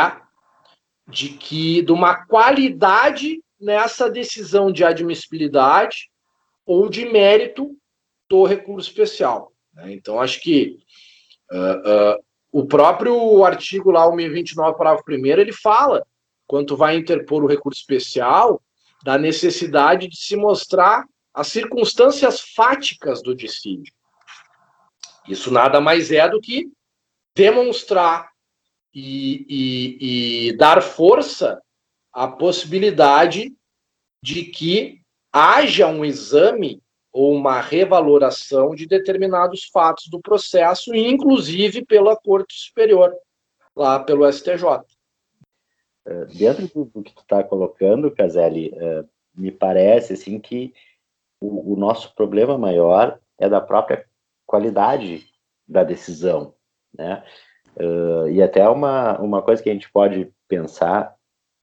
de 1.07 1.29
que 1.29 1.81
de 1.81 1.91
uma 1.91 2.25
qualidade 2.25 3.41
nessa 3.59 4.09
decisão 4.09 4.71
de 4.71 4.83
admissibilidade 4.83 6.09
ou 6.65 6.89
de 6.89 7.05
mérito 7.05 7.75
do 8.29 8.43
recurso 8.43 8.89
especial. 8.89 9.51
Né? 9.73 9.93
Então, 9.93 10.19
acho 10.19 10.41
que 10.41 10.79
uh, 11.51 12.23
o 12.57 12.65
próprio 12.65 13.45
artigo 13.45 13.91
lá, 13.91 14.07
o 14.07 14.15
1029, 14.15 14.75
parágrafo 14.79 15.03
1 15.07 15.25
ele 15.27 15.53
fala 15.53 16.03
quando 16.47 16.75
vai 16.75 16.97
interpor 16.97 17.43
o 17.43 17.47
recurso 17.47 17.79
especial, 17.81 18.59
da 19.03 19.15
necessidade 19.15 20.07
de 20.07 20.17
se 20.17 20.35
mostrar 20.35 21.05
as 21.31 21.49
circunstâncias 21.49 22.41
fáticas 22.41 23.21
do 23.21 23.35
dissídio. 23.35 23.93
Isso 25.27 25.51
nada 25.51 25.79
mais 25.79 26.11
é 26.11 26.27
do 26.27 26.41
que 26.41 26.67
demonstrar 27.35 28.27
e, 28.91 29.45
e, 29.47 30.47
e 30.47 30.57
dar 30.57 30.81
força 30.81 31.61
à 32.11 32.27
possibilidade 32.27 33.53
de 34.23 34.45
que 34.45 34.99
haja 35.31 35.85
um 35.85 36.03
exame 36.03 36.81
ou 37.17 37.33
uma 37.33 37.59
revaloração 37.59 38.75
de 38.75 38.85
determinados 38.85 39.65
fatos 39.73 40.07
do 40.07 40.21
processo, 40.21 40.93
inclusive 40.93 41.83
pela 41.83 42.15
Corte 42.15 42.53
Superior, 42.53 43.11
lá 43.75 43.99
pelo 43.99 44.31
STJ. 44.31 44.83
Eh, 46.05 46.25
dentro 46.25 46.67
do, 46.67 47.01
que 47.01 47.15
tu 47.15 47.21
está 47.21 47.43
colocando, 47.43 48.11
Caselli, 48.11 48.69
uh, 48.69 49.09
me 49.33 49.51
parece 49.51 50.13
assim 50.13 50.39
que 50.39 50.71
o, 51.41 51.75
nosso 51.75 52.13
problema 52.13 52.55
maior 52.55 53.19
é 53.39 53.49
da 53.49 53.61
própria 53.61 54.05
qualidade 54.45 55.25
da 55.67 55.83
decisão, 55.83 56.53
né? 56.95 57.23
Uh, 57.75 58.29
e 58.29 58.43
até 58.43 58.69
uma, 58.69 59.19
uma 59.19 59.41
coisa 59.41 59.63
que 59.63 59.71
a 59.71 59.73
gente 59.73 59.91
pode 59.91 60.31
pensar, 60.47 61.15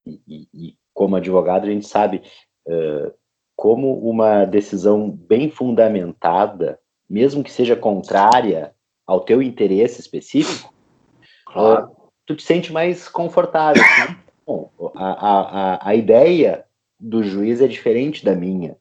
e, 0.05 0.21
e, 0.27 0.49
e 0.53 0.79
como 0.93 1.15
advogado 1.15 1.65
a 1.65 1.71
gente 1.71 1.87
sabe 1.87 2.23
como 3.57 3.99
uma 3.99 4.45
decisão 4.45 5.11
bem 5.11 5.51
fundamentada, 5.51 6.79
mesmo 7.09 7.45
que 7.45 7.51
seja 7.51 7.77
contrária 7.77 8.75
ao 9.07 9.21
teu 9.21 9.43
interesse 9.43 10.01
específico, 10.01 10.73
claro. 11.47 11.91
tu 12.27 12.35
te 12.35 12.43
sente 12.43 12.73
mais 12.73 13.09
confortável. 13.09 13.83
Né? 13.83 14.19
Bom, 14.47 14.71
a, 14.95 15.79
a, 15.79 15.89
a 15.89 15.95
ideia 15.95 16.65
do 16.99 17.23
juiz 17.23 17.61
é 17.61 17.69
diferente 17.69 18.25
da 18.25 18.35
minha. 18.35 18.77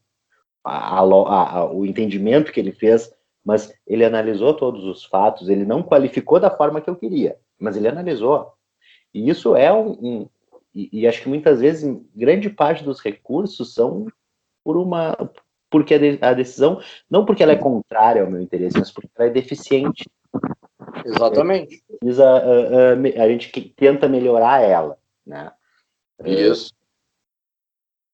A, 0.63 0.99
a, 0.99 1.71
o 1.71 1.85
entendimento 1.85 2.51
que 2.51 2.59
ele 2.59 2.71
fez, 2.71 3.11
mas 3.43 3.73
ele 3.85 4.05
analisou 4.05 4.53
todos 4.53 4.85
os 4.85 5.03
fatos, 5.03 5.49
ele 5.49 5.65
não 5.65 5.83
qualificou 5.83 6.39
da 6.39 6.49
forma 6.49 6.79
que 6.79 6.89
eu 6.89 6.95
queria, 6.95 7.37
mas 7.59 7.75
ele 7.75 7.87
analisou. 7.87 8.53
E 9.13 9.29
isso 9.29 9.55
é 9.55 9.71
um. 9.71 9.91
um 10.01 10.29
e, 10.73 10.89
e, 11.01 11.07
acho 11.07 11.21
que 11.21 11.29
muitas 11.29 11.59
vezes, 11.59 12.01
grande 12.15 12.49
parte 12.49 12.83
dos 12.83 12.99
recursos 12.99 13.75
são 13.75 14.07
por 14.63 14.77
uma. 14.77 15.17
Porque 15.69 16.19
a 16.21 16.33
decisão, 16.33 16.79
não 17.09 17.25
porque 17.25 17.41
ela 17.41 17.53
é 17.53 17.57
contrária 17.57 18.21
ao 18.21 18.29
meu 18.29 18.39
interesse, 18.39 18.77
mas 18.77 18.91
porque 18.91 19.09
ela 19.17 19.29
é 19.29 19.31
deficiente. 19.33 20.07
Exatamente. 21.03 21.83
A, 22.03 22.23
a, 22.23 23.21
a, 23.21 23.23
a 23.23 23.29
gente 23.29 23.73
tenta 23.75 24.07
melhorar 24.07 24.61
ela. 24.61 24.97
Né? 25.25 25.51
Isso. 26.23 26.71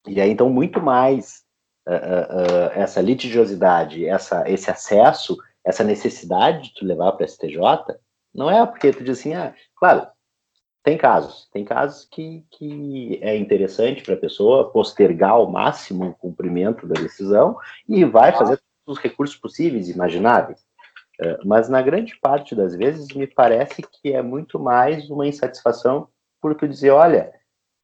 E 0.08 0.22
aí, 0.22 0.32
então, 0.32 0.50
muito 0.50 0.82
mais 0.82 1.44
uh, 1.88 1.92
uh, 1.92 2.72
essa 2.74 3.02
litigiosidade, 3.02 4.06
essa, 4.06 4.50
esse 4.50 4.72
acesso, 4.72 5.38
essa 5.64 5.84
necessidade 5.84 6.70
de 6.70 6.74
tu 6.76 6.86
levar 6.86 7.12
para 7.12 7.28
STJ, 7.28 7.58
não 8.34 8.50
é 8.50 8.66
porque 8.66 8.92
tu 8.92 9.04
diz 9.04 9.20
assim, 9.20 9.34
ah, 9.34 9.54
claro, 9.76 10.08
tem 10.90 10.98
casos, 10.98 11.48
tem 11.54 11.64
casos 11.64 12.08
que, 12.10 12.44
que 12.50 13.20
é 13.22 13.38
interessante 13.38 14.02
para 14.02 14.16
a 14.16 14.20
pessoa 14.20 14.72
postergar 14.72 15.34
ao 15.34 15.48
máximo 15.48 16.06
o 16.06 16.16
cumprimento 16.16 16.88
da 16.88 17.00
decisão 17.00 17.56
e 17.88 18.04
vai 18.04 18.32
fazer 18.32 18.58
todos 18.84 18.98
os 18.98 19.04
recursos 19.04 19.36
possíveis, 19.36 19.88
imagináveis. 19.88 20.66
mas 21.46 21.70
na 21.70 21.80
grande 21.80 22.20
parte 22.20 22.56
das 22.56 22.76
vezes 22.76 23.08
me 23.16 23.28
parece 23.28 23.84
que 23.84 24.14
é 24.14 24.24
muito 24.24 24.60
mais 24.60 25.12
uma 25.12 25.28
insatisfação 25.28 26.08
por 26.42 26.56
tu 26.56 26.68
dizer, 26.68 26.90
olha, 26.90 27.32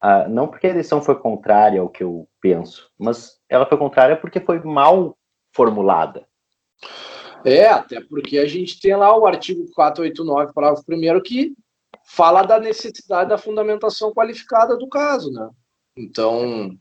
ah, 0.02 0.28
não 0.28 0.48
porque 0.48 0.66
a 0.66 0.72
eleição 0.72 1.00
foi 1.00 1.14
contrária 1.14 1.82
ao 1.82 1.90
que 1.90 2.04
eu 2.04 2.28
penso, 2.42 2.90
mas 2.98 3.40
ela 3.48 3.68
foi 3.68 3.78
contrária 3.78 4.18
porque 4.18 4.40
foi 4.40 4.60
mal 4.62 5.16
formulada. 5.54 6.26
É, 7.46 7.68
até 7.68 8.02
porque 8.02 8.40
a 8.40 8.48
gente 8.48 8.80
tem 8.80 8.96
lá 8.96 9.16
o 9.16 9.28
artigo 9.28 9.64
489, 9.76 10.54
parágrafo 10.54 10.84
1 10.90 11.22
que 11.22 11.54
fala 12.06 12.44
da 12.44 12.60
necessidade 12.60 13.30
da 13.30 13.38
fundamentação 13.38 14.14
qualificada 14.14 14.78
do 14.78 14.88
caso, 14.88 15.32
né? 15.32 15.50
Então, 15.98 16.78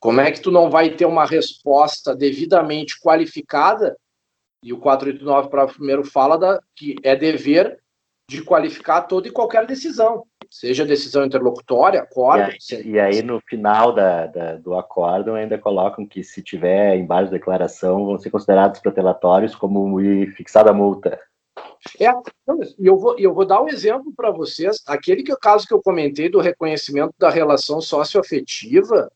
como 0.00 0.20
é 0.20 0.30
que 0.30 0.40
tu 0.40 0.50
não 0.50 0.70
vai 0.70 0.90
ter 0.90 1.06
uma 1.06 1.24
resposta 1.24 2.14
devidamente 2.14 2.98
qualificada? 3.00 3.96
E 4.64 4.72
o 4.72 4.78
489, 4.78 5.50
parágrafo 5.50 5.82
1 5.82 6.04
fala 6.04 6.36
da, 6.36 6.60
que 6.76 6.94
é 7.02 7.16
dever 7.16 7.80
de 8.30 8.42
qualificar 8.42 9.02
toda 9.02 9.28
e 9.28 9.32
qualquer 9.32 9.66
decisão 9.66 10.24
seja 10.52 10.84
decisão 10.84 11.24
interlocutória, 11.24 12.02
acordo. 12.02 12.52
E 12.70 12.74
aí, 12.74 12.86
e 12.90 13.00
aí 13.00 13.22
no 13.22 13.40
final 13.40 13.90
da, 13.90 14.26
da, 14.26 14.56
do 14.56 14.74
acórdão 14.74 15.34
ainda 15.34 15.56
colocam 15.56 16.06
que 16.06 16.22
se 16.22 16.42
tiver 16.42 16.96
embaixo 16.96 17.30
da 17.30 17.38
declaração 17.38 18.04
vão 18.04 18.18
ser 18.18 18.28
considerados 18.28 18.78
protelatórios 18.78 19.54
como 19.54 19.98
fixada 20.36 20.70
a 20.70 20.74
multa. 20.74 21.18
É, 21.98 22.10
e 22.78 22.86
eu 22.86 22.96
vou, 22.96 23.18
eu 23.18 23.34
vou 23.34 23.44
dar 23.44 23.62
um 23.62 23.68
exemplo 23.68 24.12
para 24.16 24.30
vocês. 24.30 24.82
Aquele 24.86 25.22
que, 25.22 25.34
caso 25.36 25.66
que 25.66 25.74
eu 25.74 25.82
comentei 25.82 26.28
do 26.28 26.40
reconhecimento 26.40 27.12
da 27.18 27.28
relação 27.28 27.80
socioafetiva, 27.80 29.10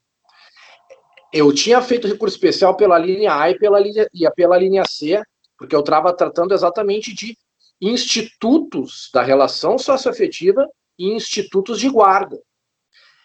eu 1.33 1.53
tinha 1.53 1.81
feito 1.81 2.09
recurso 2.09 2.37
especial 2.37 2.77
pela 2.77 2.99
linha 2.99 3.35
A 3.39 3.51
e 3.51 3.59
pela 3.59 3.79
linha, 3.79 4.09
e 4.13 4.31
pela 4.33 4.59
linha 4.59 4.85
C, 4.89 5.21
porque 5.59 5.75
eu 5.75 5.81
estava 5.81 6.13
tratando 6.13 6.55
exatamente 6.55 7.15
de 7.15 7.37
institutos 7.81 9.11
da 9.13 9.23
relação 9.23 9.79
socioafetiva 9.79 10.67
e 10.99 11.13
institutos 11.13 11.79
de 11.79 11.89
guarda. 11.89 12.41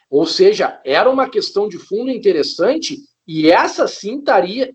Ou 0.10 0.26
seja, 0.26 0.82
era 0.84 1.10
uma 1.10 1.30
questão 1.30 1.70
de 1.70 1.78
fundo 1.78 2.12
interessante 2.12 2.98
e 3.26 3.50
essa 3.50 3.88
sim 3.88 4.20
estaria, 4.20 4.74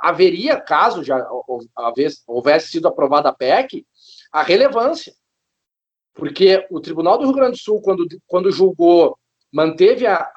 haveria, 0.00 0.60
caso 0.60 1.04
já 1.04 1.26
houvesse 2.26 2.68
sido 2.68 2.88
aprovada 2.88 3.28
a 3.28 3.34
PEC, 3.34 3.86
a 4.32 4.42
relevância. 4.42 5.14
Porque 6.14 6.66
o 6.70 6.80
Tribunal 6.80 7.18
do 7.18 7.24
Rio 7.24 7.34
Grande 7.34 7.52
do 7.52 7.58
Sul, 7.58 7.80
quando, 7.82 8.06
quando 8.26 8.50
julgou, 8.50 9.18
manteve 9.52 10.06
a, 10.06 10.30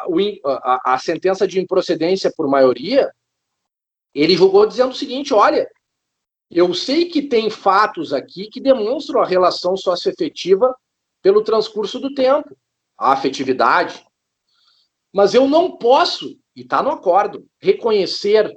a, 0.45 0.93
a 0.93 0.97
sentença 0.97 1.47
de 1.47 1.59
improcedência 1.59 2.31
por 2.35 2.47
maioria, 2.47 3.11
ele 4.13 4.35
julgou 4.35 4.65
dizendo 4.65 4.91
o 4.91 4.95
seguinte: 4.95 5.33
olha, 5.33 5.69
eu 6.51 6.73
sei 6.73 7.05
que 7.05 7.21
tem 7.21 7.49
fatos 7.49 8.11
aqui 8.11 8.47
que 8.47 8.59
demonstram 8.59 9.21
a 9.21 9.25
relação 9.25 9.77
socioafetiva 9.77 10.75
pelo 11.21 11.43
transcurso 11.43 11.99
do 11.99 12.13
tempo, 12.13 12.57
a 12.97 13.13
afetividade. 13.13 14.03
Mas 15.13 15.33
eu 15.33 15.47
não 15.47 15.77
posso, 15.77 16.37
e 16.55 16.61
está 16.61 16.81
no 16.83 16.91
acordo, 16.91 17.47
reconhecer 17.59 18.51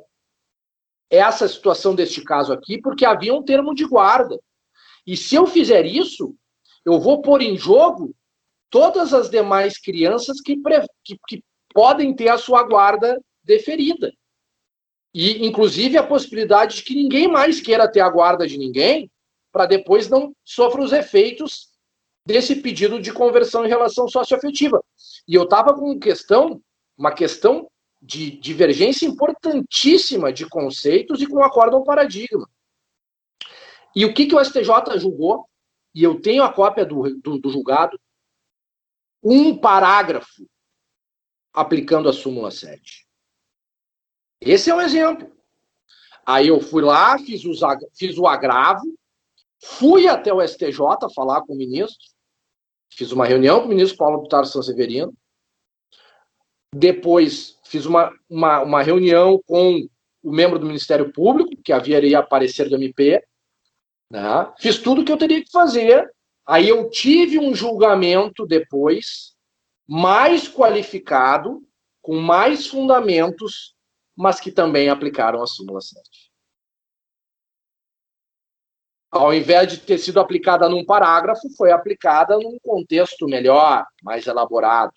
essa 1.13 1.47
situação 1.47 1.95
deste 1.95 2.23
caso 2.25 2.53
aqui, 2.53 2.81
porque 2.81 3.05
havia 3.05 3.35
um 3.35 3.43
termo 3.43 3.75
de 3.75 3.85
guarda. 3.85 4.41
E 5.07 5.17
se 5.17 5.35
eu 5.35 5.47
fizer 5.47 5.85
isso, 5.85 6.35
eu 6.85 6.99
vou 6.99 7.21
pôr 7.21 7.43
em 7.43 7.57
jogo 7.57 8.15
todas 8.71 9.13
as 9.13 9.29
demais 9.29 9.79
crianças 9.79 10.41
que, 10.41 10.57
que, 11.05 11.19
que 11.29 11.45
podem 11.75 12.15
ter 12.15 12.29
a 12.29 12.39
sua 12.39 12.63
guarda 12.63 13.21
deferida. 13.45 14.11
E, 15.15 15.47
inclusive, 15.47 15.99
a 15.99 16.07
possibilidade 16.07 16.77
de 16.77 16.83
que 16.83 16.95
ninguém 16.95 17.29
mais 17.29 17.61
queira 17.61 17.91
ter 17.91 18.01
a 18.01 18.09
guarda 18.09 18.47
de 18.47 18.57
ninguém, 18.57 19.11
para 19.53 19.67
depois 19.67 20.09
não 20.09 20.35
sofra 20.43 20.83
os 20.83 20.93
efeitos 20.93 21.69
desse 22.27 22.57
pedido 22.57 23.01
de 23.01 23.13
conversão 23.13 23.67
em 23.67 23.69
relação 23.69 24.09
socioafetiva. 24.09 24.83
E 25.29 25.35
eu 25.35 25.43
estava 25.43 25.75
com 25.75 25.99
questão, 25.99 26.63
uma 26.97 27.13
questão 27.13 27.69
de 28.03 28.33
divergência 28.33 29.07
importantíssima 29.07 30.33
de 30.33 30.49
conceitos 30.49 31.23
e 31.23 31.27
com 31.27 31.43
acordo 31.43 31.77
ao 31.77 31.85
paradigma. 31.85 32.51
E 33.95 34.05
o 34.05 34.13
que, 34.13 34.27
que 34.27 34.35
o 34.35 34.45
STJ 34.45 34.99
julgou? 34.99 35.49
E 35.95 36.03
eu 36.03 36.21
tenho 36.21 36.43
a 36.43 36.53
cópia 36.53 36.85
do, 36.85 37.21
do, 37.21 37.39
do 37.39 37.51
julgado. 37.51 37.99
Um 39.23 39.57
parágrafo 39.57 40.49
aplicando 41.53 42.09
a 42.09 42.13
súmula 42.13 42.51
7. 42.51 43.07
Esse 44.41 44.71
é 44.71 44.75
um 44.75 44.81
exemplo. 44.81 45.31
Aí 46.27 46.49
eu 46.49 46.61
fui 46.61 46.83
lá, 46.83 47.17
fiz, 47.19 47.45
os, 47.45 47.61
fiz 47.95 48.19
o 48.19 48.27
agravo, 48.27 48.99
fui 49.61 50.09
até 50.09 50.33
o 50.33 50.45
STJ 50.45 50.79
falar 51.15 51.43
com 51.43 51.53
o 51.53 51.57
ministro, 51.57 52.05
fiz 52.91 53.13
uma 53.13 53.27
reunião 53.27 53.61
com 53.61 53.67
o 53.67 53.69
ministro 53.69 53.99
Paulo 53.99 54.23
Pitar 54.23 54.45
Severino, 54.47 55.15
depois 56.75 57.59
fiz 57.65 57.85
uma, 57.85 58.13
uma, 58.29 58.63
uma 58.63 58.83
reunião 58.83 59.41
com 59.47 59.87
o 60.23 60.33
membro 60.33 60.59
do 60.59 60.67
Ministério 60.67 61.13
Público, 61.13 61.61
que 61.63 61.73
havia 61.73 62.19
aparecer 62.19 62.69
do 62.69 62.77
MP, 62.77 63.23
né? 64.11 64.53
fiz 64.59 64.79
tudo 64.79 65.03
o 65.03 65.05
que 65.05 65.13
eu 65.13 65.17
teria 65.17 65.43
que 65.43 65.51
fazer, 65.51 66.11
aí 66.47 66.69
eu 66.69 66.89
tive 66.91 67.39
um 67.39 67.55
julgamento 67.55 68.47
depois, 68.47 69.35
mais 69.87 70.49
qualificado, 70.49 71.63
com 72.01 72.17
mais 72.17 72.67
fundamentos, 72.67 73.75
mas 74.17 74.41
que 74.41 74.53
também 74.53 74.89
aplicaram 74.89 75.43
a 75.43 75.47
súmula 75.47 75.81
7. 75.81 76.01
Ao 79.11 79.35
invés 79.35 79.71
de 79.71 79.79
ter 79.79 79.99
sido 79.99 80.21
aplicada 80.21 80.69
num 80.69 80.87
parágrafo, 80.87 81.49
foi 81.57 81.71
aplicada 81.71 82.39
num 82.39 82.59
contexto 82.63 83.27
melhor, 83.27 83.85
mais 84.03 84.27
elaborado. 84.27 84.93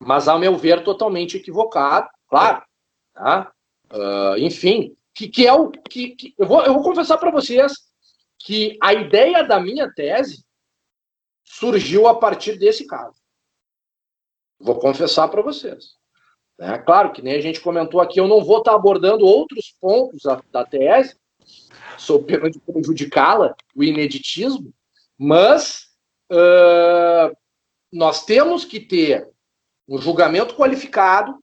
Mas, 0.00 0.26
ao 0.26 0.38
meu 0.38 0.56
ver, 0.56 0.82
totalmente 0.82 1.36
equivocado, 1.36 2.08
claro. 2.26 2.64
Tá? 3.12 3.52
Uh, 3.92 4.38
enfim, 4.38 4.96
que, 5.14 5.28
que 5.28 5.46
é 5.46 5.52
o 5.52 5.70
que, 5.70 6.10
que 6.10 6.34
eu, 6.38 6.46
vou, 6.46 6.62
eu 6.62 6.72
vou 6.72 6.82
confessar 6.82 7.18
para 7.18 7.30
vocês 7.30 7.72
que 8.38 8.78
a 8.82 8.94
ideia 8.94 9.42
da 9.42 9.60
minha 9.60 9.92
tese 9.92 10.44
surgiu 11.44 12.06
a 12.06 12.18
partir 12.18 12.58
desse 12.58 12.86
caso. 12.86 13.20
Vou 14.58 14.78
confessar 14.78 15.28
para 15.28 15.42
vocês. 15.42 15.96
É 16.58 16.78
claro 16.78 17.12
que 17.12 17.22
nem 17.22 17.34
a 17.34 17.40
gente 17.40 17.60
comentou 17.60 18.00
aqui, 18.00 18.20
eu 18.20 18.28
não 18.28 18.44
vou 18.44 18.58
estar 18.58 18.74
abordando 18.74 19.26
outros 19.26 19.74
pontos 19.80 20.22
da, 20.22 20.42
da 20.52 20.64
tese, 20.64 21.18
sou 21.98 22.22
pena 22.22 22.50
de 22.50 22.58
prejudicá-la, 22.60 23.54
o 23.74 23.82
ineditismo, 23.82 24.72
mas 25.18 25.86
uh, 26.30 27.34
nós 27.90 28.24
temos 28.26 28.64
que 28.64 28.78
ter 28.78 29.26
um 29.90 29.98
julgamento 29.98 30.54
qualificado, 30.54 31.36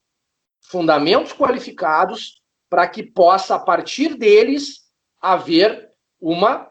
fundamentos 0.62 1.34
qualificados, 1.34 2.42
para 2.70 2.88
que 2.88 3.02
possa, 3.02 3.56
a 3.56 3.58
partir 3.58 4.14
deles, 4.16 4.88
haver 5.20 5.90
uma, 6.18 6.70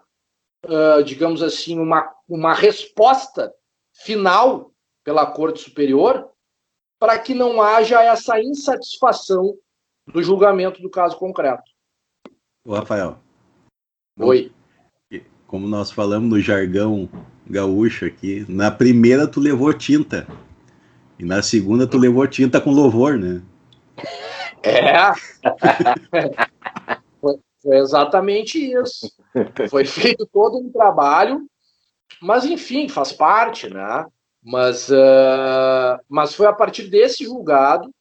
uh, 0.65 1.03
digamos 1.03 1.43
assim, 1.43 1.79
uma, 1.79 2.11
uma 2.27 2.53
resposta 2.55 3.53
final 3.93 4.71
pela 5.03 5.25
Corte 5.27 5.59
Superior 5.59 6.27
para 6.99 7.19
que 7.19 7.35
não 7.35 7.61
haja 7.61 8.01
essa 8.03 8.41
insatisfação 8.41 9.55
do 10.07 10.23
julgamento 10.23 10.81
do 10.81 10.89
caso 10.89 11.15
concreto. 11.17 11.71
O 12.65 12.73
Rafael. 12.73 13.19
Oi. 14.19 14.51
Como 15.45 15.67
nós 15.67 15.91
falamos 15.91 16.29
no 16.29 16.41
jargão 16.41 17.07
gaúcho 17.45 18.05
aqui, 18.05 18.45
na 18.49 18.71
primeira 18.71 19.27
tu 19.27 19.39
levou 19.39 19.71
tinta. 19.73 20.27
E 21.19 21.25
na 21.25 21.41
segunda 21.41 21.87
tu 21.87 21.97
levou 21.97 22.27
tinta 22.27 22.61
com 22.61 22.71
louvor, 22.71 23.17
né? 23.17 23.41
É. 24.63 25.11
foi, 27.21 27.39
exatamente 27.77 28.59
isso. 28.59 29.11
Foi 29.69 29.85
feito 29.85 30.25
todo 30.27 30.57
um 30.57 30.71
trabalho, 30.71 31.47
mas 32.21 32.45
enfim, 32.45 32.87
faz 32.87 33.11
parte, 33.11 33.69
né? 33.69 34.05
Mas, 34.43 34.89
uh, 34.89 35.99
mas 36.07 36.33
foi 36.33 36.45
a 36.45 36.53
partir 36.53 36.87
desse 36.87 37.25
julgado 37.25 37.91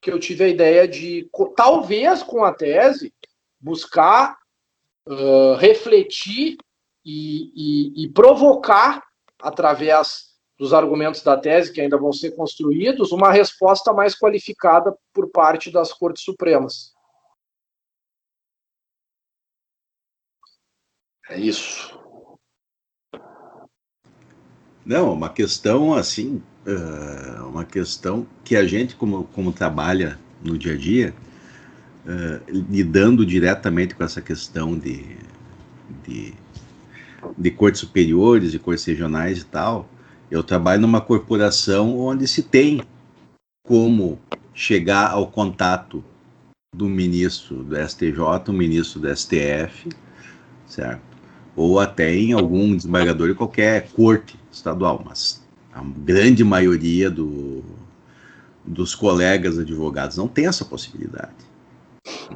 que 0.00 0.10
eu 0.10 0.20
tive 0.20 0.44
a 0.44 0.48
ideia 0.48 0.86
de, 0.86 1.28
talvez 1.56 2.22
com 2.22 2.44
a 2.44 2.52
tese, 2.52 3.12
buscar 3.58 4.36
uh, 5.08 5.54
refletir 5.54 6.56
e, 7.04 7.50
e, 7.54 8.04
e, 8.04 8.08
provocar, 8.08 9.02
através 9.40 10.25
dos 10.58 10.72
argumentos 10.72 11.22
da 11.22 11.36
tese 11.36 11.72
que 11.72 11.80
ainda 11.80 11.98
vão 11.98 12.12
ser 12.12 12.32
construídos, 12.32 13.12
uma 13.12 13.30
resposta 13.30 13.92
mais 13.92 14.14
qualificada 14.18 14.96
por 15.12 15.28
parte 15.28 15.70
das 15.70 15.92
Cortes 15.92 16.22
Supremas. 16.22 16.94
É 21.28 21.38
isso. 21.38 21.98
Não, 24.84 25.12
uma 25.12 25.28
questão 25.28 25.92
assim, 25.92 26.40
uh, 26.64 27.44
uma 27.48 27.64
questão 27.64 28.24
que 28.44 28.54
a 28.54 28.64
gente, 28.64 28.94
como, 28.94 29.24
como 29.24 29.52
trabalha 29.52 30.16
no 30.40 30.56
dia 30.56 30.74
a 30.74 30.76
dia, 30.76 31.14
uh, 32.04 32.50
lidando 32.70 33.26
diretamente 33.26 33.96
com 33.96 34.04
essa 34.04 34.22
questão 34.22 34.78
de, 34.78 35.16
de, 36.04 36.32
de 37.36 37.50
cortes 37.50 37.80
superiores 37.80 38.54
e 38.54 38.60
cortes 38.60 38.84
regionais 38.84 39.40
e 39.40 39.44
tal, 39.44 39.88
eu 40.30 40.42
trabalho 40.42 40.82
numa 40.82 41.00
corporação 41.00 41.98
onde 41.98 42.26
se 42.26 42.42
tem 42.42 42.82
como 43.66 44.18
chegar 44.54 45.10
ao 45.10 45.26
contato 45.26 46.02
do 46.74 46.88
ministro 46.88 47.62
do 47.62 47.76
STJ, 47.76 48.48
o 48.48 48.52
ministro 48.52 49.00
do 49.00 49.16
STF, 49.16 49.88
certo? 50.66 51.16
ou 51.56 51.80
até 51.80 52.14
em 52.14 52.32
algum 52.34 52.76
desembargador 52.76 53.28
de 53.28 53.34
qualquer 53.34 53.88
corte 53.88 54.38
estadual, 54.52 55.02
mas 55.04 55.42
a 55.72 55.82
grande 55.82 56.44
maioria 56.44 57.10
do, 57.10 57.64
dos 58.62 58.94
colegas 58.94 59.58
advogados 59.58 60.18
não 60.18 60.28
tem 60.28 60.46
essa 60.46 60.66
possibilidade. 60.66 61.45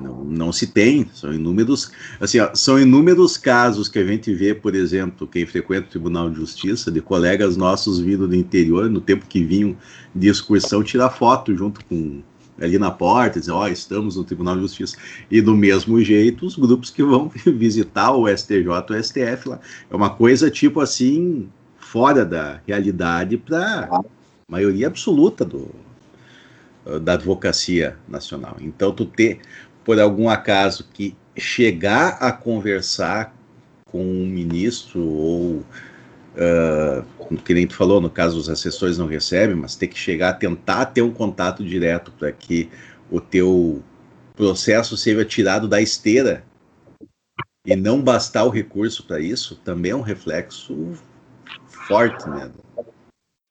Não, 0.00 0.24
não 0.24 0.52
se 0.52 0.66
tem, 0.66 1.08
são 1.14 1.32
inúmeros, 1.32 1.90
assim, 2.18 2.40
ó, 2.40 2.54
são 2.54 2.78
inúmeros 2.78 3.36
casos 3.36 3.88
que 3.88 3.98
a 3.98 4.04
gente 4.04 4.32
vê, 4.34 4.54
por 4.54 4.74
exemplo, 4.74 5.26
quem 5.26 5.46
frequenta 5.46 5.86
o 5.86 5.90
Tribunal 5.90 6.30
de 6.30 6.36
Justiça, 6.36 6.90
de 6.90 7.00
colegas 7.00 7.56
nossos 7.56 8.00
vindo 8.00 8.26
do 8.26 8.34
interior, 8.34 8.90
no 8.90 9.00
tempo 9.00 9.26
que 9.26 9.44
vinham 9.44 9.76
de 10.14 10.28
excursão, 10.28 10.82
tirar 10.82 11.10
foto 11.10 11.56
junto 11.56 11.84
com 11.84 12.22
ali 12.60 12.78
na 12.78 12.90
porta, 12.90 13.40
dizer, 13.40 13.52
ó, 13.52 13.64
oh, 13.64 13.68
estamos 13.68 14.16
no 14.16 14.24
Tribunal 14.24 14.54
de 14.54 14.62
Justiça. 14.62 14.96
E 15.30 15.40
do 15.40 15.56
mesmo 15.56 16.00
jeito, 16.02 16.44
os 16.44 16.56
grupos 16.56 16.90
que 16.90 17.02
vão 17.02 17.30
visitar 17.46 18.12
o 18.12 18.28
STJ, 18.28 18.66
o 18.68 19.02
STF 19.02 19.48
lá. 19.48 19.60
É 19.90 19.96
uma 19.96 20.10
coisa 20.10 20.50
tipo 20.50 20.80
assim, 20.80 21.48
fora 21.78 22.24
da 22.24 22.60
realidade 22.66 23.36
para 23.38 23.88
a 23.90 24.04
maioria 24.46 24.88
absoluta 24.88 25.44
do, 25.44 25.70
da 27.00 27.14
advocacia 27.14 27.96
nacional. 28.08 28.56
Então, 28.60 28.92
tu 28.92 29.04
ter, 29.04 29.40
por 29.84 29.98
algum 30.00 30.28
acaso, 30.28 30.88
que 30.92 31.16
chegar 31.36 32.18
a 32.20 32.32
conversar 32.32 33.34
com 33.86 34.02
um 34.02 34.26
ministro 34.26 35.02
ou 35.02 35.64
uh, 36.36 37.36
que 37.44 37.54
nem 37.54 37.66
tu 37.66 37.74
falou, 37.74 38.00
no 38.00 38.10
caso 38.10 38.38
os 38.38 38.48
assessores 38.48 38.98
não 38.98 39.06
recebem, 39.06 39.56
mas 39.56 39.76
ter 39.76 39.88
que 39.88 39.98
chegar 39.98 40.30
a 40.30 40.34
tentar 40.34 40.86
ter 40.86 41.02
um 41.02 41.12
contato 41.12 41.64
direto 41.64 42.12
para 42.12 42.30
que 42.32 42.70
o 43.10 43.20
teu 43.20 43.82
processo 44.36 44.96
seja 44.96 45.24
tirado 45.24 45.68
da 45.68 45.80
esteira 45.80 46.44
e 47.66 47.76
não 47.76 48.00
bastar 48.00 48.44
o 48.44 48.50
recurso 48.50 49.04
para 49.04 49.20
isso, 49.20 49.56
também 49.56 49.92
é 49.92 49.96
um 49.96 50.00
reflexo 50.00 50.92
forte, 51.66 52.28
né? 52.28 52.50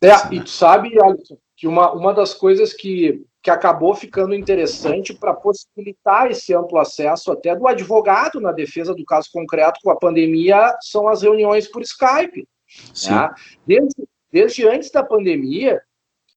É, 0.02 0.34
e 0.34 0.42
tu 0.42 0.50
sabe, 0.50 0.98
Alisson, 1.02 1.38
que 1.60 1.68
uma, 1.68 1.92
uma 1.92 2.14
das 2.14 2.34
coisas 2.34 2.72
que, 2.72 3.22
que 3.44 3.52
acabou 3.52 3.94
ficando 3.94 4.34
interessante 4.34 5.14
para 5.14 5.34
possibilitar 5.34 6.32
esse 6.32 6.54
amplo 6.54 6.80
acesso 6.80 7.34
até 7.34 7.54
do 7.54 7.68
advogado 7.68 8.40
na 8.40 8.54
defesa 8.54 8.96
do 8.96 9.04
caso 9.04 9.28
concreto 9.30 9.82
com 9.84 9.92
a 9.92 9.98
pandemia 9.98 10.74
são 10.80 11.10
as 11.10 11.22
reuniões 11.22 11.68
por 11.68 11.82
Skype. 11.82 12.48
Né? 13.10 13.30
Desde, 13.68 14.08
desde 14.32 14.66
antes 14.70 14.90
da 14.90 15.04
pandemia, 15.04 15.82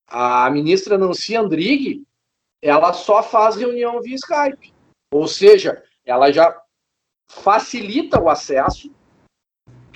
a 0.08 0.50
ministra 0.50 0.98
Nancy 0.98 1.36
Andrighi, 1.36 2.02
ela 2.60 2.92
só 2.92 3.22
faz 3.22 3.54
reunião 3.54 4.02
via 4.02 4.16
Skype. 4.16 4.74
Ou 5.12 5.28
seja, 5.28 5.80
ela 6.04 6.32
já 6.32 6.60
facilita 7.28 8.20
o 8.20 8.28
acesso 8.28 8.92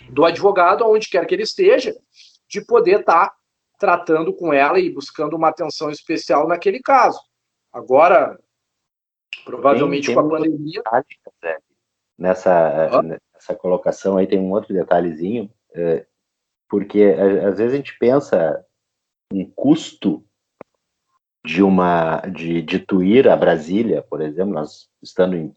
do 0.09 0.25
advogado, 0.25 0.85
aonde 0.85 1.09
quer 1.09 1.27
que 1.27 1.35
ele 1.35 1.43
esteja, 1.43 1.93
de 2.49 2.65
poder 2.65 3.01
estar 3.01 3.31
tá 3.31 3.37
tratando 3.79 4.33
com 4.33 4.53
ela 4.53 4.79
e 4.79 4.93
buscando 4.93 5.37
uma 5.37 5.49
atenção 5.49 5.91
especial 5.91 6.47
naquele 6.49 6.81
caso. 6.81 7.21
Agora, 7.73 8.39
Provavelmente 9.45 10.07
tem, 10.07 10.15
tem 10.15 10.23
com 10.23 10.35
a 10.35 10.39
pandemia. 10.39 10.83
Detalhe, 10.83 11.07
nessa, 12.19 13.03
nessa 13.03 13.55
colocação 13.55 14.17
aí 14.17 14.27
tem 14.27 14.39
um 14.39 14.51
outro 14.53 14.73
detalhezinho, 14.73 15.51
é, 15.75 16.07
porque 16.69 17.03
às 17.47 17.59
vezes 17.59 17.75
a 17.75 17.77
gente 17.77 17.99
pensa 17.99 18.65
um 19.33 19.49
custo 19.51 20.25
de 21.45 21.63
uma 21.63 22.21
de, 22.23 22.63
de 22.63 22.79
tu 22.81 23.03
ir 23.03 23.29
a 23.29 23.37
Brasília, 23.37 24.03
por 24.03 24.21
exemplo, 24.21 24.55
nós 24.55 24.89
estando 25.03 25.37
em, 25.37 25.55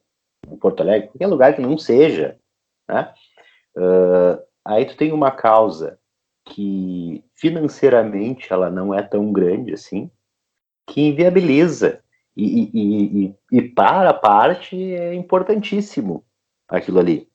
em 0.47 0.57
Porto 0.57 0.81
Alegre, 0.81 1.07
qualquer 1.07 1.27
lugar 1.27 1.55
que 1.55 1.61
não 1.61 1.77
seja, 1.77 2.37
né? 2.87 3.13
Uh, 3.75 4.43
aí 4.65 4.85
tu 4.85 4.97
tem 4.97 5.11
uma 5.11 5.31
causa 5.31 5.99
que 6.49 7.23
financeiramente 7.35 8.51
ela 8.51 8.69
não 8.69 8.93
é 8.93 9.01
tão 9.01 9.31
grande 9.31 9.73
assim, 9.73 10.09
que 10.87 11.01
inviabiliza 11.01 12.01
e, 12.35 12.69
e, 12.73 13.25
e, 13.25 13.35
e 13.51 13.61
para 13.61 14.09
a 14.09 14.13
parte 14.13 14.75
é 14.93 15.13
importantíssimo 15.13 16.25
aquilo 16.67 16.99
ali. 16.99 17.29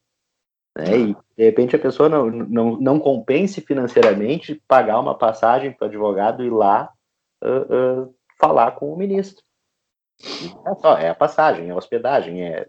Né? 0.76 0.98
E 0.98 1.16
de 1.36 1.44
repente 1.44 1.76
a 1.76 1.78
pessoa 1.78 2.08
não, 2.08 2.28
não, 2.30 2.76
não 2.80 3.00
compense 3.00 3.60
financeiramente 3.60 4.60
pagar 4.66 4.98
uma 4.98 5.16
passagem 5.16 5.72
para 5.72 5.86
o 5.86 5.88
advogado 5.88 6.44
ir 6.44 6.50
lá 6.50 6.90
uh, 7.42 8.02
uh, 8.02 8.14
falar 8.38 8.72
com 8.72 8.92
o 8.92 8.96
ministro. 8.96 9.44
É 10.66 10.74
só, 10.76 10.98
é 10.98 11.08
a 11.08 11.14
passagem, 11.14 11.68
é 11.68 11.72
a 11.72 11.76
hospedagem, 11.76 12.42
é 12.42 12.68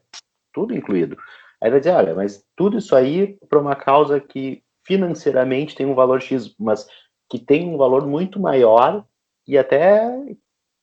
tudo 0.54 0.76
incluído. 0.76 1.18
Aí 1.62 1.70
vai 1.70 1.80
dizer, 1.80 1.94
olha, 1.94 2.14
mas 2.14 2.46
tudo 2.56 2.78
isso 2.78 2.96
aí 2.96 3.38
para 3.50 3.60
uma 3.60 3.76
causa 3.76 4.20
que 4.20 4.64
financeiramente 4.86 5.76
tem 5.76 5.86
um 5.86 5.96
valor 5.96 6.22
X, 6.22 6.56
mas 6.60 6.88
que 7.30 7.40
tem 7.40 7.68
um 7.68 7.78
valor 7.78 8.06
muito 8.06 8.40
maior 8.40 9.06
e 9.48 9.58
até 9.58 10.08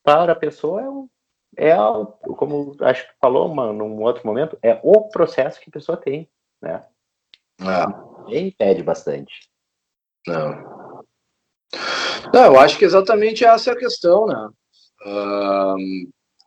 para 0.03 0.33
a 0.33 0.37
pessoa 0.37 0.81
é, 0.81 0.89
um, 0.89 1.09
é 1.57 1.77
como 2.37 2.77
acho 2.81 3.07
que 3.07 3.15
falou 3.21 3.51
uma, 3.51 3.73
num 3.73 4.03
outro 4.03 4.27
momento, 4.27 4.59
é 4.63 4.81
o 4.83 5.09
processo 5.09 5.61
que 5.61 5.71
a 5.71 5.73
pessoa 5.73 5.97
tem, 5.97 6.29
né? 6.61 6.85
Ah. 7.61 7.87
E 8.29 8.39
impede 8.39 8.83
bastante. 8.83 9.49
Não. 10.27 11.05
Não, 12.33 12.45
eu 12.45 12.59
acho 12.59 12.79
que 12.79 12.85
exatamente 12.85 13.45
essa 13.45 13.71
é 13.71 13.73
a 13.75 13.79
questão, 13.79 14.27
né? 14.27 14.49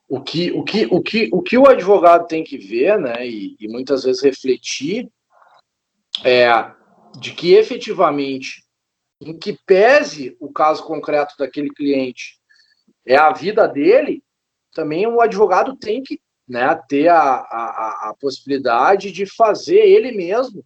o, 0.08 0.22
que, 0.22 0.52
o, 0.52 0.64
que, 0.64 0.86
o, 0.86 1.02
que, 1.02 1.30
o 1.34 1.42
que 1.42 1.58
o 1.58 1.68
advogado 1.68 2.28
tem 2.28 2.44
que 2.44 2.58
ver, 2.58 2.98
né, 2.98 3.28
e, 3.28 3.58
e 3.60 3.68
muitas 3.68 4.04
vezes 4.04 4.22
refletir, 4.22 5.10
é 6.24 6.48
de 7.20 7.34
que 7.34 7.54
efetivamente, 7.54 8.64
em 9.22 9.38
que 9.38 9.58
pese 9.66 10.36
o 10.40 10.52
caso 10.52 10.84
concreto 10.86 11.36
daquele 11.38 11.70
cliente, 11.70 12.38
é 13.06 13.16
a 13.16 13.32
vida 13.32 13.68
dele, 13.68 14.24
também 14.74 15.08
o 15.08 15.22
advogado 15.22 15.76
tem 15.78 16.04
que 16.04 16.20
né, 16.48 16.76
ter 16.88 17.08
a, 17.08 17.18
a, 17.18 18.10
a 18.10 18.16
possibilidade 18.20 19.12
de 19.12 19.26
fazer 19.26 19.80
ele 19.80 20.12
mesmo, 20.12 20.64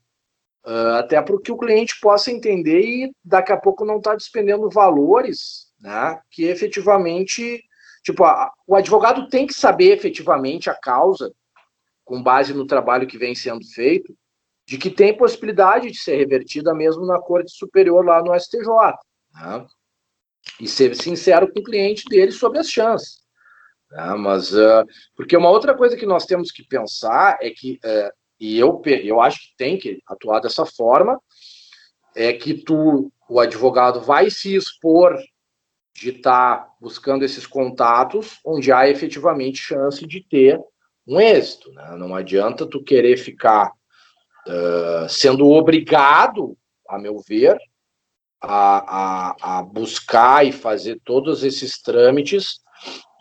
uh, 0.66 0.96
até 0.98 1.22
para 1.22 1.40
que 1.40 1.52
o 1.52 1.58
cliente 1.58 2.00
possa 2.02 2.32
entender 2.32 2.82
e 2.82 3.12
daqui 3.24 3.52
a 3.52 3.58
pouco 3.58 3.86
não 3.86 3.98
estar 3.98 4.12
tá 4.12 4.18
despendendo 4.18 4.70
valores 4.70 5.68
né, 5.80 6.20
que 6.32 6.44
efetivamente 6.46 7.64
Tipo, 8.04 8.24
a, 8.24 8.52
o 8.66 8.76
advogado 8.76 9.28
tem 9.30 9.46
que 9.46 9.54
saber 9.54 9.92
efetivamente 9.92 10.70
a 10.70 10.76
causa, 10.76 11.34
com 12.04 12.24
base 12.24 12.54
no 12.54 12.66
trabalho 12.66 13.08
que 13.08 13.18
vem 13.18 13.36
sendo 13.36 13.64
feito, 13.66 14.18
de 14.70 14.78
que 14.78 14.92
tem 14.92 15.18
possibilidade 15.18 15.90
de 15.90 15.98
ser 15.98 16.18
revertida 16.18 16.76
mesmo 16.76 17.04
na 17.04 17.20
Corte 17.20 17.52
Superior 17.52 18.06
lá 18.06 18.22
no 18.22 18.40
STJ. 18.40 18.68
Né? 19.34 19.66
E 20.62 20.68
ser 20.68 20.96
sincero 20.96 21.52
com 21.52 21.60
o 21.60 21.64
cliente 21.64 22.06
dele 22.08 22.32
sobre 22.32 22.60
as 22.60 22.70
chances. 22.70 23.18
Né? 23.90 24.14
Mas, 24.14 24.54
uh, 24.54 24.86
porque 25.16 25.36
uma 25.36 25.50
outra 25.50 25.76
coisa 25.76 25.98
que 25.98 26.06
nós 26.06 26.28
temos 26.28 26.52
que 26.52 26.64
pensar 26.64 27.40
é 27.42 27.50
que, 27.50 27.80
uh, 27.84 28.12
e 28.40 28.60
eu, 28.60 28.80
eu 28.86 29.20
acho 29.20 29.40
que 29.40 29.58
tem 29.58 29.76
que 29.76 30.04
atuar 30.08 30.40
dessa 30.40 30.68
forma, 30.68 31.20
é 32.16 32.32
que 32.32 32.54
tu, 32.54 33.12
o 33.28 33.40
advogado 33.40 34.02
vai 34.02 34.30
se 34.30 34.56
expor 34.56 35.18
de 35.96 36.12
estar 36.12 36.58
tá 36.58 36.72
buscando 36.80 37.26
esses 37.26 37.48
contatos 37.48 38.38
onde 38.46 38.72
há 38.72 38.88
efetivamente 38.88 39.58
chance 39.58 40.06
de 40.06 40.24
ter 40.24 40.60
um 41.08 41.20
êxito. 41.20 41.72
Né? 41.72 41.96
Não 41.98 42.14
adianta 42.14 42.68
tu 42.68 42.84
querer 42.84 43.18
ficar 43.18 43.72
uh, 44.48 45.10
sendo 45.10 45.50
obrigado, 45.50 46.58
a 46.88 46.98
meu 46.98 47.20
ver, 47.20 47.58
a, 48.42 49.32
a, 49.38 49.60
a, 49.60 49.64
buscar 49.64 50.46
e 50.46 50.52
fazer 50.52 51.00
todos 51.04 51.44
esses 51.44 51.82
trâmites 51.82 52.60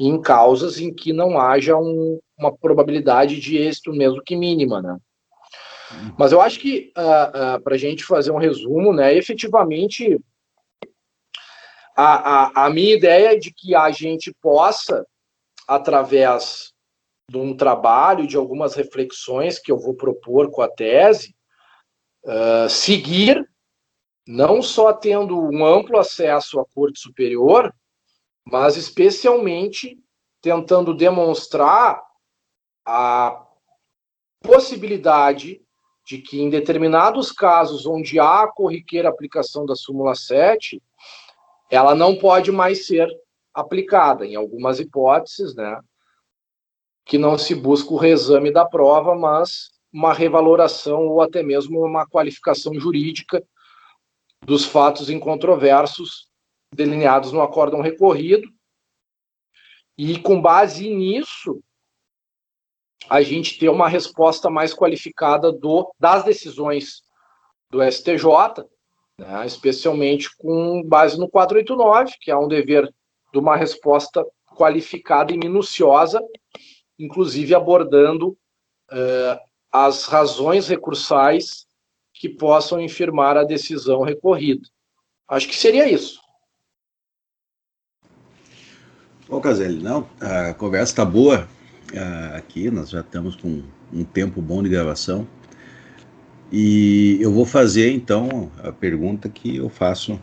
em 0.01 0.21
causas 0.21 0.79
em 0.79 0.95
que 0.95 1.13
não 1.13 1.41
haja 1.41 1.77
um, 1.77 2.21
uma 2.39 2.57
probabilidade 2.57 3.41
de 3.41 3.57
êxito, 3.57 3.93
mesmo 3.93 4.23
que 4.23 4.37
mínima, 4.37 4.81
né? 4.81 4.97
Mas 6.19 6.33
eu 6.33 6.41
acho 6.41 6.61
que, 6.61 6.93
uh, 6.97 7.57
uh, 7.57 7.63
para 7.63 7.75
a 7.75 7.79
gente 7.79 8.05
fazer 8.05 8.31
um 8.31 8.39
resumo, 8.39 8.93
né, 8.93 9.15
efetivamente 9.15 10.21
a, 11.97 12.63
a, 12.63 12.67
a 12.67 12.71
minha 12.71 12.95
ideia 12.95 13.33
é 13.35 13.37
de 13.37 13.53
que 13.53 13.75
a 13.75 13.91
gente 13.91 14.33
possa, 14.41 15.05
através 15.67 16.73
de 17.29 17.37
um 17.37 17.55
trabalho, 17.55 18.27
de 18.27 18.37
algumas 18.37 18.75
reflexões 18.75 19.59
que 19.59 19.71
eu 19.71 19.79
vou 19.79 19.95
propor 19.95 20.51
com 20.51 20.63
a 20.63 20.69
tese, 20.69 21.37
uh, 22.25 22.69
seguir, 22.69 23.47
não 24.27 24.63
só 24.63 24.93
tendo 24.93 25.39
um 25.39 25.65
amplo 25.65 25.99
acesso 25.99 26.59
à 26.59 26.65
Corte 26.65 26.99
Superior, 26.99 27.73
mas 28.47 28.77
especialmente 28.77 29.99
tentando 30.41 30.95
demonstrar 30.95 32.03
a 32.87 33.45
possibilidade 34.41 35.61
de 36.07 36.19
que, 36.19 36.41
em 36.41 36.49
determinados 36.49 37.31
casos 37.31 37.85
onde 37.85 38.19
há 38.19 38.47
corriqueira 38.47 39.11
aplicação 39.11 39.67
da 39.67 39.77
súmula 39.77 40.15
7, 40.15 40.83
ela 41.71 41.95
não 41.95 42.17
pode 42.17 42.51
mais 42.51 42.87
ser 42.87 43.07
aplicada 43.53 44.25
em 44.25 44.35
algumas 44.35 44.81
hipóteses, 44.81 45.55
né? 45.55 45.79
Que 47.09 47.19
não 47.19 47.37
se 47.37 47.55
busca 47.55 47.93
o 47.93 47.97
reexame 47.97 48.53
da 48.53 48.65
prova, 48.65 49.17
mas 49.17 49.71
uma 49.93 50.13
revaloração 50.13 51.07
ou 51.09 51.21
até 51.21 51.43
mesmo 51.43 51.85
uma 51.85 52.07
qualificação 52.07 52.79
jurídica 52.79 53.43
dos 54.45 54.65
fatos 54.65 55.11
incontroversos 55.11 56.29
delineados 56.73 57.33
no 57.33 57.41
acórdão 57.41 57.81
recorrido. 57.81 58.49
E 59.97 60.21
com 60.21 60.41
base 60.41 60.89
nisso, 60.89 61.61
a 63.09 63.23
gente 63.23 63.59
ter 63.59 63.69
uma 63.69 63.89
resposta 63.89 64.51
mais 64.51 64.75
qualificada 64.75 65.51
do, 65.51 65.91
das 65.99 66.25
decisões 66.25 67.03
do 67.71 67.83
STJ, 67.83 68.65
né, 69.19 69.45
especialmente 69.47 70.29
com 70.37 70.83
base 70.85 71.19
no 71.19 71.29
489, 71.29 72.15
que 72.21 72.31
é 72.31 72.37
um 72.37 72.47
dever 72.49 72.89
de 73.33 73.39
uma 73.39 73.57
resposta 73.57 74.25
qualificada 74.47 75.33
e 75.33 75.39
minuciosa, 75.39 76.23
inclusive 76.99 77.55
abordando 77.55 78.37
uh, 78.91 79.41
as 79.71 80.05
razões 80.05 80.69
recursais 80.69 81.67
que 82.13 82.29
possam 82.29 82.81
infirmar 82.81 83.37
a 83.37 83.45
decisão 83.45 84.03
recorrida. 84.03 84.67
Acho 85.29 85.47
que 85.47 85.57
seria 85.57 85.89
isso. 85.89 86.21
Bom, 89.29 89.41
Caselli, 89.41 89.83
não, 89.83 90.09
a 90.21 90.55
conversa 90.55 90.93
está 90.93 91.05
boa 91.05 91.47
uh, 91.93 92.37
aqui, 92.37 92.71
nós 92.71 92.91
já 92.91 93.01
estamos 93.01 93.37
com 93.37 93.63
um 93.93 94.05
tempo 94.05 94.41
bom 94.41 94.63
de 94.63 94.69
gravação. 94.69 95.29
E 96.51 97.19
eu 97.21 97.31
vou 97.31 97.45
fazer 97.45 97.93
então 97.93 98.51
a 98.63 98.73
pergunta 98.73 99.29
que 99.29 99.59
eu 99.59 99.69
faço 99.69 100.19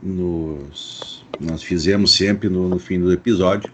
nos 0.00 1.24
nós 1.40 1.62
fizemos 1.62 2.14
sempre 2.14 2.48
no, 2.48 2.68
no 2.68 2.78
fim 2.78 3.00
do 3.00 3.12
episódio, 3.12 3.70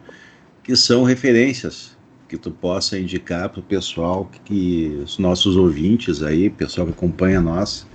que 0.62 0.74
são 0.74 1.04
referências 1.04 1.96
que 2.30 2.38
tu 2.38 2.52
possa 2.52 2.96
indicar 2.96 3.48
para 3.48 3.58
o 3.58 3.62
pessoal 3.62 4.30
que, 4.44 5.00
os 5.02 5.18
nossos 5.18 5.56
ouvintes 5.56 6.22
aí, 6.22 6.48
pessoal 6.48 6.86
que 6.86 6.92
acompanha 6.92 7.40
nós, 7.40 7.88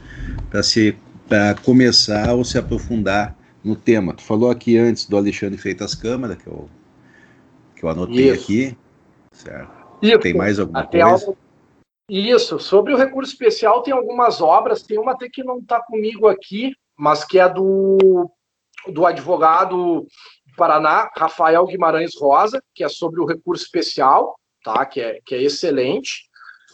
para 0.49 0.61
se 0.61 0.97
para 1.25 1.55
começar 1.55 2.35
ou 2.35 2.43
se 2.43 2.57
aprofundar 2.57 3.35
no 3.63 3.75
tema. 3.75 4.13
Tu 4.13 4.21
falou 4.21 4.51
aqui 4.51 4.77
antes 4.77 5.05
do 5.07 5.15
Alexandre 5.15 5.57
Freitas 5.57 5.95
Câmara, 5.95 6.35
que 6.35 6.45
eu 6.45 6.69
que 7.77 7.83
eu 7.83 7.89
anotei 7.89 8.29
Isso. 8.29 8.43
aqui, 8.43 8.77
certo? 9.31 9.71
Isso. 10.01 10.19
Tem 10.19 10.33
mais 10.33 10.59
alguma 10.59 10.81
Até 10.81 11.01
coisa? 11.01 11.33
Isso, 12.09 12.59
sobre 12.59 12.93
o 12.93 12.97
recurso 12.97 13.31
especial 13.31 13.81
tem 13.83 13.93
algumas 13.93 14.41
obras, 14.41 14.83
tem 14.83 14.99
uma 14.99 15.13
até 15.13 15.29
que 15.29 15.43
não 15.43 15.59
está 15.59 15.81
comigo 15.81 16.27
aqui, 16.27 16.75
mas 16.97 17.23
que 17.23 17.39
é 17.39 17.49
do, 17.49 18.29
do 18.87 19.05
advogado 19.05 20.05
do 20.05 20.07
Paraná, 20.55 21.09
Rafael 21.15 21.65
Guimarães 21.65 22.15
Rosa, 22.19 22.63
que 22.73 22.83
é 22.83 22.89
sobre 22.89 23.19
o 23.19 23.25
recurso 23.25 23.63
especial, 23.63 24.39
tá? 24.63 24.85
que, 24.85 25.01
é, 25.01 25.19
que 25.25 25.35
é 25.35 25.41
excelente. 25.43 26.29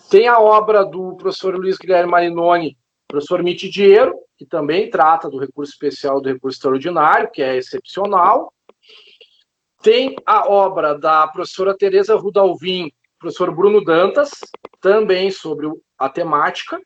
Tem 0.09 0.27
a 0.27 0.39
obra 0.39 0.83
do 0.85 1.15
professor 1.15 1.55
Luiz 1.55 1.77
Guilherme 1.77 2.11
Marinoni, 2.11 2.77
professor 3.07 3.43
Mitidiero, 3.43 4.15
que 4.37 4.45
também 4.45 4.89
trata 4.89 5.29
do 5.29 5.37
recurso 5.37 5.71
especial 5.71 6.19
do 6.19 6.29
recurso 6.29 6.57
extraordinário, 6.57 7.29
que 7.31 7.41
é 7.41 7.57
excepcional. 7.57 8.53
Tem 9.81 10.15
a 10.25 10.49
obra 10.49 10.97
da 10.97 11.27
professora 11.27 11.75
Tereza 11.75 12.15
Rudalvin, 12.15 12.91
professor 13.19 13.53
Bruno 13.53 13.83
Dantas, 13.83 14.31
também 14.79 15.31
sobre 15.31 15.69
a 15.97 16.09
temática, 16.09 16.81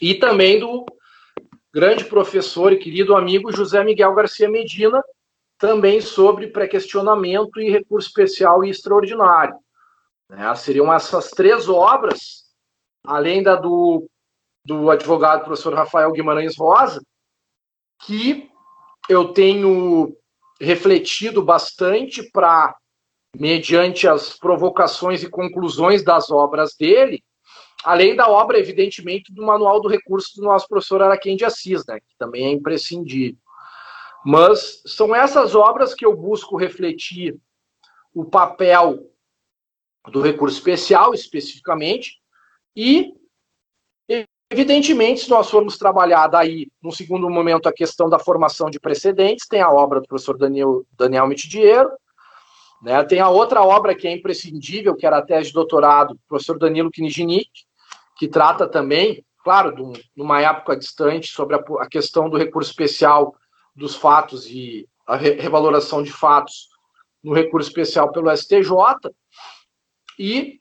e 0.00 0.14
também 0.14 0.60
do 0.60 0.84
grande 1.72 2.04
professor 2.04 2.72
e 2.72 2.78
querido 2.78 3.14
amigo 3.14 3.52
José 3.52 3.82
Miguel 3.82 4.14
Garcia 4.14 4.48
Medina, 4.48 5.02
também 5.58 6.00
sobre 6.00 6.48
pré-questionamento 6.48 7.60
e 7.60 7.70
recurso 7.70 8.08
especial 8.08 8.64
e 8.64 8.70
extraordinário. 8.70 9.56
Né? 10.28 10.54
Seriam 10.54 10.92
essas 10.92 11.30
três 11.30 11.68
obras, 11.68 12.44
além 13.04 13.42
da 13.42 13.54
do, 13.56 14.08
do 14.64 14.90
advogado 14.90 15.44
professor 15.44 15.74
Rafael 15.74 16.12
Guimarães 16.12 16.56
Rosa, 16.56 17.00
que 18.04 18.50
eu 19.08 19.32
tenho 19.32 20.16
refletido 20.60 21.42
bastante 21.42 22.22
para, 22.30 22.74
mediante 23.34 24.08
as 24.08 24.36
provocações 24.36 25.22
e 25.22 25.30
conclusões 25.30 26.02
das 26.02 26.30
obras 26.30 26.74
dele, 26.78 27.22
além 27.84 28.16
da 28.16 28.28
obra, 28.28 28.58
evidentemente, 28.58 29.32
do 29.32 29.44
Manual 29.44 29.80
do 29.80 29.88
Recurso 29.88 30.36
do 30.36 30.44
nosso 30.44 30.66
professor 30.66 31.02
Araquém 31.02 31.36
de 31.36 31.44
Assis, 31.44 31.84
né, 31.86 32.00
que 32.00 32.16
também 32.18 32.46
é 32.46 32.50
imprescindível. 32.50 33.38
Mas 34.26 34.82
são 34.84 35.14
essas 35.14 35.54
obras 35.54 35.94
que 35.94 36.04
eu 36.04 36.16
busco 36.16 36.56
refletir 36.56 37.38
o 38.12 38.24
papel 38.24 39.08
do 40.10 40.20
recurso 40.20 40.58
especial, 40.58 41.14
especificamente, 41.14 42.18
e, 42.74 43.14
evidentemente, 44.50 45.20
se 45.20 45.30
nós 45.30 45.48
formos 45.48 45.78
trabalhar 45.78 46.26
daí, 46.26 46.66
no 46.82 46.90
segundo 46.90 47.30
momento, 47.30 47.68
a 47.68 47.72
questão 47.72 48.08
da 48.08 48.18
formação 48.18 48.68
de 48.68 48.80
precedentes, 48.80 49.46
tem 49.46 49.60
a 49.60 49.70
obra 49.70 50.00
do 50.00 50.08
professor 50.08 50.36
Daniel, 50.36 50.84
Daniel 50.98 51.28
Mitidiero, 51.28 51.90
né, 52.82 53.04
tem 53.04 53.20
a 53.20 53.28
outra 53.28 53.62
obra 53.62 53.94
que 53.94 54.08
é 54.08 54.12
imprescindível, 54.12 54.96
que 54.96 55.06
era 55.06 55.18
a 55.18 55.22
tese 55.22 55.50
de 55.50 55.54
doutorado 55.54 56.14
do 56.14 56.20
professor 56.26 56.58
Danilo 56.58 56.90
Knijnik, 56.90 57.48
que 58.18 58.26
trata 58.26 58.66
também, 58.66 59.24
claro, 59.44 59.72
de 59.72 60.20
uma 60.20 60.40
época 60.40 60.76
distante, 60.76 61.28
sobre 61.28 61.54
a, 61.54 61.60
a 61.78 61.88
questão 61.88 62.28
do 62.28 62.36
recurso 62.36 62.70
especial 62.72 63.32
dos 63.76 63.94
fatos 63.94 64.46
e 64.46 64.88
a 65.06 65.16
re 65.16 65.32
revaloração 65.34 66.02
de 66.02 66.10
fatos 66.10 66.68
no 67.22 67.32
recurso 67.34 67.68
especial 67.68 68.10
pelo 68.10 68.34
STJ. 68.34 68.70
E 70.18 70.60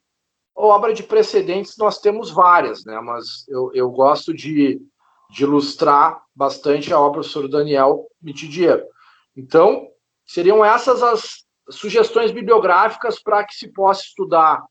obra 0.56 0.94
de 0.94 1.04
precedentes 1.04 1.78
nós 1.78 2.00
temos 2.00 2.30
várias, 2.30 2.86
né? 2.86 3.00
mas 3.02 3.48
eu, 3.48 3.72
eu 3.74 3.90
gosto 3.90 4.34
de, 4.34 4.80
de 5.30 5.44
ilustrar 5.44 6.22
bastante 6.36 6.94
a 6.94 7.00
obra 7.00 7.10
do 7.10 7.14
professor 7.24 7.48
Daniel 7.48 8.08
Mitidiero. 8.22 8.86
Então, 9.36 9.88
seriam 10.26 10.64
essas 10.64 11.02
as 11.04 11.46
sugestões 11.70 12.32
bibliográficas 12.32 13.22
para 13.22 13.44
que 13.44 13.56
se 13.56 13.72
possa 13.72 14.02
estudar 14.02 14.64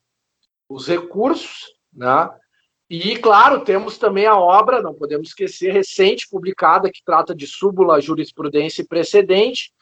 os 0.68 0.86
recursos, 0.86 1.64
né? 1.92 2.30
E, 2.89 3.16
claro, 3.18 3.64
temos 3.64 3.97
também 3.97 4.26
a 4.26 4.37
obra, 4.37 4.82
não 4.82 4.95
podemos 4.95 5.28
esquecer, 5.28 5.72
recente, 5.72 6.28
publicada, 6.28 6.91
que 6.91 7.03
trata 7.03 7.35
de 7.35 7.47
súbula, 7.47 8.01
jurisprudência 8.01 8.82
e 8.82 8.87
precedente, 8.87 9.72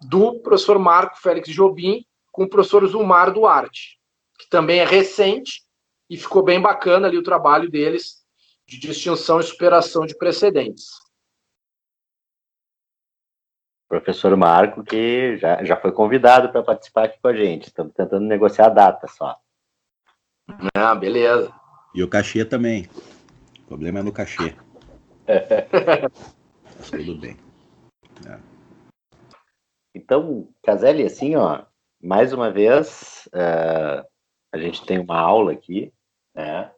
do 0.00 0.40
professor 0.40 0.78
Marco 0.78 1.20
Félix 1.20 1.50
Jobim, 1.50 2.04
com 2.32 2.44
o 2.44 2.48
professor 2.48 2.86
Zumar 2.86 3.32
Duarte, 3.32 3.98
que 4.38 4.48
também 4.48 4.80
é 4.80 4.84
recente 4.84 5.62
e 6.08 6.16
ficou 6.16 6.42
bem 6.42 6.60
bacana 6.60 7.06
ali 7.06 7.18
o 7.18 7.22
trabalho 7.22 7.70
deles 7.70 8.24
de 8.66 8.78
distinção 8.78 9.40
e 9.40 9.42
superação 9.42 10.06
de 10.06 10.16
precedentes. 10.16 10.86
Professor 13.88 14.34
Marco, 14.36 14.84
que 14.84 15.36
já, 15.36 15.64
já 15.64 15.76
foi 15.76 15.90
convidado 15.90 16.50
para 16.50 16.62
participar 16.62 17.06
aqui 17.06 17.18
com 17.20 17.28
a 17.28 17.34
gente. 17.34 17.66
Estamos 17.66 17.92
tentando 17.92 18.24
negociar 18.24 18.66
a 18.66 18.70
data 18.70 19.08
só. 19.08 19.36
Ah, 20.74 20.94
beleza. 20.94 21.52
E 21.94 22.02
o 22.02 22.08
cachê 22.08 22.44
também. 22.44 22.88
O 23.60 23.66
problema 23.66 24.00
é 24.00 24.02
no 24.02 24.12
cachê. 24.12 24.54
Mas 26.78 26.90
tudo 26.90 27.18
bem. 27.18 27.36
É. 28.26 28.38
Então, 29.94 30.48
Caselli, 30.62 31.04
assim, 31.04 31.36
ó, 31.36 31.62
mais 32.02 32.32
uma 32.32 32.50
vez, 32.50 33.28
uh, 33.34 34.06
a 34.52 34.58
gente 34.58 34.84
tem 34.86 34.98
uma 34.98 35.18
aula 35.18 35.52
aqui, 35.52 35.92
né? 36.34 36.70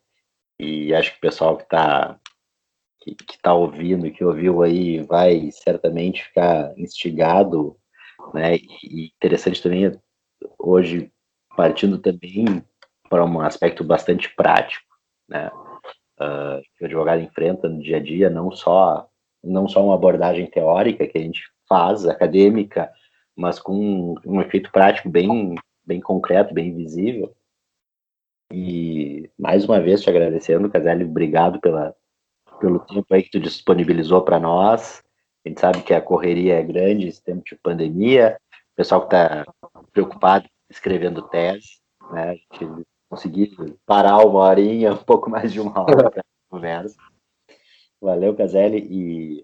E 0.59 0.95
acho 0.95 1.13
que 1.13 1.19
o 1.19 1.21
pessoal 1.21 1.57
que 1.57 1.65
está 1.65 2.19
que, 3.01 3.15
que 3.15 3.39
tá 3.41 3.53
ouvindo, 3.53 4.11
que 4.13 4.25
ouviu 4.25 4.63
aí, 4.63 5.03
vai 5.03 5.51
certamente 5.51 6.23
ficar 6.25 6.73
instigado, 6.79 7.77
né? 8.33 8.57
E 8.57 9.13
interessante 9.17 9.63
também, 9.63 9.93
hoje, 10.59 11.13
partindo 11.57 11.99
também 11.99 12.65
para 13.11 13.25
um 13.25 13.41
aspecto 13.41 13.85
bastante 13.85 14.29
prático, 14.35 14.92
né? 15.33 15.51
Uh, 16.21 16.63
que 16.77 16.85
o 16.85 16.87
advogado 16.87 17.23
enfrenta 17.23 17.69
no 17.69 17.83
dia 17.83 17.97
a 17.97 18.01
dia, 18.01 18.31
não 18.31 18.53
só 18.53 19.09
não 19.43 19.67
só 19.67 19.85
uma 19.85 19.95
abordagem 19.95 20.47
teórica 20.47 21.07
que 21.07 21.19
a 21.19 21.21
gente 21.21 21.43
faz, 21.69 22.07
acadêmica, 22.07 22.89
mas 23.35 23.59
com 23.59 23.75
um, 23.75 24.15
um 24.25 24.41
efeito 24.41 24.71
prático 24.71 25.09
bem, 25.09 25.57
bem 25.85 26.01
concreto, 26.01 26.55
bem 26.55 26.73
visível. 26.73 27.35
E 28.53 29.29
mais 29.37 29.65
uma 29.65 29.81
vez 29.81 30.03
te 30.03 30.11
agradecendo, 30.11 30.71
Caselli, 30.71 31.05
obrigado 31.05 31.61
pela, 31.61 31.93
pelo 32.61 32.79
tempo 32.81 33.13
aí 33.13 33.23
que 33.23 33.31
tu 33.31 33.41
disponibilizou 33.41 34.23
para 34.23 34.39
nós. 34.39 35.03
A 35.45 35.49
gente 35.49 35.61
sabe 35.61 35.83
que 35.83 35.95
a 35.95 36.01
correria 36.01 36.61
é 36.61 36.63
grande, 36.63 37.09
esse 37.09 37.23
tempo 37.25 37.43
de 37.45 37.57
pandemia, 37.57 38.39
o 38.73 38.77
pessoal 38.77 39.01
que 39.01 39.07
está 39.07 39.45
preocupado 39.93 40.49
escrevendo 40.71 41.29
tese, 41.29 41.81
né? 42.13 42.31
A 42.31 42.35
gente 42.35 42.87
conseguir 43.13 43.55
parar 43.85 44.25
uma 44.25 44.41
horinha, 44.41 44.95
um 44.95 45.05
pouco 45.05 45.29
mais 45.29 45.53
de 45.53 45.61
uma 45.61 45.83
hora 45.83 46.11
para 46.11 46.25
conversa. 46.49 46.97
Valeu, 48.01 48.35
Caselli. 48.35 48.79
E 48.91 49.43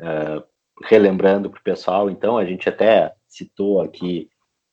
uh, 0.00 0.42
relembrando 0.82 1.50
para 1.50 1.60
o 1.60 1.62
pessoal, 1.62 2.08
então, 2.08 2.38
a 2.38 2.44
gente 2.46 2.66
até 2.70 3.14
citou 3.28 3.82
aqui 3.82 4.30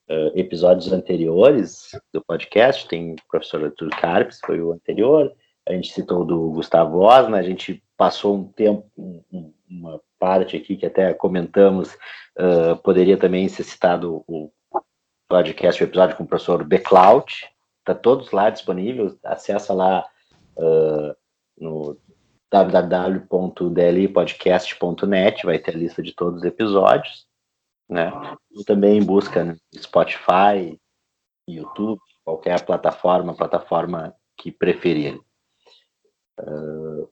uh, 0.09 0.39
episódios 0.39 0.93
anteriores 0.93 1.91
do 2.13 2.23
podcast, 2.23 2.87
tem 2.87 3.11
o 3.11 3.15
professor 3.29 3.65
Arthur 3.65 3.89
Carpes, 3.89 4.39
foi 4.39 4.61
o 4.61 4.71
anterior, 4.71 5.29
a 5.67 5.73
gente 5.73 5.91
citou 5.91 6.23
do 6.23 6.51
Gustavo 6.51 6.99
Osma, 6.99 7.35
a 7.35 7.43
gente 7.43 7.83
passou 7.97 8.37
um 8.37 8.45
tempo, 8.45 8.89
um, 8.97 9.53
uma 9.69 9.99
parte 10.17 10.55
aqui 10.55 10.77
que 10.77 10.85
até 10.85 11.13
comentamos, 11.13 11.93
uh, 12.37 12.77
poderia 12.81 13.17
também 13.17 13.49
ser 13.49 13.63
citado 13.63 14.23
o 14.25 14.49
podcast, 15.29 15.83
o 15.83 15.85
episódio 15.85 16.15
com 16.15 16.23
o 16.23 16.27
professor 16.27 16.63
Becloud, 16.63 17.31
está 17.89 17.95
todos 17.95 18.31
lá 18.31 18.49
disponíveis, 18.49 19.17
acessa 19.23 19.73
lá 19.73 20.05
uh, 20.57 21.15
no 21.57 21.97
www.dlipodcast.net, 22.51 25.45
vai 25.45 25.59
ter 25.59 25.75
a 25.75 25.77
lista 25.77 26.01
de 26.01 26.13
todos 26.13 26.39
os 26.39 26.45
episódios, 26.45 27.27
né? 27.87 28.11
E 28.51 28.63
também 28.63 29.03
busca 29.03 29.43
no 29.43 29.55
Spotify, 29.75 30.81
YouTube, 31.47 32.01
qualquer 32.23 32.65
plataforma, 32.65 33.35
plataforma 33.35 34.15
que 34.37 34.51
preferir. 34.51 35.19
Uh, 36.39 37.07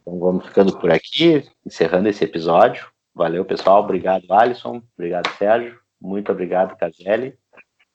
então 0.00 0.18
vamos 0.18 0.46
ficando 0.46 0.78
por 0.78 0.90
aqui, 0.90 1.48
encerrando 1.64 2.08
esse 2.08 2.24
episódio. 2.24 2.90
Valeu, 3.14 3.44
pessoal. 3.44 3.82
Obrigado, 3.82 4.32
Alisson. 4.32 4.82
Obrigado, 4.96 5.28
Sérgio. 5.36 5.78
Muito 6.00 6.32
obrigado, 6.32 6.76
Caselli. 6.76 7.38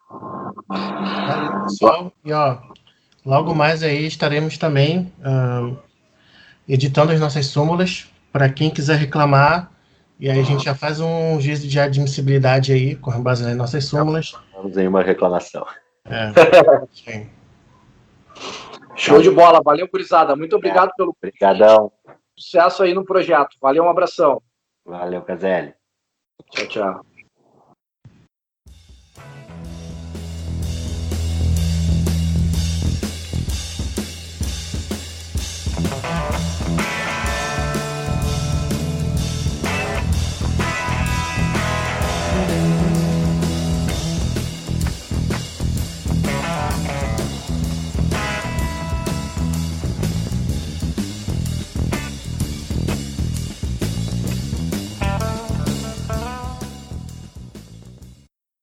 Valeu, 0.10 1.61
pessoal. 1.64 2.11
E 2.23 2.32
ó, 2.32 2.57
logo 3.26 3.53
mais 3.53 3.84
aí 3.84 4.06
estaremos 4.06 4.57
também 4.57 5.11
uh, 5.19 5.77
editando 6.68 7.11
as 7.11 7.19
nossas 7.19 7.48
súmulas 7.48 8.10
para 8.32 8.49
quem 8.49 8.69
quiser 8.69 8.98
reclamar. 8.98 9.72
E 10.19 10.30
aí 10.30 10.40
a 10.40 10.44
gente 10.44 10.64
já 10.64 10.73
faz 10.73 10.99
um 10.99 11.40
juízo 11.41 11.68
de 11.68 11.80
admissibilidade 11.80 12.72
aí, 12.72 12.95
com 12.95 13.11
base 13.22 13.44
nas 13.44 13.56
nossas 13.56 13.86
súmulas. 13.86 14.34
Vamos 14.53 14.77
em 14.77 14.88
uma 14.88 15.02
reclamação. 15.02 15.65
É. 16.06 16.32
Sim. 16.94 17.30
Show 18.95 19.22
de 19.22 19.30
bola. 19.30 19.61
Valeu, 19.64 19.88
gurizada. 19.88 20.36
Muito 20.36 20.56
obrigado 20.56 20.91
pelo 20.95 21.10
Obrigadão. 21.18 21.91
sucesso 22.38 22.84
aí 22.84 22.94
no 22.94 23.03
projeto. 23.03 23.57
Valeu, 23.61 23.84
um 23.84 23.90
abração. 23.90 24.41
Valeu, 24.86 25.22
Caselli. 25.22 25.73
Tchau, 26.52 26.68
tchau. 26.68 27.06